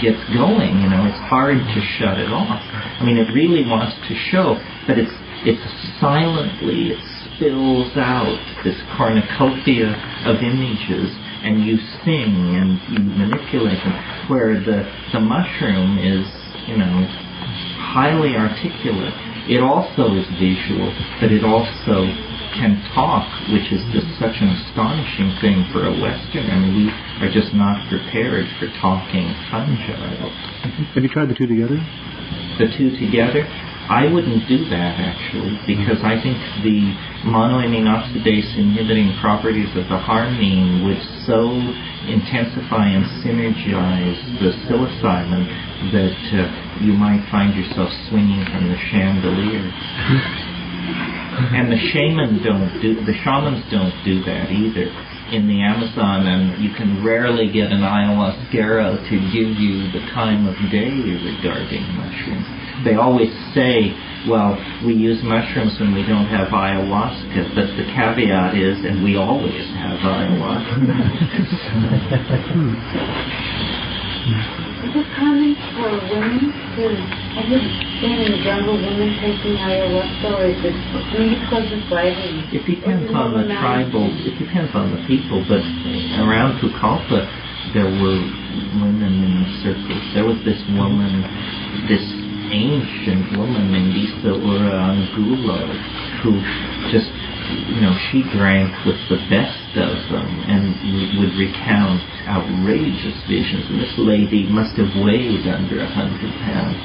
gets 0.00 0.22
going, 0.30 0.78
you 0.78 0.88
know, 0.88 1.06
it's 1.10 1.18
hard 1.26 1.58
to 1.58 1.80
shut 1.98 2.18
it 2.18 2.30
off. 2.30 2.62
I 3.00 3.02
mean, 3.04 3.18
it 3.18 3.34
really 3.34 3.66
wants 3.66 3.96
to 4.08 4.14
show, 4.30 4.54
but 4.86 4.98
it's 4.98 5.12
it's 5.42 5.64
silently, 5.98 6.92
it 6.92 7.00
spills 7.24 7.96
out 7.96 8.36
this 8.62 8.76
cornucopia 8.96 9.88
of 10.28 10.36
images 10.36 11.08
and 11.42 11.64
you 11.64 11.78
sing 12.04 12.36
and 12.60 12.76
you 12.92 13.00
manipulate 13.00 13.80
them. 13.80 13.96
Where 14.28 14.60
the, 14.60 14.84
the 15.12 15.20
mushroom 15.20 15.96
is, 15.96 16.28
you 16.68 16.76
know, 16.76 17.08
highly 17.80 18.36
articulate. 18.36 19.16
It 19.48 19.62
also 19.62 20.14
is 20.14 20.26
visual, 20.36 20.92
but 21.20 21.32
it 21.32 21.44
also 21.44 22.04
can 22.54 22.82
talk, 22.94 23.24
which 23.50 23.70
is 23.72 23.80
just 23.94 24.06
such 24.18 24.36
an 24.42 24.50
astonishing 24.50 25.30
thing 25.40 25.64
for 25.72 25.86
a 25.86 25.94
Western. 25.94 26.50
I 26.50 26.58
mean, 26.58 26.74
we 26.74 26.86
are 27.24 27.30
just 27.30 27.54
not 27.54 27.88
prepared 27.88 28.46
for 28.58 28.66
talking 28.82 29.30
fungi. 29.50 29.96
Have 30.94 31.02
you 31.02 31.08
tried 31.08 31.30
the 31.30 31.38
two 31.38 31.46
together? 31.46 31.78
The 32.58 32.68
two 32.76 32.90
together? 32.98 33.46
I 33.90 34.06
wouldn't 34.06 34.46
do 34.46 34.68
that 34.70 34.98
actually, 34.98 35.58
because 35.66 35.98
I 36.02 36.14
think 36.22 36.38
the 36.62 36.94
monoamine 37.24 37.84
oxidase 37.84 38.56
inhibiting 38.56 39.12
properties 39.20 39.68
of 39.76 39.88
the 39.88 39.98
harmine 39.98 40.84
would 40.84 41.00
so 41.26 41.52
intensify 42.08 42.88
and 42.88 43.04
synergize 43.20 44.16
the 44.40 44.50
psilocybin 44.64 45.44
that 45.92 46.20
uh, 46.32 46.48
you 46.80 46.92
might 46.92 47.20
find 47.30 47.54
yourself 47.54 47.90
swinging 48.08 48.44
from 48.48 48.68
the 48.68 48.78
chandelier. 48.90 49.64
and 51.54 51.70
the 51.70 51.78
shaman 51.92 52.42
don't 52.42 52.80
do 52.82 52.94
the 53.04 53.14
shamans 53.22 53.62
don't 53.70 53.94
do 54.04 54.22
that 54.24 54.50
either 54.50 54.90
in 55.32 55.46
the 55.46 55.62
Amazon, 55.62 56.26
and 56.26 56.62
you 56.62 56.74
can 56.74 57.04
rarely 57.04 57.50
get 57.50 57.70
an 57.72 57.80
ayahuasquero 57.80 59.08
to 59.08 59.16
give 59.30 59.58
you 59.58 59.90
the 59.92 60.00
time 60.12 60.46
of 60.46 60.54
day 60.70 60.90
regarding 60.90 61.82
mushrooms. 61.94 62.46
They 62.84 62.94
always 62.94 63.30
say, 63.54 63.92
well, 64.28 64.56
we 64.84 64.94
use 64.94 65.22
mushrooms 65.22 65.78
when 65.78 65.94
we 65.94 66.02
don't 66.02 66.26
have 66.26 66.48
ayahuasca, 66.48 67.54
but 67.54 67.66
the 67.76 67.84
caveat 67.94 68.56
is, 68.56 68.84
and 68.84 69.04
we 69.04 69.16
always 69.16 69.66
have 69.78 69.98
ayahuasca. 70.00 70.90
This 74.90 75.06
common 75.14 75.54
for 75.78 75.86
women? 76.10 76.50
Because 76.50 76.98
have 77.38 77.46
you 77.46 77.62
been 78.02 78.26
in 78.26 78.30
the 78.34 78.42
jungle 78.42 78.74
women 78.74 79.14
taking 79.22 79.54
ayahuasca, 79.54 80.34
or 80.34 80.50
is 80.50 80.58
it? 80.66 80.74
I 80.74 81.14
mean, 81.14 81.38
it's 81.38 81.46
close 81.46 81.70
to 81.70 81.78
flagging. 81.86 82.42
It 82.50 82.66
depends 82.66 83.06
on 83.14 83.38
the 83.38 83.46
tribal. 83.54 84.10
It 84.26 84.34
depends 84.42 84.74
on 84.74 84.90
the 84.90 84.98
people, 85.06 85.46
but 85.46 85.62
around 86.26 86.58
Pucallpa, 86.58 87.22
there 87.70 87.86
were 87.86 88.18
women 88.82 89.14
in 89.14 89.32
the 89.46 89.50
circles. 89.62 90.02
There 90.10 90.26
was 90.26 90.42
this 90.42 90.58
woman, 90.74 91.22
this 91.86 92.02
ancient 92.50 93.38
woman 93.38 93.70
named 93.70 93.94
Isa 93.94 94.34
Ura 94.34 94.74
Angulo, 94.90 95.70
who 96.26 96.34
just 96.90 97.14
you 97.50 97.80
know, 97.80 97.94
she 98.10 98.22
drank 98.34 98.70
with 98.86 98.98
the 99.08 99.18
best 99.30 99.59
of 99.78 99.94
them 100.10 100.26
um, 100.26 100.50
and 100.50 100.64
would 101.18 101.34
recount 101.38 102.02
outrageous 102.26 103.14
visions. 103.30 103.66
And 103.70 103.78
this 103.78 103.94
lady 103.98 104.50
must 104.50 104.74
have 104.74 104.90
weighed 105.04 105.46
under 105.46 105.78
a 105.78 105.90
hundred 105.90 106.32
pounds. 106.42 106.78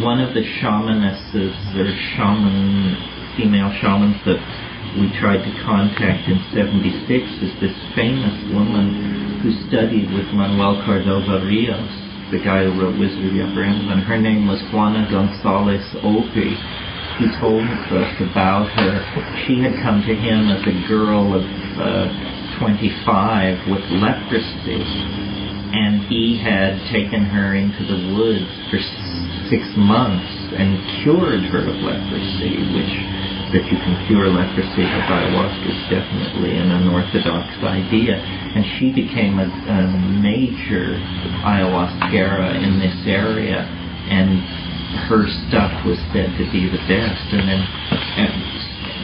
One 0.00 0.20
of 0.20 0.32
the 0.32 0.44
shamanesses 0.60 1.52
or 1.76 1.88
shaman, 2.16 2.96
female 3.36 3.72
shamans 3.80 4.16
that 4.24 4.40
we 4.96 5.12
tried 5.20 5.44
to 5.44 5.52
contact 5.64 6.28
in 6.28 6.40
76 6.52 7.04
is 7.44 7.52
this 7.60 7.76
famous 7.94 8.36
woman 8.52 9.40
who 9.44 9.52
studied 9.68 10.08
with 10.12 10.32
Manuel 10.32 10.80
Cordova 10.84 11.44
Rios, 11.44 11.92
the 12.32 12.40
guy 12.40 12.64
who 12.64 12.80
wrote 12.80 12.96
Wizard 12.96 13.24
of 13.24 13.32
the 13.32 13.44
Upper 13.44 13.64
Amazon. 13.64 14.00
Her 14.00 14.20
name 14.20 14.48
was 14.48 14.60
Juana 14.72 15.08
Gonzalez 15.08 15.84
Opie 16.00 16.56
he 17.18 17.28
told 17.40 17.64
us 17.66 18.12
about 18.20 18.68
her. 18.72 18.92
She 19.46 19.60
had 19.60 19.76
come 19.82 20.00
to 20.02 20.14
him 20.14 20.48
as 20.48 20.62
a 20.64 20.76
girl 20.88 21.34
of 21.34 21.44
uh, 21.76 22.58
25 22.58 23.68
with 23.68 23.84
leprosy, 24.00 24.80
and 25.72 26.04
he 26.08 26.38
had 26.40 26.78
taken 26.92 27.24
her 27.24 27.54
into 27.54 27.84
the 27.84 28.14
woods 28.16 28.48
for 28.70 28.78
six 29.48 29.64
months 29.76 30.30
and 30.56 30.78
cured 31.02 31.44
her 31.52 31.60
of 31.60 31.76
leprosy, 31.84 32.56
which 32.72 32.94
that 33.52 33.68
you 33.68 33.76
can 33.76 33.94
cure 34.08 34.32
leprosy 34.32 34.80
with 34.80 35.08
ayahuasca 35.12 35.68
is 35.68 35.82
definitely 35.92 36.56
an 36.56 36.72
unorthodox 36.72 37.52
idea. 37.60 38.16
And 38.16 38.64
she 38.80 38.92
became 38.92 39.38
a, 39.38 39.44
a 39.44 39.80
major 40.24 40.96
ayahuasquera 41.44 42.56
in 42.64 42.80
this 42.80 42.96
area, 43.04 43.60
and 44.08 44.71
her 45.08 45.24
stuff 45.48 45.72
was 45.84 45.98
said 46.12 46.30
to 46.38 46.44
be 46.52 46.68
the 46.68 46.82
best, 46.88 47.24
and 47.32 47.48
then, 47.48 47.62
and, 47.62 48.32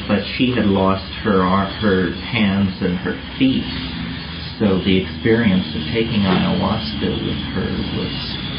but 0.09 0.22
she 0.36 0.53
had 0.55 0.66
lost 0.66 1.09
her 1.24 1.41
her 1.80 2.12
hands 2.32 2.72
and 2.80 2.97
her 3.01 3.16
feet. 3.39 3.66
So 4.59 4.82
the 4.82 4.97
experience 4.99 5.66
of 5.76 5.82
taking 5.95 6.26
ayahuasca 6.26 7.11
with 7.22 7.43
her 7.55 7.70
was 7.95 8.16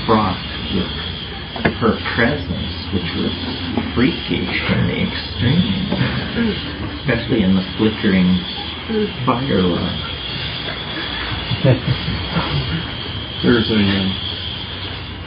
fraught 0.08 0.40
with 0.74 0.88
her 1.84 1.96
presence, 2.16 2.76
which 2.94 3.12
was 3.20 3.36
freakish 3.96 4.56
in 4.72 4.88
the 4.88 5.00
extreme, 5.04 5.92
especially 7.04 7.44
in 7.44 7.56
the 7.56 7.66
flickering 7.78 8.40
firelight. 9.26 10.06
There's 13.44 13.70
a 13.72 13.76
um, 13.76 14.29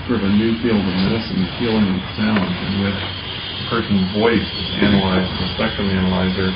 sort 0.07 0.19
of 0.19 0.27
a 0.27 0.35
new 0.35 0.59
field 0.59 0.83
of 0.83 0.97
medicine, 1.07 1.47
healing 1.63 1.87
and 1.87 2.03
sound, 2.19 2.43
in 2.43 2.73
which 2.83 2.99
a 2.99 3.65
person's 3.71 4.07
voice 4.19 4.43
is 4.43 4.69
analyzed, 4.83 5.31
the 5.39 5.49
spectrum 5.55 5.87
analyzer, 5.95 6.51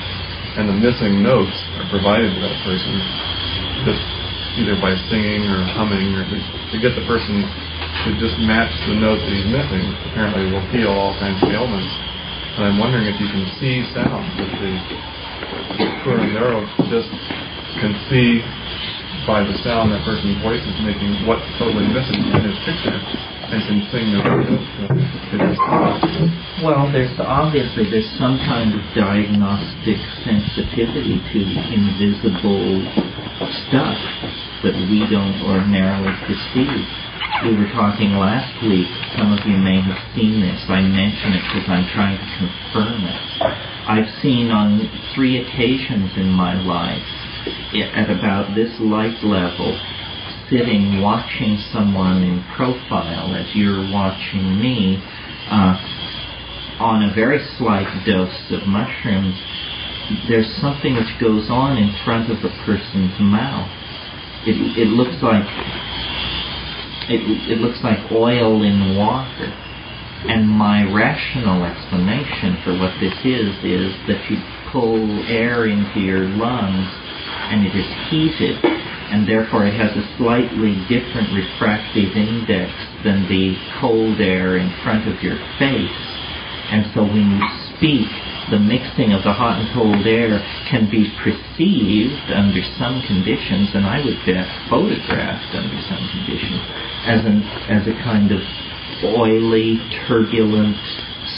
and 0.59 0.67
the 0.67 0.79
missing 0.83 1.23
notes 1.23 1.55
are 1.79 1.87
provided 1.87 2.27
to 2.27 2.41
that 2.43 2.57
person, 2.67 2.95
just 3.87 4.03
either 4.59 4.75
by 4.83 4.91
singing 5.13 5.47
or 5.47 5.63
humming, 5.79 6.11
or 6.19 6.27
to, 6.27 6.37
get 6.83 6.99
the 6.99 7.07
person 7.07 7.39
to 8.03 8.09
just 8.19 8.35
match 8.43 8.73
the 8.91 8.99
note 8.99 9.23
that 9.23 9.31
he's 9.31 9.47
missing. 9.47 9.85
Apparently, 10.11 10.51
will 10.51 10.67
heal 10.75 10.91
all 10.91 11.15
kinds 11.23 11.39
of 11.39 11.49
ailments. 11.53 11.93
And 12.59 12.67
I'm 12.67 12.79
wondering 12.83 13.07
if 13.07 13.21
you 13.21 13.31
can 13.31 13.47
see 13.63 13.87
sound, 13.95 14.27
if 14.43 14.51
the 14.59 15.87
curandero 16.03 16.67
just 16.91 17.13
can 17.79 17.95
see 18.11 18.43
by 19.29 19.45
the 19.47 19.55
sound 19.63 19.93
that 19.93 20.03
person's 20.03 20.41
voice 20.43 20.63
is 20.63 20.79
making 20.83 21.27
what's 21.29 21.47
totally 21.61 21.87
missing 21.87 22.27
in 22.27 22.43
his 22.43 22.59
picture 22.65 23.36
sing 23.51 24.11
Well, 26.65 26.91
there's 26.91 27.15
obviously 27.21 27.91
there's 27.91 28.11
some 28.19 28.39
kind 28.39 28.75
of 28.75 28.81
diagnostic 28.95 29.99
sensitivity 30.25 31.23
to 31.33 31.39
invisible 31.71 32.83
stuff 33.69 33.99
that 34.65 34.75
we 34.91 35.07
don't 35.11 35.39
ordinarily 35.47 36.11
perceive. 36.27 36.87
We 37.45 37.55
were 37.55 37.71
talking 37.71 38.17
last 38.17 38.51
week, 38.65 38.89
some 39.15 39.33
of 39.33 39.45
you 39.47 39.57
may 39.61 39.79
have 39.81 40.01
seen 40.17 40.41
this. 40.41 40.65
I 40.69 40.81
mention 40.81 41.37
it 41.37 41.43
because 41.47 41.69
I'm 41.69 41.87
trying 41.93 42.19
to 42.19 42.29
confirm 42.41 43.05
it. 43.05 43.21
I've 43.87 44.11
seen 44.23 44.51
on 44.51 44.83
three 45.15 45.39
occasions 45.39 46.11
in 46.17 46.27
my 46.33 46.59
life 46.59 47.05
at 47.95 48.11
about 48.11 48.55
this 48.55 48.73
light 48.81 49.23
level, 49.23 49.77
sitting 50.51 51.03
watching 51.03 51.59
someone 51.73 52.23
in 52.23 52.45
profile 52.55 53.35
as 53.35 53.47
you're 53.55 53.91
watching 53.93 54.61
me, 54.61 55.03
uh, 55.51 55.77
on 56.79 57.03
a 57.09 57.15
very 57.15 57.41
slight 57.57 57.89
dose 58.05 58.53
of 58.53 58.67
mushrooms, 58.69 59.35
there's 60.29 60.49
something 60.61 60.95
which 60.95 61.11
goes 61.21 61.49
on 61.51 61.77
in 61.77 61.91
front 62.05 62.31
of 62.31 62.43
the 62.43 62.53
person's 62.65 63.17
mouth. 63.19 63.71
It, 64.47 64.55
it 64.79 64.89
looks 64.95 65.19
like 65.23 65.47
it, 67.09 67.23
it 67.51 67.59
looks 67.59 67.83
like 67.83 67.99
oil 68.13 68.63
in 68.63 68.97
water. 68.97 69.51
And 70.27 70.49
my 70.49 70.83
rational 70.91 71.63
explanation 71.63 72.59
for 72.65 72.75
what 72.79 72.95
this 72.99 73.15
is 73.23 73.51
is 73.63 73.95
that 74.11 74.19
you 74.29 74.39
pull 74.73 75.23
air 75.31 75.67
into 75.67 76.01
your 76.01 76.27
lungs 76.35 76.89
and 77.47 77.67
it 77.67 77.75
is 77.79 77.87
heated, 78.11 78.59
and 79.11 79.29
therefore 79.29 79.67
it 79.67 79.75
has 79.75 79.95
a 79.95 80.07
slightly 80.19 80.75
different 80.91 81.31
refractive 81.31 82.17
index 82.17 82.73
than 83.05 83.29
the 83.29 83.55
cold 83.81 84.21
air 84.21 84.59
in 84.59 84.71
front 84.83 85.07
of 85.07 85.23
your 85.23 85.39
face. 85.59 86.03
And 86.71 86.91
so 86.95 87.07
when 87.07 87.39
you 87.39 87.43
speak, 87.77 88.11
the 88.51 88.59
mixing 88.59 89.11
of 89.15 89.23
the 89.23 89.35
hot 89.35 89.59
and 89.59 89.67
cold 89.75 90.07
air 90.07 90.39
can 90.71 90.91
be 90.91 91.11
perceived 91.23 92.31
under 92.31 92.63
some 92.79 93.03
conditions, 93.07 93.75
and 93.75 93.87
I 93.87 94.03
would 94.03 94.19
bet 94.27 94.47
photographed 94.71 95.51
under 95.55 95.79
some 95.87 96.03
conditions, 96.15 96.63
as 97.07 97.21
an 97.27 97.43
as 97.71 97.83
a 97.87 97.95
kind 98.07 98.31
of 98.31 98.43
oily, 99.03 99.79
turbulent 100.07 100.79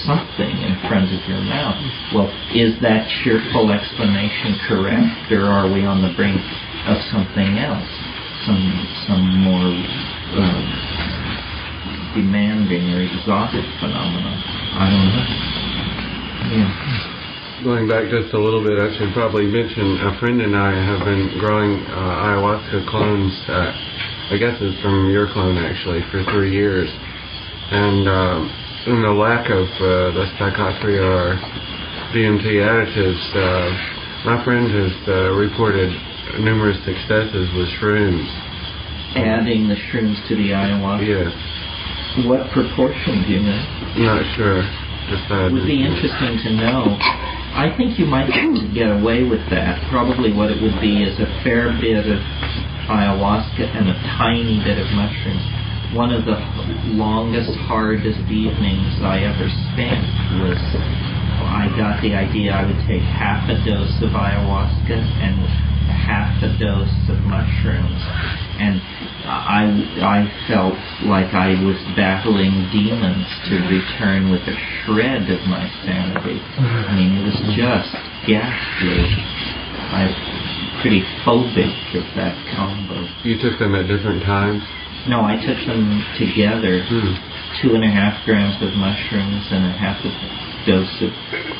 something 0.04 0.52
in 0.64 0.76
front 0.84 1.08
of 1.08 1.20
your 1.28 1.40
mouth. 1.48 1.80
Well, 2.12 2.28
is 2.52 2.76
that 2.84 3.08
cheerful 3.24 3.72
explanation 3.72 4.60
correct, 4.68 5.32
or 5.32 5.48
are 5.48 5.72
we 5.72 5.84
on 5.84 6.04
the 6.04 6.12
brink 6.14 6.40
of 6.88 6.96
something 7.12 7.60
else, 7.60 7.92
some 8.48 8.64
some 9.04 9.24
more 9.44 9.68
um, 10.40 10.64
demanding 12.16 12.88
or 12.96 13.04
exotic 13.04 13.64
phenomenon? 13.76 14.38
I 14.72 14.84
don't 14.88 15.08
know. 15.12 15.26
Yeah. 16.48 17.64
Going 17.64 17.88
back 17.90 18.08
just 18.08 18.32
a 18.32 18.40
little 18.40 18.62
bit, 18.62 18.78
I 18.78 18.88
should 18.96 19.12
probably 19.12 19.44
mention 19.44 20.00
a 20.06 20.16
friend 20.18 20.40
and 20.40 20.56
I 20.56 20.72
have 20.72 21.04
been 21.04 21.36
growing 21.42 21.82
uh, 21.90 22.24
ayahuasca 22.30 22.86
clones. 22.88 23.34
Uh, 23.50 24.32
I 24.32 24.36
guess 24.38 24.56
it's 24.60 24.80
from 24.80 25.10
your 25.10 25.26
clone 25.32 25.58
actually 25.58 26.00
for 26.10 26.24
three 26.32 26.52
years, 26.52 26.88
and 26.88 28.08
um, 28.08 28.40
in 28.86 29.02
the 29.02 29.12
lack 29.12 29.50
of 29.50 29.68
uh, 29.76 30.16
the 30.16 30.24
psychotria 30.38 31.04
or 31.04 31.36
DMT 32.14 32.46
additives, 32.64 33.24
uh, 33.36 33.68
my 34.24 34.44
friend 34.44 34.70
has 34.70 34.92
uh, 35.08 35.12
reported 35.36 35.92
numerous 36.40 36.78
successes 36.84 37.48
with 37.56 37.68
shrooms. 37.80 38.28
Adding 39.16 39.68
the 39.68 39.76
shrooms 39.88 40.20
to 40.28 40.36
the 40.36 40.52
ayahuasca. 40.52 41.06
Yes. 41.06 41.32
What 42.26 42.50
proportion 42.52 43.24
do 43.24 43.28
you 43.32 43.42
know? 43.42 43.60
Not 44.04 44.22
sure. 44.36 44.60
It 45.08 45.52
would 45.52 45.64
be 45.64 45.80
interesting 45.80 46.36
to 46.44 46.50
know. 46.52 46.98
I 47.56 47.72
think 47.76 47.98
you 47.98 48.04
might 48.04 48.28
get 48.76 48.92
away 48.92 49.24
with 49.24 49.40
that. 49.48 49.80
Probably 49.88 50.32
what 50.36 50.52
it 50.52 50.60
would 50.60 50.76
be 50.80 51.02
is 51.02 51.16
a 51.18 51.26
fair 51.40 51.72
bit 51.80 52.04
of 52.04 52.20
ayahuasca 52.92 53.64
and 53.64 53.88
a 53.88 53.96
tiny 54.20 54.60
bit 54.62 54.76
of 54.76 54.86
mushrooms. 54.92 55.44
One 55.96 56.12
of 56.12 56.28
the 56.28 56.36
longest, 56.92 57.56
hardest 57.64 58.20
evenings 58.28 59.00
I 59.00 59.24
ever 59.24 59.48
spent 59.72 60.04
was 60.44 60.60
I 61.48 61.72
got 61.80 62.02
the 62.04 62.12
idea 62.12 62.52
I 62.52 62.68
would 62.68 62.84
take 62.84 63.00
half 63.00 63.48
a 63.48 63.56
dose 63.64 63.96
of 64.04 64.12
ayahuasca 64.12 64.92
and 64.92 65.40
half 65.92 66.42
a 66.42 66.50
dose 66.58 66.92
of 67.08 67.18
mushrooms, 67.24 68.02
and 68.60 68.80
I 69.24 69.68
I 70.04 70.18
felt 70.48 70.78
like 71.08 71.32
I 71.34 71.56
was 71.64 71.78
battling 71.96 72.68
demons 72.72 73.26
to 73.48 73.54
return 73.68 74.30
with 74.30 74.42
a 74.48 74.56
shred 74.84 75.28
of 75.30 75.40
my 75.48 75.64
sanity. 75.84 76.40
I 76.60 76.92
mean, 76.96 77.12
it 77.18 77.24
was 77.24 77.38
just 77.56 77.92
ghastly. 78.28 79.04
I'm 79.88 80.12
pretty 80.80 81.02
phobic 81.24 81.74
of 81.96 82.04
that 82.16 82.36
combo. 82.54 83.08
You 83.24 83.40
took 83.40 83.58
them 83.58 83.74
at 83.74 83.88
different 83.88 84.22
times. 84.22 84.62
No, 85.08 85.24
I 85.24 85.40
took 85.40 85.58
them 85.66 86.04
together. 86.18 86.84
Hmm. 86.84 87.16
Two 87.62 87.74
and 87.74 87.84
a 87.84 87.88
half 87.88 88.24
grams 88.26 88.60
of 88.60 88.76
mushrooms 88.76 89.48
and 89.50 89.64
a 89.64 89.72
half 89.72 89.96
a 90.04 90.12
dose 90.68 91.00
of 91.00 91.10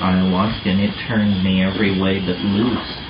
ayahuasca, 0.05 0.67
and 0.69 0.81
it 0.81 0.93
turned 1.09 1.43
me 1.43 1.65
every 1.65 1.99
way 1.99 2.21
but 2.21 2.37
loose. 2.45 3.08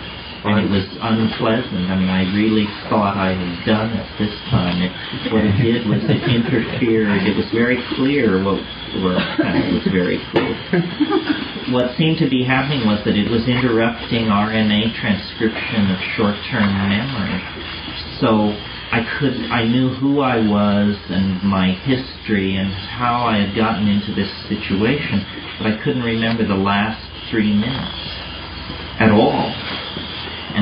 It 0.57 0.71
was 0.71 0.89
unpleasant. 1.03 1.91
I 1.93 1.97
mean, 2.01 2.09
I 2.09 2.25
really 2.33 2.65
thought 2.89 3.17
I 3.17 3.37
had 3.37 3.67
done 3.67 3.93
it 3.93 4.07
this 4.17 4.33
time. 4.49 4.81
It, 4.81 4.93
what 5.33 5.45
it 5.45 5.57
did 5.61 5.85
was 5.85 6.01
it 6.09 6.23
interfered. 6.25 7.21
It 7.29 7.37
was 7.37 7.51
very 7.53 7.77
clear 7.97 8.41
what, 8.41 8.57
it 8.57 9.75
was 9.75 9.85
very 9.93 10.17
clear. 10.33 10.57
What 11.69 11.93
seemed 12.01 12.17
to 12.25 12.31
be 12.31 12.45
happening 12.45 12.89
was 12.89 13.05
that 13.05 13.13
it 13.13 13.29
was 13.29 13.45
interrupting 13.45 14.33
RNA 14.33 14.97
transcription 14.97 15.93
of 15.93 15.99
short-term 16.17 16.71
memory. 16.89 17.37
So 18.25 18.57
I 18.89 19.05
could 19.21 19.37
I 19.53 19.69
knew 19.69 19.93
who 20.01 20.21
I 20.21 20.41
was 20.41 20.97
and 21.11 21.43
my 21.45 21.73
history 21.85 22.57
and 22.57 22.73
how 22.73 23.27
I 23.27 23.45
had 23.45 23.55
gotten 23.55 23.87
into 23.87 24.15
this 24.15 24.33
situation, 24.49 25.21
but 25.61 25.67
I 25.69 25.77
couldn't 25.85 26.03
remember 26.03 26.47
the 26.49 26.57
last 26.57 27.05
three 27.31 27.53
minutes 27.53 28.09
at 28.99 29.11
all. 29.13 29.53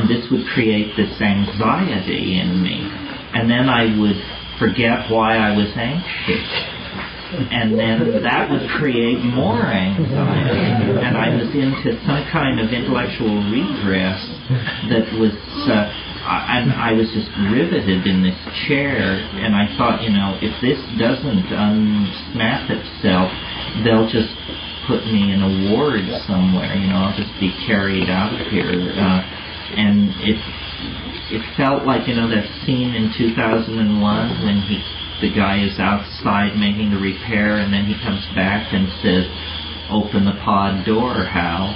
This 0.08 0.26
would 0.30 0.46
create 0.54 0.96
this 0.96 1.20
anxiety 1.20 2.40
in 2.40 2.62
me. 2.62 2.88
And 3.34 3.50
then 3.50 3.68
I 3.68 3.92
would 3.98 4.16
forget 4.58 5.10
why 5.10 5.36
I 5.36 5.56
was 5.56 5.68
anxious. 5.76 6.48
And 7.50 7.76
then 7.76 8.22
that 8.22 8.48
would 8.50 8.70
create 8.78 9.18
more 9.18 9.66
anxiety. 9.66 11.02
And 11.02 11.16
I 11.16 11.34
was 11.34 11.50
into 11.52 11.98
some 12.06 12.22
kind 12.30 12.60
of 12.60 12.72
intellectual 12.72 13.34
regress 13.50 14.22
that 14.88 15.10
was 15.18 15.34
uh, 15.66 16.06
and 16.26 16.72
I 16.74 16.90
was 16.92 17.06
just 17.14 17.30
riveted 17.54 18.02
in 18.06 18.22
this 18.22 18.38
chair, 18.66 19.14
and 19.38 19.54
I 19.54 19.70
thought, 19.78 20.02
you 20.02 20.10
know, 20.10 20.34
if 20.42 20.54
this 20.58 20.78
doesn't 20.98 21.46
unsnap 21.54 22.66
itself, 22.66 23.30
they'll 23.86 24.10
just 24.10 24.34
put 24.90 25.06
me 25.06 25.30
in 25.34 25.38
a 25.42 25.52
ward 25.70 26.02
somewhere. 26.26 26.74
You 26.74 26.90
know, 26.90 27.06
I'll 27.06 27.16
just 27.16 27.30
be 27.38 27.54
carried 27.66 28.10
out 28.10 28.34
of 28.34 28.46
here. 28.50 28.74
Uh, 28.98 29.22
and 29.76 30.10
it 30.24 30.38
it 31.30 31.42
felt 31.56 31.84
like 31.84 32.08
you 32.08 32.14
know 32.14 32.28
that 32.28 32.46
scene 32.64 32.94
in 32.94 33.12
2001 33.16 34.44
when 34.44 34.62
he 34.66 34.78
the 35.20 35.32
guy 35.32 35.64
is 35.64 35.72
outside 35.80 36.56
making 36.60 36.92
the 36.92 37.00
repair, 37.00 37.56
and 37.64 37.72
then 37.72 37.86
he 37.88 37.96
comes 38.04 38.20
back 38.36 38.68
and 38.72 38.84
says, 39.00 39.24
open 39.90 40.24
the 40.24 40.34
pod 40.42 40.84
door, 40.84 41.14
Hal. 41.24 41.70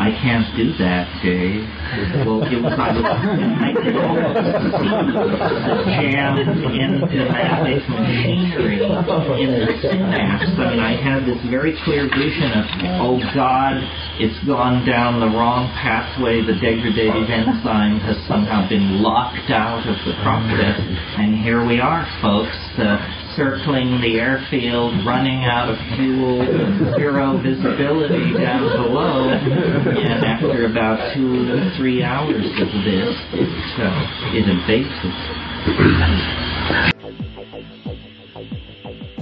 I 0.00 0.10
can't 0.22 0.48
do 0.56 0.72
that, 0.80 1.06
Dave. 1.22 1.64
Well, 2.24 2.42
it 2.42 2.56
was, 2.62 2.72
I 2.74 2.92
jammed 6.00 6.48
in 6.72 7.00
pneumatic 7.04 7.84
machinery 7.88 8.80
in 8.80 9.50
the 9.52 9.66
synapse. 9.80 10.52
I 10.56 10.70
mean, 10.70 10.80
I 10.80 10.96
had 10.96 11.26
this 11.28 11.38
very 11.50 11.76
clear 11.84 12.08
vision 12.08 12.50
of, 12.56 12.64
oh 13.04 13.20
God, 13.34 13.76
it's 14.18 14.38
gone 14.46 14.86
down 14.86 15.20
the 15.20 15.28
wrong 15.28 15.68
pathway. 15.76 16.40
The 16.40 16.56
degradative 16.58 17.28
enzyme 17.28 18.00
has 18.00 18.16
somehow 18.26 18.68
been 18.68 19.02
locked 19.02 19.50
out 19.50 19.84
of 19.86 19.96
the 20.06 20.14
process. 20.24 20.80
And 21.20 21.36
here 21.42 21.64
we 21.66 21.80
are, 21.80 22.06
folks. 22.22 22.56
Uh, 22.78 22.96
circling 23.36 24.00
the 24.00 24.20
airfield, 24.20 25.04
running 25.06 25.44
out 25.44 25.68
of 25.68 25.76
fuel, 25.96 26.44
zero 26.96 27.36
visibility 27.38 28.32
down 28.32 28.62
below, 28.62 29.28
and 29.28 30.24
after 30.24 30.66
about 30.66 31.14
two 31.14 31.50
or 31.52 31.70
three 31.76 32.02
hours 32.02 32.44
of 32.60 32.68
this, 32.84 33.16
it, 33.32 33.48
uh, 33.78 34.34
it 34.34 34.48
abates. 34.48 35.00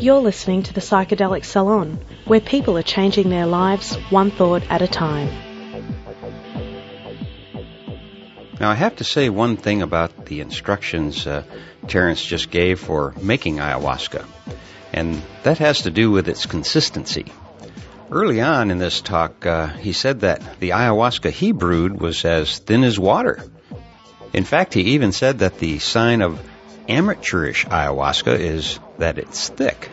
You're 0.02 0.18
listening 0.20 0.64
to 0.64 0.74
the 0.74 0.80
Psychedelic 0.80 1.44
Salon, 1.44 2.04
where 2.26 2.40
people 2.40 2.76
are 2.76 2.82
changing 2.82 3.30
their 3.30 3.46
lives 3.46 3.94
one 4.10 4.30
thought 4.30 4.62
at 4.68 4.82
a 4.82 4.88
time. 4.88 5.28
Now, 8.60 8.70
I 8.70 8.74
have 8.74 8.96
to 8.96 9.04
say 9.04 9.28
one 9.28 9.56
thing 9.56 9.82
about 9.82 10.26
the 10.26 10.40
instructions 10.40 11.26
uh, 11.26 11.44
Terence 11.88 12.24
just 12.24 12.50
gave 12.50 12.80
for 12.80 13.14
making 13.20 13.56
ayahuasca, 13.56 14.24
and 14.92 15.20
that 15.42 15.58
has 15.58 15.82
to 15.82 15.90
do 15.90 16.10
with 16.10 16.28
its 16.28 16.46
consistency. 16.46 17.26
Early 18.10 18.40
on 18.40 18.70
in 18.70 18.78
this 18.78 19.00
talk, 19.00 19.46
uh, 19.46 19.68
he 19.68 19.92
said 19.92 20.20
that 20.20 20.60
the 20.60 20.70
ayahuasca 20.70 21.30
he 21.30 21.52
brewed 21.52 22.00
was 22.00 22.24
as 22.24 22.58
thin 22.58 22.84
as 22.84 22.98
water. 22.98 23.42
In 24.32 24.44
fact, 24.44 24.74
he 24.74 24.94
even 24.94 25.12
said 25.12 25.40
that 25.40 25.58
the 25.58 25.78
sign 25.78 26.22
of 26.22 26.40
amateurish 26.88 27.64
ayahuasca 27.66 28.38
is 28.38 28.78
that 28.98 29.18
it's 29.18 29.48
thick. 29.48 29.90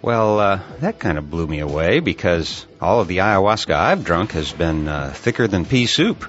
Well, 0.00 0.40
uh, 0.40 0.60
that 0.80 0.98
kind 0.98 1.16
of 1.16 1.30
blew 1.30 1.46
me 1.46 1.60
away 1.60 2.00
because 2.00 2.66
all 2.80 3.00
of 3.00 3.08
the 3.08 3.18
ayahuasca 3.18 3.74
I've 3.74 4.04
drunk 4.04 4.32
has 4.32 4.52
been 4.52 4.88
uh, 4.88 5.12
thicker 5.14 5.46
than 5.46 5.64
pea 5.64 5.86
soup. 5.86 6.24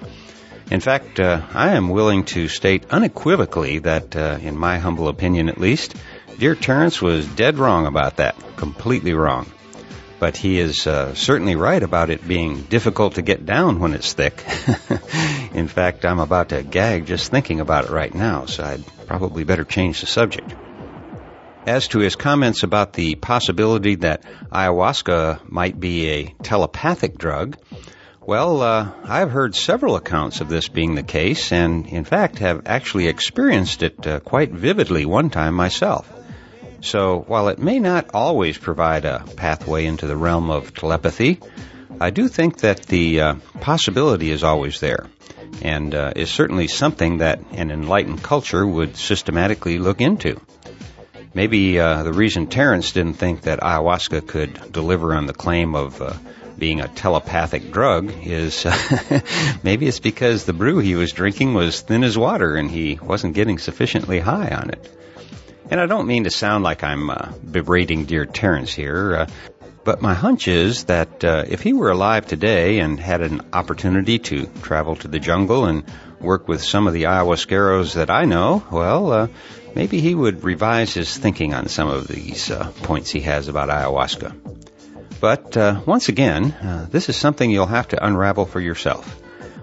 In 0.74 0.80
fact, 0.80 1.19
uh, 1.19 1.39
I 1.53 1.76
am 1.76 1.89
willing 1.89 2.24
to 2.34 2.47
state 2.47 2.88
unequivocally 2.89 3.78
that, 3.78 4.15
uh, 4.15 4.39
in 4.41 4.57
my 4.57 4.80
humble 4.80 5.07
opinion 5.07 5.47
at 5.47 5.59
least, 5.59 5.93
dear 6.39 6.55
Terence 6.55 6.99
was 6.99 7.28
dead 7.28 7.59
wrong 7.59 7.86
about 7.86 8.17
that. 8.17 8.36
Completely 8.55 9.13
wrong. 9.13 9.45
But 10.19 10.36
he 10.36 10.57
is 10.57 10.88
uh, 10.88 11.13
certainly 11.13 11.55
right 11.55 11.84
about 11.84 12.09
it 12.09 12.28
being 12.28 12.63
difficult 12.63 13.15
to 13.15 13.21
get 13.21 13.45
down 13.45 13.82
when 13.82 13.93
it's 13.93 14.13
thick. 14.13 14.43
in 15.53 15.67
fact, 15.67 16.05
I'm 16.05 16.19
about 16.19 16.49
to 16.49 16.63
gag 16.63 17.05
just 17.05 17.30
thinking 17.30 17.59
about 17.59 17.86
it 17.86 17.91
right 17.91 18.11
now, 18.11 18.47
so 18.47 18.63
I'd 18.63 18.84
probably 19.05 19.43
better 19.43 19.65
change 19.65 20.01
the 20.01 20.07
subject. 20.07 20.55
As 21.67 21.88
to 21.89 21.99
his 21.99 22.15
comments 22.15 22.63
about 22.63 22.93
the 22.93 23.13
possibility 23.13 23.93
that 23.97 24.24
ayahuasca 24.51 25.47
might 25.47 25.80
be 25.80 26.09
a 26.09 26.36
telepathic 26.41 27.19
drug, 27.19 27.57
well, 28.26 28.61
uh, 28.61 28.91
I've 29.03 29.32
heard 29.32 29.55
several 29.55 29.95
accounts 29.95 30.41
of 30.41 30.49
this 30.49 30.67
being 30.67 30.95
the 30.95 31.03
case, 31.03 31.51
and 31.51 31.86
in 31.88 32.05
fact 32.05 32.39
have 32.39 32.63
actually 32.65 33.07
experienced 33.07 33.84
it 33.84 34.07
uh, 34.07 34.19
quite 34.19 34.51
vividly 34.51 35.05
one 35.05 35.30
time 35.30 35.53
myself. 35.53 36.11
So, 36.82 37.24
while 37.28 37.47
it 37.47 37.59
may 37.59 37.80
not 37.80 38.09
always 38.13 38.57
provide 38.57 39.05
a 39.05 39.24
pathway 39.38 39.86
into 39.86 40.07
the 40.07 40.17
realm 40.17 40.49
of 40.49 40.74
telepathy, 40.74 41.39
I 41.99 42.09
do 42.09 42.28
think 42.28 42.59
that 42.59 42.84
the 42.84 43.21
uh, 43.21 43.36
possibility 43.61 44.32
is 44.32 44.43
always 44.43 44.80
there, 44.80 45.07
and 45.61 45.93
uh, 45.93 46.13
is 46.15 46.30
certainly 46.30 46.67
something 46.67 47.19
that 47.19 47.39
an 47.51 47.71
enlightened 47.71 48.24
culture 48.24 48.65
would 48.65 48.97
systematically 48.97 49.78
look 49.78 50.01
into. 50.01 50.41
Maybe 51.34 51.80
uh, 51.80 52.03
the 52.03 52.13
reason 52.13 52.47
Terence 52.47 52.91
didn't 52.91 53.13
think 53.15 53.41
that 53.43 53.59
ayahuasca 53.59 54.28
could 54.28 54.71
deliver 54.71 55.13
on 55.13 55.26
the 55.26 55.34
claim 55.34 55.76
of 55.76 56.01
uh, 56.01 56.13
being 56.64 56.80
a 56.80 56.88
telepathic 56.88 57.72
drug 57.72 58.09
is 58.24 58.66
uh, 58.66 59.20
maybe 59.64 59.86
it's 59.86 59.99
because 59.99 60.45
the 60.45 60.53
brew 60.53 60.80
he 60.80 60.95
was 60.95 61.11
drinking 61.11 61.53
was 61.53 61.82
thin 61.82 62.05
as 62.05 62.18
water 62.18 62.55
and 62.55 62.72
he 62.72 62.97
wasn't 63.03 63.34
getting 63.34 63.57
sufficiently 63.57 64.18
high 64.18 64.47
on 64.47 64.70
it. 64.70 64.89
And 65.70 65.82
I 65.82 65.88
don't 65.88 66.07
mean 66.07 66.24
to 66.24 66.30
sound 66.30 66.64
like 66.64 66.82
I'm 66.82 67.09
uh, 67.09 67.34
berating 67.43 68.05
dear 68.05 68.26
Terence 68.26 68.74
here, 68.74 69.14
uh, 69.14 69.28
but 69.84 70.01
my 70.01 70.14
hunch 70.14 70.47
is 70.47 70.86
that 70.86 71.26
uh, 71.26 71.43
if 71.45 71.61
he 71.61 71.74
were 71.74 71.91
alive 71.91 72.28
today 72.28 72.80
and 72.80 72.97
had 72.97 73.20
an 73.20 73.41
opportunity 73.51 74.20
to 74.20 74.45
travel 74.61 74.95
to 74.95 75.09
the 75.09 75.20
jungle 75.20 75.66
and 75.66 75.84
work 76.22 76.47
with 76.47 76.64
some 76.64 76.88
of 76.88 76.93
the 76.93 77.03
ayahuasqueros 77.03 77.95
that 77.95 78.09
I 78.09 78.24
know, 78.24 78.64
well, 78.72 79.11
uh, 79.11 79.28
maybe 79.76 79.99
he 79.99 80.16
would 80.16 80.45
revise 80.45 80.93
his 80.93 81.18
thinking 81.18 81.53
on 81.53 81.68
some 81.68 81.89
of 81.89 82.07
these 82.07 82.49
uh, 82.49 82.72
points 82.84 83.11
he 83.11 83.20
has 83.20 83.49
about 83.49 83.68
ayahuasca. 83.68 84.62
But 85.24 85.55
uh, 85.55 85.80
once 85.86 86.09
again, 86.09 86.51
uh, 86.51 86.86
this 86.91 87.07
is 87.07 87.15
something 87.15 87.49
you'll 87.49 87.65
have 87.65 87.88
to 87.88 88.05
unravel 88.05 88.45
for 88.45 88.59
yourself. 88.59 89.21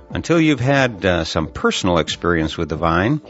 Until 0.09 0.41
you've 0.41 0.59
had 0.59 1.05
uh, 1.05 1.25
some 1.25 1.49
personal 1.49 1.99
experience 1.99 2.57
with 2.57 2.71
the 2.71 2.77
vine, 2.77 3.21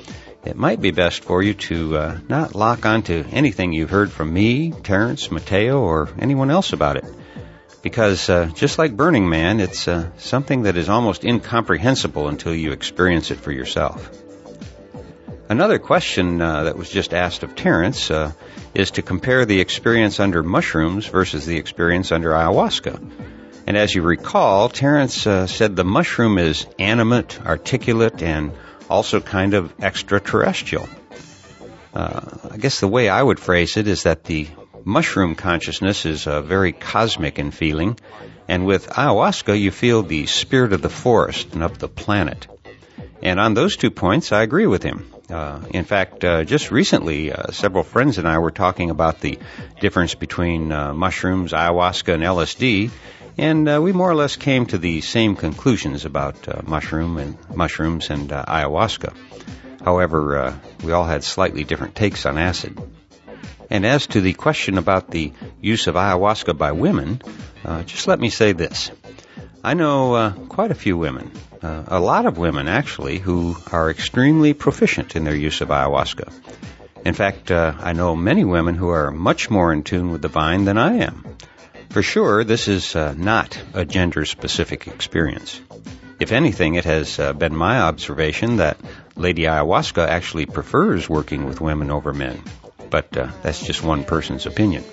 it 0.45 0.55
might 0.57 0.81
be 0.81 0.93
best 0.93 1.25
for 1.25 1.43
you 1.43 1.55
to 1.55 1.97
uh, 1.97 2.19
not 2.29 2.55
lock 2.55 2.87
onto 2.87 3.25
anything 3.33 3.73
you've 3.73 3.91
heard 3.91 4.13
from 4.13 4.33
me, 4.33 4.71
Terence, 4.71 5.33
Mateo, 5.33 5.81
or 5.81 6.09
anyone 6.21 6.53
else 6.53 6.73
about 6.73 6.99
it. 6.99 7.05
Because 7.83 8.31
uh, 8.31 8.49
just 8.55 8.79
like 8.79 8.97
Burning 8.97 9.29
Man, 9.29 9.59
it's 9.59 9.89
uh, 9.89 10.13
something 10.19 10.63
that 10.63 10.77
is 10.77 10.89
almost 10.89 11.25
incomprehensible 11.25 12.29
until 12.29 12.55
you 12.55 12.71
experience 12.71 13.33
it 13.33 13.41
for 13.41 13.51
yourself. 13.51 14.20
Another 15.51 15.81
question 15.81 16.41
uh, 16.41 16.63
that 16.63 16.77
was 16.77 16.89
just 16.89 17.13
asked 17.13 17.43
of 17.43 17.57
Terence 17.57 18.09
uh, 18.09 18.31
is 18.73 18.93
to 18.93 19.03
compare 19.03 19.45
the 19.45 19.59
experience 19.59 20.21
under 20.21 20.45
mushrooms 20.45 21.07
versus 21.07 21.45
the 21.45 21.57
experience 21.57 22.13
under 22.13 22.31
ayahuasca. 22.31 23.11
And 23.67 23.77
as 23.77 23.93
you 23.93 24.03
recall, 24.03 24.69
Terence 24.69 25.27
uh, 25.27 25.49
said 25.49 25.75
the 25.75 25.83
mushroom 25.83 26.39
is 26.39 26.69
animate, 26.79 27.45
articulate, 27.45 28.23
and 28.23 28.53
also 28.89 29.19
kind 29.19 29.55
of 29.55 29.75
extraterrestrial. 29.83 30.89
Uh, 31.93 32.21
I 32.53 32.57
guess 32.57 32.79
the 32.79 32.87
way 32.87 33.09
I 33.09 33.21
would 33.21 33.41
phrase 33.41 33.77
it 33.77 33.89
is 33.89 34.05
that 34.05 34.23
the 34.23 34.47
mushroom 34.85 35.35
consciousness 35.35 36.07
is 36.07 36.29
uh, 36.29 36.43
very 36.43 36.71
cosmic 36.71 37.41
in 37.41 37.51
feeling, 37.51 37.99
and 38.47 38.67
with 38.67 38.87
ayahuasca 38.87 39.59
you 39.59 39.73
feel 39.73 40.05
the 40.05 40.27
spirit 40.27 40.73
of 40.73 40.81
the 40.81 40.89
forest 40.89 41.55
and 41.55 41.65
of 41.65 41.81
the 41.81 41.89
planet. 41.89 42.47
And 43.21 43.41
on 43.41 43.55
those 43.55 43.77
two 43.77 43.91
points, 43.91 44.31
I 44.31 44.43
agree 44.43 44.69
with 44.69 44.85
him. 44.85 45.11
Uh, 45.31 45.61
in 45.71 45.85
fact, 45.85 46.25
uh, 46.25 46.45
just 46.45 46.71
recently, 46.71 47.33
uh, 47.33 47.53
several 47.53 47.85
friends 47.85 48.19
and 48.19 48.27
I 48.27 48.39
were 48.39 48.51
talking 48.51 48.91
about 48.91 49.21
the 49.21 49.39
difference 49.81 50.15
between 50.15 50.73
uh, 50.73 50.93
mushrooms, 50.93 51.53
ayahuasca, 51.53 52.15
and 52.15 52.23
LSD, 52.23 52.91
and 53.39 53.69
uh, 53.69 53.81
we 53.81 53.93
more 53.93 54.11
or 54.11 54.15
less 54.15 54.37
came 54.37 54.67
to 54.67 54.79
the 54.79 55.01
same 55.01 55.37
conclusions 55.37 56.05
about 56.05 56.49
uh, 56.49 56.63
mushroom 56.67 57.17
and 57.17 57.39
mushrooms 57.55 58.11
and 58.11 58.31
ayahuasca. 58.31 59.15
However, 59.85 60.61
we 60.83 60.93
all 60.93 61.05
had 61.05 61.23
slightly 61.23 61.65
different 61.65 61.95
takes 61.95 62.27
on 62.27 62.37
acid. 62.37 62.79
And 63.71 63.87
as 63.87 64.09
to 64.09 64.21
the 64.21 64.35
question 64.35 64.79
about 64.79 65.11
the 65.11 65.33
use 65.61 65.87
of 65.87 65.95
ayahuasca 65.95 66.59
by 66.59 66.73
women, 66.73 67.23
just 67.87 68.09
let 68.09 68.19
me 68.19 68.31
say 68.31 68.53
this. 68.53 68.91
I 69.63 69.75
know 69.75 70.35
quite 70.49 70.71
a 70.71 70.75
few 70.75 70.99
women, 70.99 71.31
uh, 71.63 71.85
a 71.87 72.01
lot 72.01 72.27
of 72.27 72.39
women 72.39 72.69
actually, 72.69 73.19
who 73.19 73.57
are 73.71 73.91
extremely 73.91 74.53
proficient 74.55 75.17
in 75.17 75.25
their 75.25 75.35
use 75.35 75.61
of 75.61 75.69
ayahuasca. 75.69 76.33
In 77.05 77.15
fact, 77.15 77.51
uh, 77.51 77.75
I 77.79 77.93
know 77.93 78.15
many 78.15 78.45
women 78.45 78.75
who 78.75 78.89
are 78.91 79.11
much 79.11 79.51
more 79.51 79.73
in 79.73 79.83
tune 79.83 80.11
with 80.11 80.23
the 80.23 80.29
vine 80.29 80.65
than 80.65 80.79
I 80.79 80.99
am. 80.99 81.25
For 81.91 82.03
sure, 82.03 82.45
this 82.45 82.69
is 82.69 82.95
uh, 82.95 83.15
not 83.17 83.61
a 83.75 83.85
gender 83.85 84.25
specific 84.25 84.87
experience. 84.87 85.61
If 86.21 86.33
anything, 86.33 86.75
it 86.75 86.85
has 86.85 87.19
uh, 87.19 87.33
been 87.33 87.57
my 87.57 87.81
observation 87.81 88.57
that 88.57 88.77
Lady 89.17 89.43
Ayahuasca 89.43 90.07
actually 90.07 90.47
prefers 90.47 91.09
working 91.09 91.47
with 91.47 91.61
women 91.61 91.91
over 91.91 92.13
men. 92.13 92.43
But 92.91 93.17
uh, 93.17 93.31
that's 93.43 93.65
just 93.65 93.83
one 93.83 94.05
person's 94.05 94.47
opinion. 94.47 94.85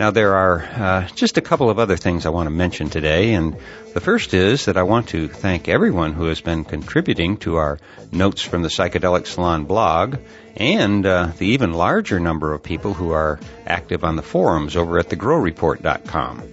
Now, 0.00 0.10
there 0.10 0.34
are 0.34 0.62
uh, 0.62 1.08
just 1.08 1.36
a 1.36 1.42
couple 1.42 1.68
of 1.68 1.78
other 1.78 1.98
things 1.98 2.24
I 2.24 2.30
want 2.30 2.46
to 2.46 2.50
mention 2.50 2.88
today, 2.88 3.34
and 3.34 3.54
the 3.92 4.00
first 4.00 4.32
is 4.32 4.64
that 4.64 4.78
I 4.78 4.82
want 4.84 5.08
to 5.08 5.28
thank 5.28 5.68
everyone 5.68 6.14
who 6.14 6.24
has 6.28 6.40
been 6.40 6.64
contributing 6.64 7.36
to 7.40 7.56
our 7.56 7.78
Notes 8.10 8.40
from 8.40 8.62
the 8.62 8.70
Psychedelic 8.70 9.26
Salon 9.26 9.66
blog, 9.66 10.16
and 10.56 11.04
uh, 11.04 11.32
the 11.36 11.48
even 11.48 11.74
larger 11.74 12.18
number 12.18 12.54
of 12.54 12.62
people 12.62 12.94
who 12.94 13.10
are 13.10 13.40
active 13.66 14.02
on 14.02 14.16
the 14.16 14.22
forums 14.22 14.74
over 14.74 14.98
at 14.98 15.10
thegrowreport.com. 15.10 16.44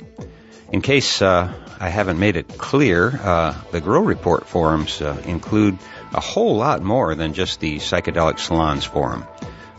In 0.73 0.81
case 0.81 1.21
uh, 1.21 1.53
I 1.79 1.87
haven't 1.87 2.19
made 2.19 2.35
it 2.35 2.49
clear, 2.57 3.17
uh, 3.17 3.55
the 3.71 3.79
Grow 3.79 4.01
Report 4.01 4.45
forums 4.45 5.01
uh, 5.01 5.23
include 5.25 5.77
a 6.13 6.19
whole 6.19 6.57
lot 6.57 6.83
more 6.83 7.15
than 7.15 7.33
just 7.33 7.61
the 7.61 7.77
Psychedelic 7.77 8.39
Salons 8.39 8.83
forum. 8.83 9.25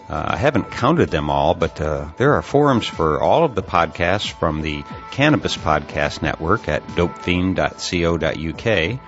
Uh, 0.09 0.25
I 0.29 0.37
haven't 0.37 0.71
counted 0.71 1.11
them 1.11 1.29
all, 1.29 1.55
but 1.55 1.81
uh, 1.81 2.09
there 2.17 2.35
are 2.35 2.43
forums 2.43 2.87
for 2.87 3.21
all 3.21 3.45
of 3.45 3.55
the 3.55 3.63
podcasts 3.63 4.33
from 4.33 4.63
the 4.63 4.83
Cannabis 5.11 5.57
Podcast 5.57 6.23
Network 6.23 6.67
at 6.67 6.87
dopefiend.co.uk. 6.89 9.01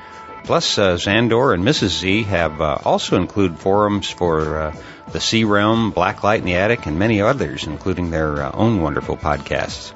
Plus, 0.44 0.78
uh, 0.78 0.96
Xandor 0.96 1.55
and 1.55 1.64
Mrs. 1.64 2.01
Z 2.01 2.24
have 2.24 2.61
uh, 2.61 2.78
also 2.84 3.16
included 3.16 3.59
forums 3.59 4.11
for 4.11 4.59
uh, 4.59 4.76
the 5.12 5.20
C-Realm, 5.20 5.92
Blacklight 5.92 6.38
in 6.38 6.44
the 6.44 6.57
Attic, 6.57 6.84
and 6.84 6.98
many 6.98 7.22
others, 7.22 7.66
including 7.66 8.11
their 8.11 8.42
uh, 8.42 8.51
own 8.53 8.82
wonderful 8.82 9.16
podcasts. 9.16 9.94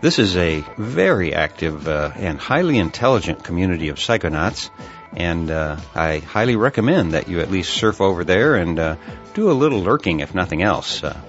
This 0.00 0.18
is 0.18 0.36
a 0.36 0.64
very 0.78 1.34
active 1.34 1.86
and 1.86 2.40
highly 2.40 2.78
intelligent 2.78 3.44
community 3.44 3.90
of 3.90 3.98
psychonauts, 3.98 4.70
and 5.16 5.50
uh, 5.50 5.76
I 5.94 6.18
highly 6.18 6.56
recommend 6.56 7.14
that 7.14 7.28
you 7.28 7.40
at 7.40 7.50
least 7.50 7.74
surf 7.74 8.00
over 8.00 8.24
there 8.24 8.54
and 8.56 8.78
uh, 8.78 8.96
do 9.34 9.50
a 9.50 9.52
little 9.52 9.80
lurking, 9.80 10.20
if 10.20 10.34
nothing 10.34 10.62
else. 10.62 11.02
Uh, 11.02 11.20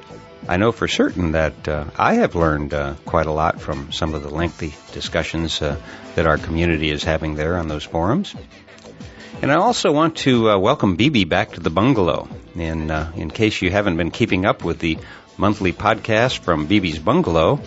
I 0.47 0.57
know 0.57 0.71
for 0.71 0.87
certain 0.87 1.33
that 1.33 1.67
uh, 1.67 1.85
I 1.97 2.15
have 2.15 2.35
learned 2.35 2.73
uh, 2.73 2.95
quite 3.05 3.27
a 3.27 3.31
lot 3.31 3.61
from 3.61 3.91
some 3.91 4.15
of 4.15 4.23
the 4.23 4.29
lengthy 4.29 4.73
discussions 4.91 5.61
uh, 5.61 5.79
that 6.15 6.25
our 6.25 6.37
community 6.37 6.89
is 6.89 7.03
having 7.03 7.35
there 7.35 7.57
on 7.57 7.67
those 7.67 7.83
forums. 7.83 8.35
And 9.41 9.51
I 9.51 9.55
also 9.55 9.91
want 9.91 10.17
to 10.17 10.51
uh, 10.51 10.57
welcome 10.57 10.97
BB 10.97 11.29
back 11.29 11.53
to 11.53 11.59
the 11.59 11.69
bungalow. 11.69 12.27
And 12.55 12.91
uh, 12.91 13.11
in 13.15 13.29
case 13.29 13.61
you 13.61 13.71
haven't 13.71 13.97
been 13.97 14.11
keeping 14.11 14.45
up 14.45 14.63
with 14.63 14.79
the 14.79 14.97
monthly 15.37 15.73
podcast 15.73 16.39
from 16.39 16.67
BB's 16.67 16.99
bungalow, 16.99 17.59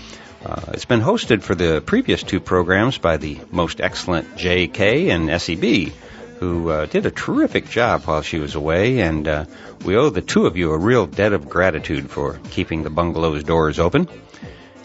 uh, 0.45 0.61
it's 0.75 0.85
been 0.85 1.01
hosted 1.01 1.43
for 1.43 1.55
the 1.55 1.81
previous 1.81 2.23
two 2.23 2.39
programs 2.39 2.99
by 2.99 3.17
the 3.17 3.41
most 3.51 3.81
excellent 3.81 4.37
JK 4.37 5.09
and 5.09 5.41
SEB, 5.41 5.93
who 6.45 6.69
uh, 6.69 6.85
did 6.85 7.07
a 7.07 7.11
terrific 7.11 7.71
job 7.71 8.03
while 8.05 8.21
she 8.21 8.39
was 8.39 8.55
away, 8.55 9.01
and 9.01 9.27
uh, 9.27 9.47
we 9.83 9.97
owe 9.97 10.11
the 10.11 10.21
two 10.21 10.45
of 10.45 10.59
you 10.59 10.73
a 10.73 10.79
real 10.79 11.07
debt 11.07 11.33
of 11.33 11.49
gratitude 11.49 12.11
for 12.11 12.39
keeping 12.51 12.83
the 12.83 12.91
bungalow's 12.91 13.45
doors 13.45 13.79
open. 13.79 14.07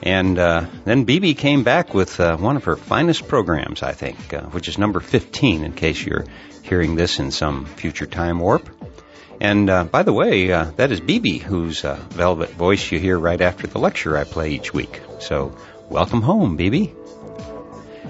And 0.01 0.39
uh, 0.39 0.67
then 0.85 1.05
BB 1.05 1.37
came 1.37 1.63
back 1.63 1.93
with 1.93 2.17
uh, 2.21 2.37
one 2.37 2.55
of 2.55 2.63
her 2.63 2.77
finest 2.77 3.27
programs, 3.27 3.83
I 3.83 3.91
think, 3.91 4.33
uh, 4.33 4.43
which 4.43 4.69
is 4.69 4.77
number 4.77 5.01
15, 5.01 5.65
in 5.65 5.73
case 5.73 6.05
you're 6.05 6.25
hearing 6.63 6.95
this 6.95 7.19
in 7.19 7.31
some 7.31 7.65
future 7.65 8.05
time 8.05 8.39
warp. 8.39 8.69
And 9.41 9.69
uh, 9.69 9.83
by 9.83 10.03
the 10.03 10.13
way, 10.13 10.53
uh, 10.53 10.71
that 10.77 10.93
is 10.93 11.01
BB, 11.01 11.41
whose 11.41 11.83
uh, 11.83 11.95
velvet 12.11 12.51
voice 12.51 12.89
you 12.89 12.99
hear 12.99 13.19
right 13.19 13.41
after 13.41 13.67
the 13.67 13.79
lecture 13.79 14.17
I 14.17 14.23
play 14.23 14.51
each 14.51 14.73
week. 14.73 15.01
So 15.19 15.57
welcome 15.89 16.21
home, 16.21 16.57
BB. 16.57 16.98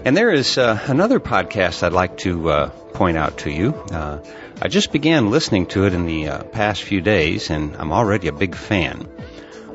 And 0.05 0.15
there 0.15 0.31
is 0.31 0.57
uh, 0.57 0.79
another 0.87 1.19
podcast 1.19 1.83
I'd 1.83 1.91
like 1.91 2.17
to 2.19 2.49
uh, 2.49 2.69
point 2.93 3.17
out 3.17 3.39
to 3.39 3.51
you. 3.51 3.73
Uh, 3.73 4.23
I 4.61 4.69
just 4.69 4.93
began 4.93 5.29
listening 5.29 5.65
to 5.67 5.85
it 5.85 5.93
in 5.93 6.05
the 6.05 6.29
uh, 6.29 6.43
past 6.43 6.83
few 6.83 7.01
days, 7.01 7.49
and 7.49 7.75
I'm 7.75 7.91
already 7.91 8.29
a 8.29 8.31
big 8.31 8.55
fan. 8.55 9.07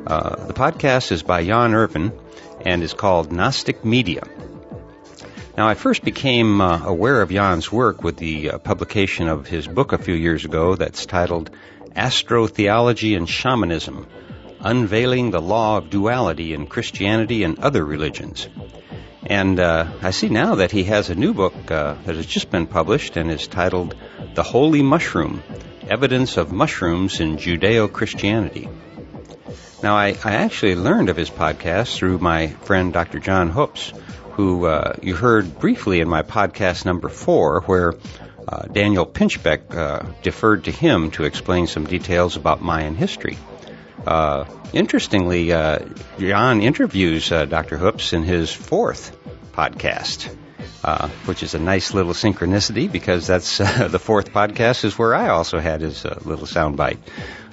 Uh, 0.06 0.46
the 0.46 0.54
podcast 0.54 1.12
is 1.12 1.22
by 1.22 1.44
Jan 1.44 1.74
Irvin 1.74 2.10
and 2.62 2.82
is 2.82 2.94
called 2.94 3.32
Gnostic 3.32 3.84
Media. 3.84 4.22
Now, 5.58 5.68
I 5.68 5.74
first 5.74 6.02
became 6.02 6.60
uh, 6.60 6.86
aware 6.86 7.20
of 7.20 7.30
Jan's 7.30 7.70
work 7.70 8.02
with 8.02 8.16
the 8.16 8.52
publication 8.64 9.28
of 9.28 9.46
his 9.46 9.68
book 9.68 9.92
a 9.92 9.98
few 9.98 10.14
years 10.14 10.46
ago 10.46 10.74
that's 10.74 11.04
titled 11.04 11.50
Astrotheology 11.94 13.14
and 13.14 13.28
Shamanism 13.28 14.06
Unveiling 14.60 15.30
the 15.30 15.42
Law 15.42 15.76
of 15.76 15.90
Duality 15.90 16.54
in 16.54 16.66
Christianity 16.66 17.44
and 17.44 17.58
Other 17.58 17.84
Religions. 17.84 18.48
And 19.26 19.58
uh, 19.58 19.86
I 20.02 20.10
see 20.10 20.28
now 20.28 20.56
that 20.56 20.70
he 20.70 20.84
has 20.84 21.08
a 21.08 21.14
new 21.14 21.32
book 21.32 21.54
uh, 21.70 21.94
that 22.04 22.16
has 22.16 22.26
just 22.26 22.50
been 22.50 22.66
published 22.66 23.16
and 23.16 23.30
is 23.30 23.46
titled 23.46 23.94
The 24.34 24.42
Holy 24.42 24.82
Mushroom 24.82 25.42
Evidence 25.88 26.36
of 26.36 26.52
Mushrooms 26.52 27.20
in 27.20 27.36
Judeo 27.36 27.90
Christianity. 27.90 28.68
Now, 29.82 29.96
I, 29.96 30.16
I, 30.24 30.34
actually 30.36 30.76
learned 30.76 31.10
of 31.10 31.16
his 31.16 31.28
podcast 31.28 31.94
through 31.94 32.18
my 32.18 32.48
friend 32.48 32.92
Dr. 32.92 33.18
John 33.18 33.50
Hoopes, 33.50 33.92
who 34.32 34.66
uh, 34.66 34.94
you 35.02 35.14
heard 35.14 35.58
briefly 35.58 36.00
in 36.00 36.08
my 36.08 36.22
podcast 36.22 36.86
number 36.86 37.08
four, 37.08 37.60
where 37.62 37.94
uh, 38.48 38.62
Daniel 38.62 39.06
Pinchbeck 39.06 39.74
uh, 39.74 40.06
deferred 40.22 40.64
to 40.64 40.70
him 40.70 41.10
to 41.12 41.24
explain 41.24 41.66
some 41.66 41.86
details 41.86 42.36
about 42.36 42.62
Mayan 42.62 42.94
history. 42.94 43.36
Uh, 44.06 44.44
interestingly, 44.72 45.52
uh, 45.52 45.78
John 46.18 46.60
interviews 46.60 47.32
uh, 47.32 47.46
Dr. 47.46 47.76
Hoopes 47.76 48.12
in 48.12 48.22
his 48.22 48.52
fourth 48.52 49.16
podcast, 49.52 50.34
uh, 50.82 51.08
which 51.26 51.42
is 51.42 51.54
a 51.54 51.58
nice 51.58 51.94
little 51.94 52.12
synchronicity 52.12 52.90
because 52.90 53.26
that's 53.26 53.60
uh, 53.60 53.88
the 53.88 53.98
fourth 53.98 54.32
podcast 54.32 54.84
is 54.84 54.98
where 54.98 55.14
I 55.14 55.28
also 55.28 55.58
had 55.58 55.80
his 55.80 56.04
little 56.04 56.46
soundbite. 56.46 56.98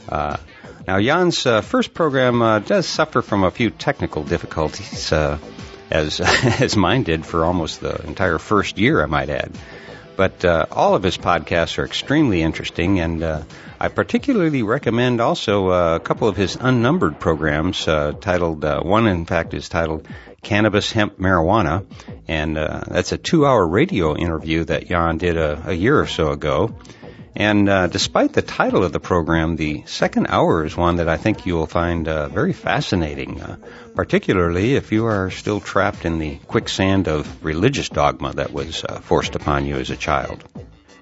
now, 0.10 1.00
Jan's 1.00 1.44
first 1.44 1.94
program 1.94 2.64
does 2.64 2.86
suffer 2.86 3.22
from 3.22 3.44
a 3.44 3.52
few 3.52 3.70
technical 3.70 4.24
difficulties, 4.24 5.14
as 5.14 6.20
as 6.62 6.76
mine 6.76 7.04
did 7.04 7.26
for 7.26 7.46
almost 7.46 7.82
the 7.82 8.02
entire 8.06 8.40
first 8.40 8.78
year, 8.78 9.02
I 9.02 9.06
might 9.06 9.30
add. 9.30 9.52
But 10.22 10.46
all 10.72 10.94
of 10.94 11.04
his 11.04 11.18
podcasts 11.18 11.78
are 11.80 11.86
extremely 11.86 12.42
interesting 12.44 13.00
and 13.00 13.24
I 13.82 13.88
particularly 13.88 14.62
recommend 14.62 15.20
also 15.22 15.72
uh, 15.72 15.96
a 15.96 16.00
couple 16.00 16.28
of 16.28 16.38
his 16.38 16.56
unnumbered 16.56 17.20
programs 17.20 17.88
uh, 17.88 18.12
titled, 18.12 18.64
uh, 18.64 18.80
one 18.82 19.08
in 19.08 19.26
fact 19.26 19.56
is 19.56 19.70
titled 19.70 20.08
Cannabis 20.44 20.92
Hemp 20.92 21.18
Marijuana, 21.18 21.88
and 22.28 22.60
uh, 22.60 22.84
that's 22.88 23.12
a 23.12 23.18
two 23.18 23.44
hour 23.44 23.68
radio 23.68 24.16
interview 24.16 24.66
that 24.66 24.88
Jan 24.88 25.18
did 25.18 25.36
a, 25.36 25.70
a 25.70 25.74
year 25.74 26.00
or 26.00 26.06
so 26.06 26.30
ago. 26.30 26.76
And 27.36 27.70
uh, 27.70 27.88
despite 27.88 28.34
the 28.34 28.42
title 28.42 28.84
of 28.84 28.92
the 28.92 29.00
program, 29.00 29.56
the 29.56 29.84
second 29.86 30.28
hour 30.28 30.66
is 30.66 30.76
one 30.76 30.98
that 30.98 31.08
I 31.08 31.16
think 31.16 31.46
you 31.46 31.56
will 31.56 31.68
find 31.68 32.08
uh, 32.08 32.28
very 32.28 32.52
fascinating, 32.52 33.42
uh, 33.42 33.56
particularly 33.96 34.76
if 34.76 34.92
you 34.92 35.06
are 35.06 35.32
still 35.32 35.62
trapped 35.62 36.04
in 36.06 36.20
the 36.20 36.36
quicksand 36.48 37.08
of 37.08 37.44
religious 37.44 37.88
dogma 37.88 38.34
that 38.34 38.52
was 38.52 38.84
uh, 38.84 39.00
forced 39.00 39.36
upon 39.36 39.66
you 39.66 39.78
as 39.78 39.90
a 39.90 39.96
child. 39.96 40.44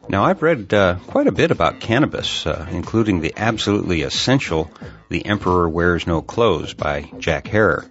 Now, 0.07 0.25
I've 0.25 0.41
read 0.43 0.73
uh, 0.73 0.95
quite 1.07 1.27
a 1.27 1.31
bit 1.31 1.51
about 1.51 1.79
cannabis, 1.79 2.45
uh, 2.45 2.67
including 2.71 3.21
the 3.21 3.33
absolutely 3.35 4.03
essential 4.03 4.71
The 5.09 5.25
Emperor 5.25 5.67
Wears 5.67 6.05
No 6.05 6.21
Clothes 6.21 6.73
by 6.73 7.11
Jack 7.17 7.47
Herer. 7.47 7.85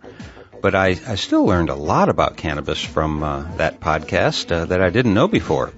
But 0.60 0.74
I, 0.74 0.88
I 1.06 1.14
still 1.14 1.44
learned 1.44 1.70
a 1.70 1.76
lot 1.76 2.08
about 2.08 2.36
cannabis 2.36 2.82
from 2.82 3.20
that 3.58 3.78
podcast 3.78 4.48
that 4.48 4.82
I 4.82 4.90
didn't 4.90 5.14
know 5.14 5.28
before. 5.28 5.72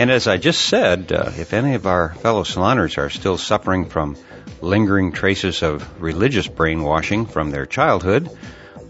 And 0.00 0.10
as 0.10 0.26
I 0.26 0.38
just 0.38 0.62
said, 0.62 1.12
uh, 1.12 1.30
if 1.36 1.52
any 1.52 1.74
of 1.74 1.86
our 1.86 2.14
fellow 2.14 2.42
saloners 2.42 2.96
are 2.96 3.10
still 3.10 3.36
suffering 3.36 3.84
from 3.84 4.16
lingering 4.62 5.12
traces 5.12 5.62
of 5.62 6.00
religious 6.00 6.48
brainwashing 6.48 7.26
from 7.26 7.50
their 7.50 7.66
childhood, 7.66 8.30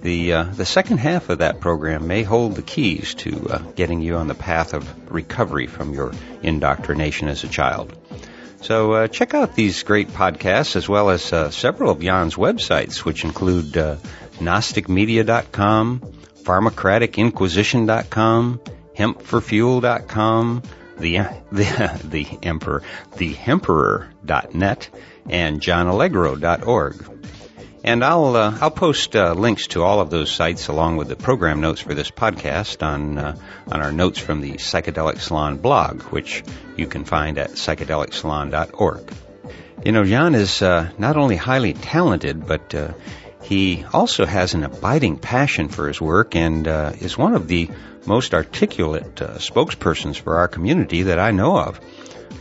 the 0.02 0.34
uh, 0.34 0.44
the 0.44 0.64
second 0.64 0.98
half 0.98 1.28
of 1.28 1.38
that 1.38 1.58
program 1.58 2.06
may 2.06 2.22
hold 2.22 2.54
the 2.54 2.62
keys 2.62 3.16
to 3.16 3.48
uh, 3.50 3.58
getting 3.74 4.02
you 4.02 4.18
on 4.18 4.28
the 4.28 4.36
path 4.36 4.72
of 4.72 5.12
recovery 5.12 5.66
from 5.66 5.94
your 5.94 6.12
indoctrination 6.44 7.26
as 7.26 7.42
a 7.42 7.48
child. 7.48 7.92
So 8.61 8.92
uh, 8.92 9.08
check 9.08 9.34
out 9.34 9.56
these 9.56 9.82
great 9.82 10.11
podcasts 10.11 10.76
as 10.76 10.88
well 10.88 11.11
as 11.11 11.32
uh, 11.32 11.50
several 11.50 11.90
of 11.90 12.00
Jan's 12.00 12.36
websites, 12.36 12.98
which 12.98 13.24
include 13.24 13.76
uh, 13.76 13.96
GnosticMedia.com, 14.38 16.02
PharmacraticInquisition.com, 16.44 18.61
HempForFuel.com, 18.96 20.62
the 21.01 21.18
the 21.53 22.01
the 22.05 22.38
Emperor, 22.42 22.82
the 23.16 23.36
Emperor.net, 23.46 24.90
and 25.28 25.61
JohnAllegro.org. 25.61 27.16
And 27.82 28.05
I'll 28.05 28.36
uh, 28.36 28.59
I'll 28.61 28.70
post 28.70 29.16
uh, 29.16 29.32
links 29.32 29.68
to 29.68 29.82
all 29.82 30.01
of 30.01 30.11
those 30.11 30.30
sites 30.30 30.68
along 30.68 30.98
with 30.98 31.09
the 31.09 31.16
program 31.16 31.62
notes 31.62 31.80
for 31.80 31.94
this 31.94 32.11
podcast 32.11 32.86
on 32.86 33.16
uh, 33.16 33.36
on 33.66 33.80
our 33.80 33.92
notes 33.92 34.18
from 34.18 34.42
the 34.42 34.53
Psychedelic 34.53 35.20
Salon 35.20 35.57
blog, 35.57 36.03
which 36.03 36.44
you 36.76 36.86
can 36.86 37.05
find 37.05 37.38
at 37.38 37.53
psychedelicsalon.org. 37.53 39.12
You 39.82 39.92
know, 39.92 40.05
Jan 40.05 40.34
is 40.34 40.61
uh, 40.61 40.90
not 40.98 41.16
only 41.16 41.36
highly 41.36 41.72
talented, 41.72 42.46
but 42.46 42.74
uh, 42.74 42.92
he 43.43 43.84
also 43.93 44.26
has 44.26 44.55
an 44.55 44.64
abiding 44.64 45.18
passion 45.18 45.68
for 45.68 45.88
his 45.88 46.01
work 46.01 46.36
and 46.36 46.68
uh, 46.68 46.93
is 47.01 47.16
one 47.16 47.34
of 47.34 47.49
the 47.49 47.70
most 48.07 48.34
articulate 48.34 49.16
spokespersons 49.16 50.16
for 50.16 50.36
our 50.36 50.49
community 50.49 51.03
that 51.05 51.18
I 51.18 51.30
know 51.32 51.59
of. 51.59 51.80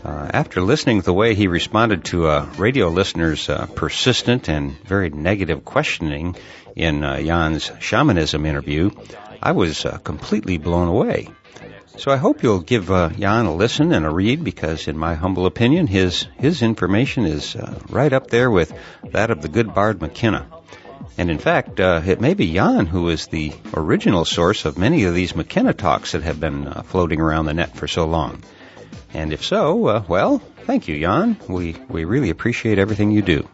Uh, 0.03 0.29
after 0.33 0.61
listening 0.61 0.99
to 1.01 1.05
the 1.05 1.13
way 1.13 1.35
he 1.35 1.47
responded 1.47 2.05
to 2.05 2.27
a 2.27 2.43
radio 2.57 2.87
listener's 2.87 3.49
uh, 3.49 3.65
persistent 3.65 4.47
and 4.47 4.71
very 4.85 5.09
negative 5.09 5.65
questioning 5.65 6.35
in 6.75 7.03
uh, 7.03 7.21
Jan's 7.21 7.69
shamanism 7.79 8.45
interview, 8.45 8.91
I 9.41 9.51
was 9.51 9.85
uh, 9.85 9.97
completely 9.97 10.57
blown 10.57 10.87
away. 10.87 11.27
So 11.97 12.11
I 12.11 12.15
hope 12.15 12.43
you'll 12.43 12.61
give 12.61 12.89
uh, 12.89 13.09
Jan 13.09 13.45
a 13.45 13.53
listen 13.53 13.91
and 13.91 14.05
a 14.05 14.09
read 14.09 14.41
because, 14.41 14.87
in 14.87 14.97
my 14.97 15.15
humble 15.15 15.45
opinion, 15.45 15.85
his 15.85 16.27
his 16.37 16.61
information 16.61 17.25
is 17.25 17.57
uh, 17.57 17.77
right 17.89 18.13
up 18.13 18.27
there 18.27 18.49
with 18.49 18.71
that 19.11 19.31
of 19.31 19.41
the 19.41 19.49
good 19.49 19.73
bard 19.73 19.99
McKenna. 19.99 20.47
And 21.17 21.29
in 21.29 21.37
fact, 21.37 21.79
it 21.79 22.21
may 22.21 22.33
be 22.33 22.53
Jan 22.53 22.85
who 22.85 23.09
is 23.09 23.27
the 23.27 23.53
original 23.73 24.23
source 24.23 24.65
of 24.65 24.77
many 24.77 25.03
of 25.03 25.13
these 25.13 25.35
McKenna 25.35 25.73
talks 25.73 26.13
that 26.13 26.23
have 26.23 26.39
been 26.39 26.71
floating 26.83 27.19
around 27.19 27.45
the 27.45 27.53
net 27.53 27.75
for 27.75 27.87
so 27.87 28.05
long. 28.05 28.43
And 29.13 29.33
if 29.33 29.43
so, 29.43 29.87
uh, 29.87 30.03
well, 30.07 30.39
thank 30.65 30.87
you, 30.87 30.99
Jan. 30.99 31.37
We, 31.47 31.75
we 31.89 32.05
really 32.05 32.29
appreciate 32.29 32.77
everything 32.77 33.11
you 33.11 33.21
do. 33.21 33.47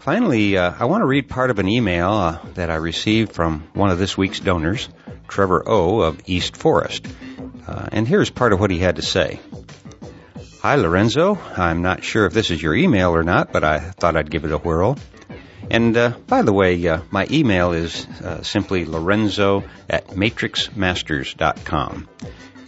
Finally, 0.00 0.56
uh, 0.56 0.74
I 0.76 0.86
want 0.86 1.02
to 1.02 1.06
read 1.06 1.28
part 1.28 1.50
of 1.50 1.60
an 1.60 1.68
email 1.68 2.10
uh, 2.10 2.38
that 2.54 2.70
I 2.70 2.74
received 2.74 3.32
from 3.32 3.68
one 3.72 3.90
of 3.90 3.98
this 3.98 4.18
week's 4.18 4.40
donors, 4.40 4.88
Trevor 5.28 5.62
O. 5.66 6.00
of 6.00 6.20
East 6.26 6.56
Forest. 6.56 7.06
Uh, 7.66 7.88
and 7.92 8.08
here's 8.08 8.28
part 8.28 8.52
of 8.52 8.58
what 8.58 8.72
he 8.72 8.78
had 8.80 8.96
to 8.96 9.02
say. 9.02 9.38
Hi, 10.60 10.74
Lorenzo. 10.74 11.38
I'm 11.56 11.82
not 11.82 12.02
sure 12.02 12.26
if 12.26 12.32
this 12.32 12.50
is 12.50 12.60
your 12.60 12.74
email 12.74 13.14
or 13.14 13.22
not, 13.22 13.52
but 13.52 13.62
I 13.62 13.78
thought 13.78 14.16
I'd 14.16 14.30
give 14.30 14.44
it 14.44 14.50
a 14.50 14.58
whirl. 14.58 14.98
And 15.70 15.96
uh, 15.96 16.10
by 16.26 16.42
the 16.42 16.52
way, 16.52 16.86
uh, 16.86 17.00
my 17.10 17.26
email 17.30 17.72
is 17.72 18.06
uh, 18.06 18.42
simply 18.42 18.84
lorenzo 18.84 19.64
at 19.88 20.08
matrixmasters.com. 20.08 22.08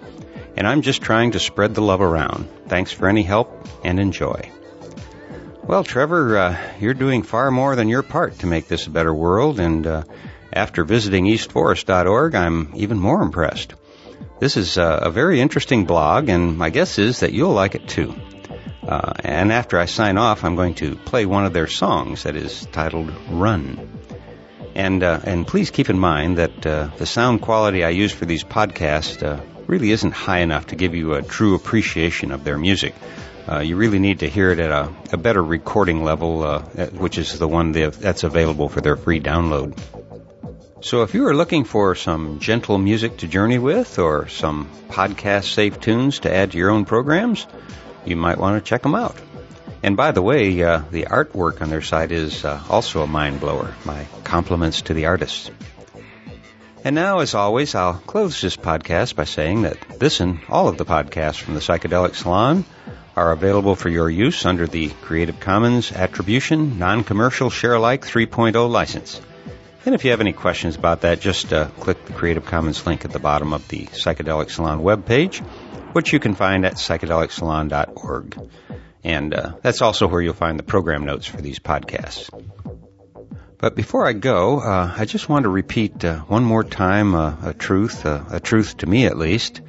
And 0.56 0.66
I'm 0.66 0.82
just 0.82 1.02
trying 1.02 1.32
to 1.32 1.38
spread 1.38 1.74
the 1.74 1.82
love 1.82 2.00
around. 2.00 2.48
Thanks 2.66 2.90
for 2.90 3.08
any 3.08 3.22
help 3.22 3.68
and 3.84 4.00
enjoy. 4.00 4.50
Well, 5.66 5.82
Trevor, 5.82 6.38
uh, 6.38 6.56
you're 6.78 6.94
doing 6.94 7.24
far 7.24 7.50
more 7.50 7.74
than 7.74 7.88
your 7.88 8.04
part 8.04 8.38
to 8.38 8.46
make 8.46 8.68
this 8.68 8.86
a 8.86 8.90
better 8.90 9.12
world, 9.12 9.58
and 9.58 9.84
uh, 9.84 10.04
after 10.52 10.84
visiting 10.84 11.24
eastforest.org, 11.24 12.36
I'm 12.36 12.70
even 12.76 13.00
more 13.00 13.20
impressed. 13.20 13.74
This 14.38 14.56
is 14.56 14.78
uh, 14.78 15.00
a 15.02 15.10
very 15.10 15.40
interesting 15.40 15.84
blog, 15.84 16.28
and 16.28 16.56
my 16.56 16.70
guess 16.70 17.00
is 17.00 17.18
that 17.18 17.32
you'll 17.32 17.52
like 17.52 17.74
it 17.74 17.88
too. 17.88 18.14
Uh, 18.86 19.14
and 19.24 19.52
after 19.52 19.76
I 19.76 19.86
sign 19.86 20.18
off, 20.18 20.44
I'm 20.44 20.54
going 20.54 20.74
to 20.74 20.94
play 20.94 21.26
one 21.26 21.44
of 21.44 21.52
their 21.52 21.66
songs 21.66 22.22
that 22.22 22.36
is 22.36 22.64
titled 22.66 23.12
Run. 23.28 23.98
And, 24.76 25.02
uh, 25.02 25.18
and 25.24 25.48
please 25.48 25.72
keep 25.72 25.90
in 25.90 25.98
mind 25.98 26.38
that 26.38 26.64
uh, 26.64 26.90
the 26.96 27.06
sound 27.06 27.42
quality 27.42 27.82
I 27.82 27.88
use 27.88 28.12
for 28.12 28.24
these 28.24 28.44
podcasts 28.44 29.44
really 29.66 29.90
isn't 29.90 30.12
high 30.12 30.40
enough 30.42 30.68
to 30.68 30.76
give 30.76 30.94
you 30.94 31.14
a 31.14 31.22
true 31.22 31.56
appreciation 31.56 32.30
of 32.30 32.44
their 32.44 32.56
music. 32.56 32.94
Uh, 33.48 33.60
you 33.60 33.76
really 33.76 34.00
need 34.00 34.20
to 34.20 34.28
hear 34.28 34.50
it 34.50 34.58
at 34.58 34.70
a, 34.70 34.92
a 35.12 35.16
better 35.16 35.42
recording 35.42 36.02
level, 36.02 36.42
uh, 36.42 36.60
which 36.86 37.16
is 37.16 37.38
the 37.38 37.46
one 37.46 37.72
that's 37.72 38.24
available 38.24 38.68
for 38.68 38.80
their 38.80 38.96
free 38.96 39.20
download. 39.20 39.78
So 40.80 41.02
if 41.02 41.14
you 41.14 41.26
are 41.26 41.34
looking 41.34 41.64
for 41.64 41.94
some 41.94 42.38
gentle 42.40 42.76
music 42.76 43.18
to 43.18 43.28
journey 43.28 43.58
with 43.58 43.98
or 43.98 44.28
some 44.28 44.68
podcast 44.88 45.52
safe 45.54 45.80
tunes 45.80 46.20
to 46.20 46.34
add 46.34 46.52
to 46.52 46.58
your 46.58 46.70
own 46.70 46.84
programs, 46.84 47.46
you 48.04 48.16
might 48.16 48.38
want 48.38 48.62
to 48.62 48.68
check 48.68 48.82
them 48.82 48.94
out. 48.94 49.16
And 49.82 49.96
by 49.96 50.10
the 50.10 50.22
way, 50.22 50.62
uh, 50.62 50.82
the 50.90 51.04
artwork 51.04 51.62
on 51.62 51.70
their 51.70 51.82
site 51.82 52.10
is 52.10 52.44
uh, 52.44 52.62
also 52.68 53.02
a 53.02 53.06
mind 53.06 53.40
blower. 53.40 53.74
My 53.84 54.06
compliments 54.24 54.82
to 54.82 54.94
the 54.94 55.06
artists. 55.06 55.50
And 56.84 56.94
now, 56.94 57.20
as 57.20 57.34
always, 57.34 57.74
I'll 57.74 57.94
close 57.94 58.40
this 58.40 58.56
podcast 58.56 59.16
by 59.16 59.24
saying 59.24 59.62
that 59.62 59.78
this 59.98 60.20
and 60.20 60.40
all 60.48 60.68
of 60.68 60.78
the 60.78 60.84
podcasts 60.84 61.40
from 61.40 61.54
the 61.54 61.60
Psychedelic 61.60 62.14
Salon 62.14 62.64
are 63.16 63.32
available 63.32 63.74
for 63.74 63.88
your 63.88 64.10
use 64.10 64.44
under 64.44 64.66
the 64.66 64.90
Creative 64.90 65.40
Commons 65.40 65.90
Attribution 65.90 66.78
Non-Commercial 66.78 67.48
Share 67.48 67.74
Alike 67.74 68.04
3.0 68.04 68.70
license. 68.70 69.20
And 69.86 69.94
if 69.94 70.04
you 70.04 70.10
have 70.10 70.20
any 70.20 70.34
questions 70.34 70.76
about 70.76 71.00
that, 71.00 71.20
just 71.20 71.52
uh, 71.52 71.68
click 71.80 72.04
the 72.04 72.12
Creative 72.12 72.44
Commons 72.44 72.84
link 72.84 73.06
at 73.06 73.12
the 73.12 73.18
bottom 73.18 73.54
of 73.54 73.66
the 73.68 73.86
Psychedelic 73.86 74.50
Salon 74.50 74.80
webpage, 74.80 75.38
which 75.94 76.12
you 76.12 76.20
can 76.20 76.34
find 76.34 76.66
at 76.66 76.74
psychedelicsalon.org. 76.74 78.50
And 79.02 79.32
uh, 79.32 79.52
that's 79.62 79.80
also 79.80 80.08
where 80.08 80.20
you'll 80.20 80.34
find 80.34 80.58
the 80.58 80.64
program 80.64 81.06
notes 81.06 81.26
for 81.26 81.40
these 81.40 81.58
podcasts. 81.58 82.28
But 83.58 83.74
before 83.74 84.06
I 84.06 84.12
go, 84.12 84.60
uh, 84.60 84.92
I 84.94 85.06
just 85.06 85.28
want 85.28 85.44
to 85.44 85.48
repeat 85.48 86.04
uh, 86.04 86.18
one 86.20 86.44
more 86.44 86.64
time 86.64 87.14
uh, 87.14 87.36
a 87.44 87.54
truth, 87.54 88.04
uh, 88.04 88.24
a 88.30 88.40
truth 88.40 88.78
to 88.78 88.86
me 88.86 89.06
at 89.06 89.16
least, 89.16 89.62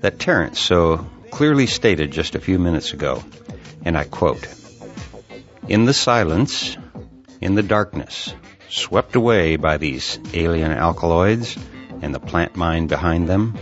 that 0.00 0.20
Terence 0.20 0.60
so 0.60 1.06
clearly 1.34 1.66
stated 1.66 2.12
just 2.12 2.36
a 2.36 2.40
few 2.40 2.60
minutes 2.60 2.92
ago. 2.92 3.20
And 3.84 3.98
I 3.98 4.04
quote, 4.04 4.46
In 5.66 5.84
the 5.84 5.92
silence, 5.92 6.76
in 7.40 7.56
the 7.56 7.62
darkness, 7.62 8.32
swept 8.70 9.16
away 9.16 9.56
by 9.56 9.78
these 9.78 10.20
alien 10.32 10.70
alkaloids 10.70 11.58
and 12.02 12.14
the 12.14 12.20
plant 12.20 12.54
mind 12.54 12.88
behind 12.88 13.28
them, 13.28 13.58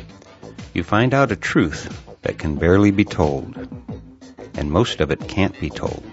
you 0.75 0.85
find 0.85 1.15
out 1.15 1.33
a 1.33 1.37
truth 1.37 1.89
that 2.21 2.39
can 2.39 2.57
barely 2.57 2.91
be 2.91 3.07
told. 3.07 3.57
And 4.55 4.71
most 4.71 5.01
of 5.01 5.11
it 5.11 5.27
can't 5.27 5.59
be 5.59 5.71
told. 5.71 6.05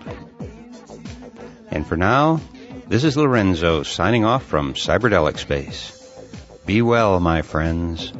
And 1.72 1.86
for 1.86 1.98
now, 1.98 2.40
this 2.88 3.04
is 3.04 3.18
Lorenzo 3.18 3.84
signing 3.84 4.24
off 4.24 4.46
from 4.46 4.76
Cyberdelic 4.76 5.38
Space. 5.38 5.92
Be 6.66 6.82
well, 6.82 7.20
my 7.20 7.42
friends. 7.42 8.14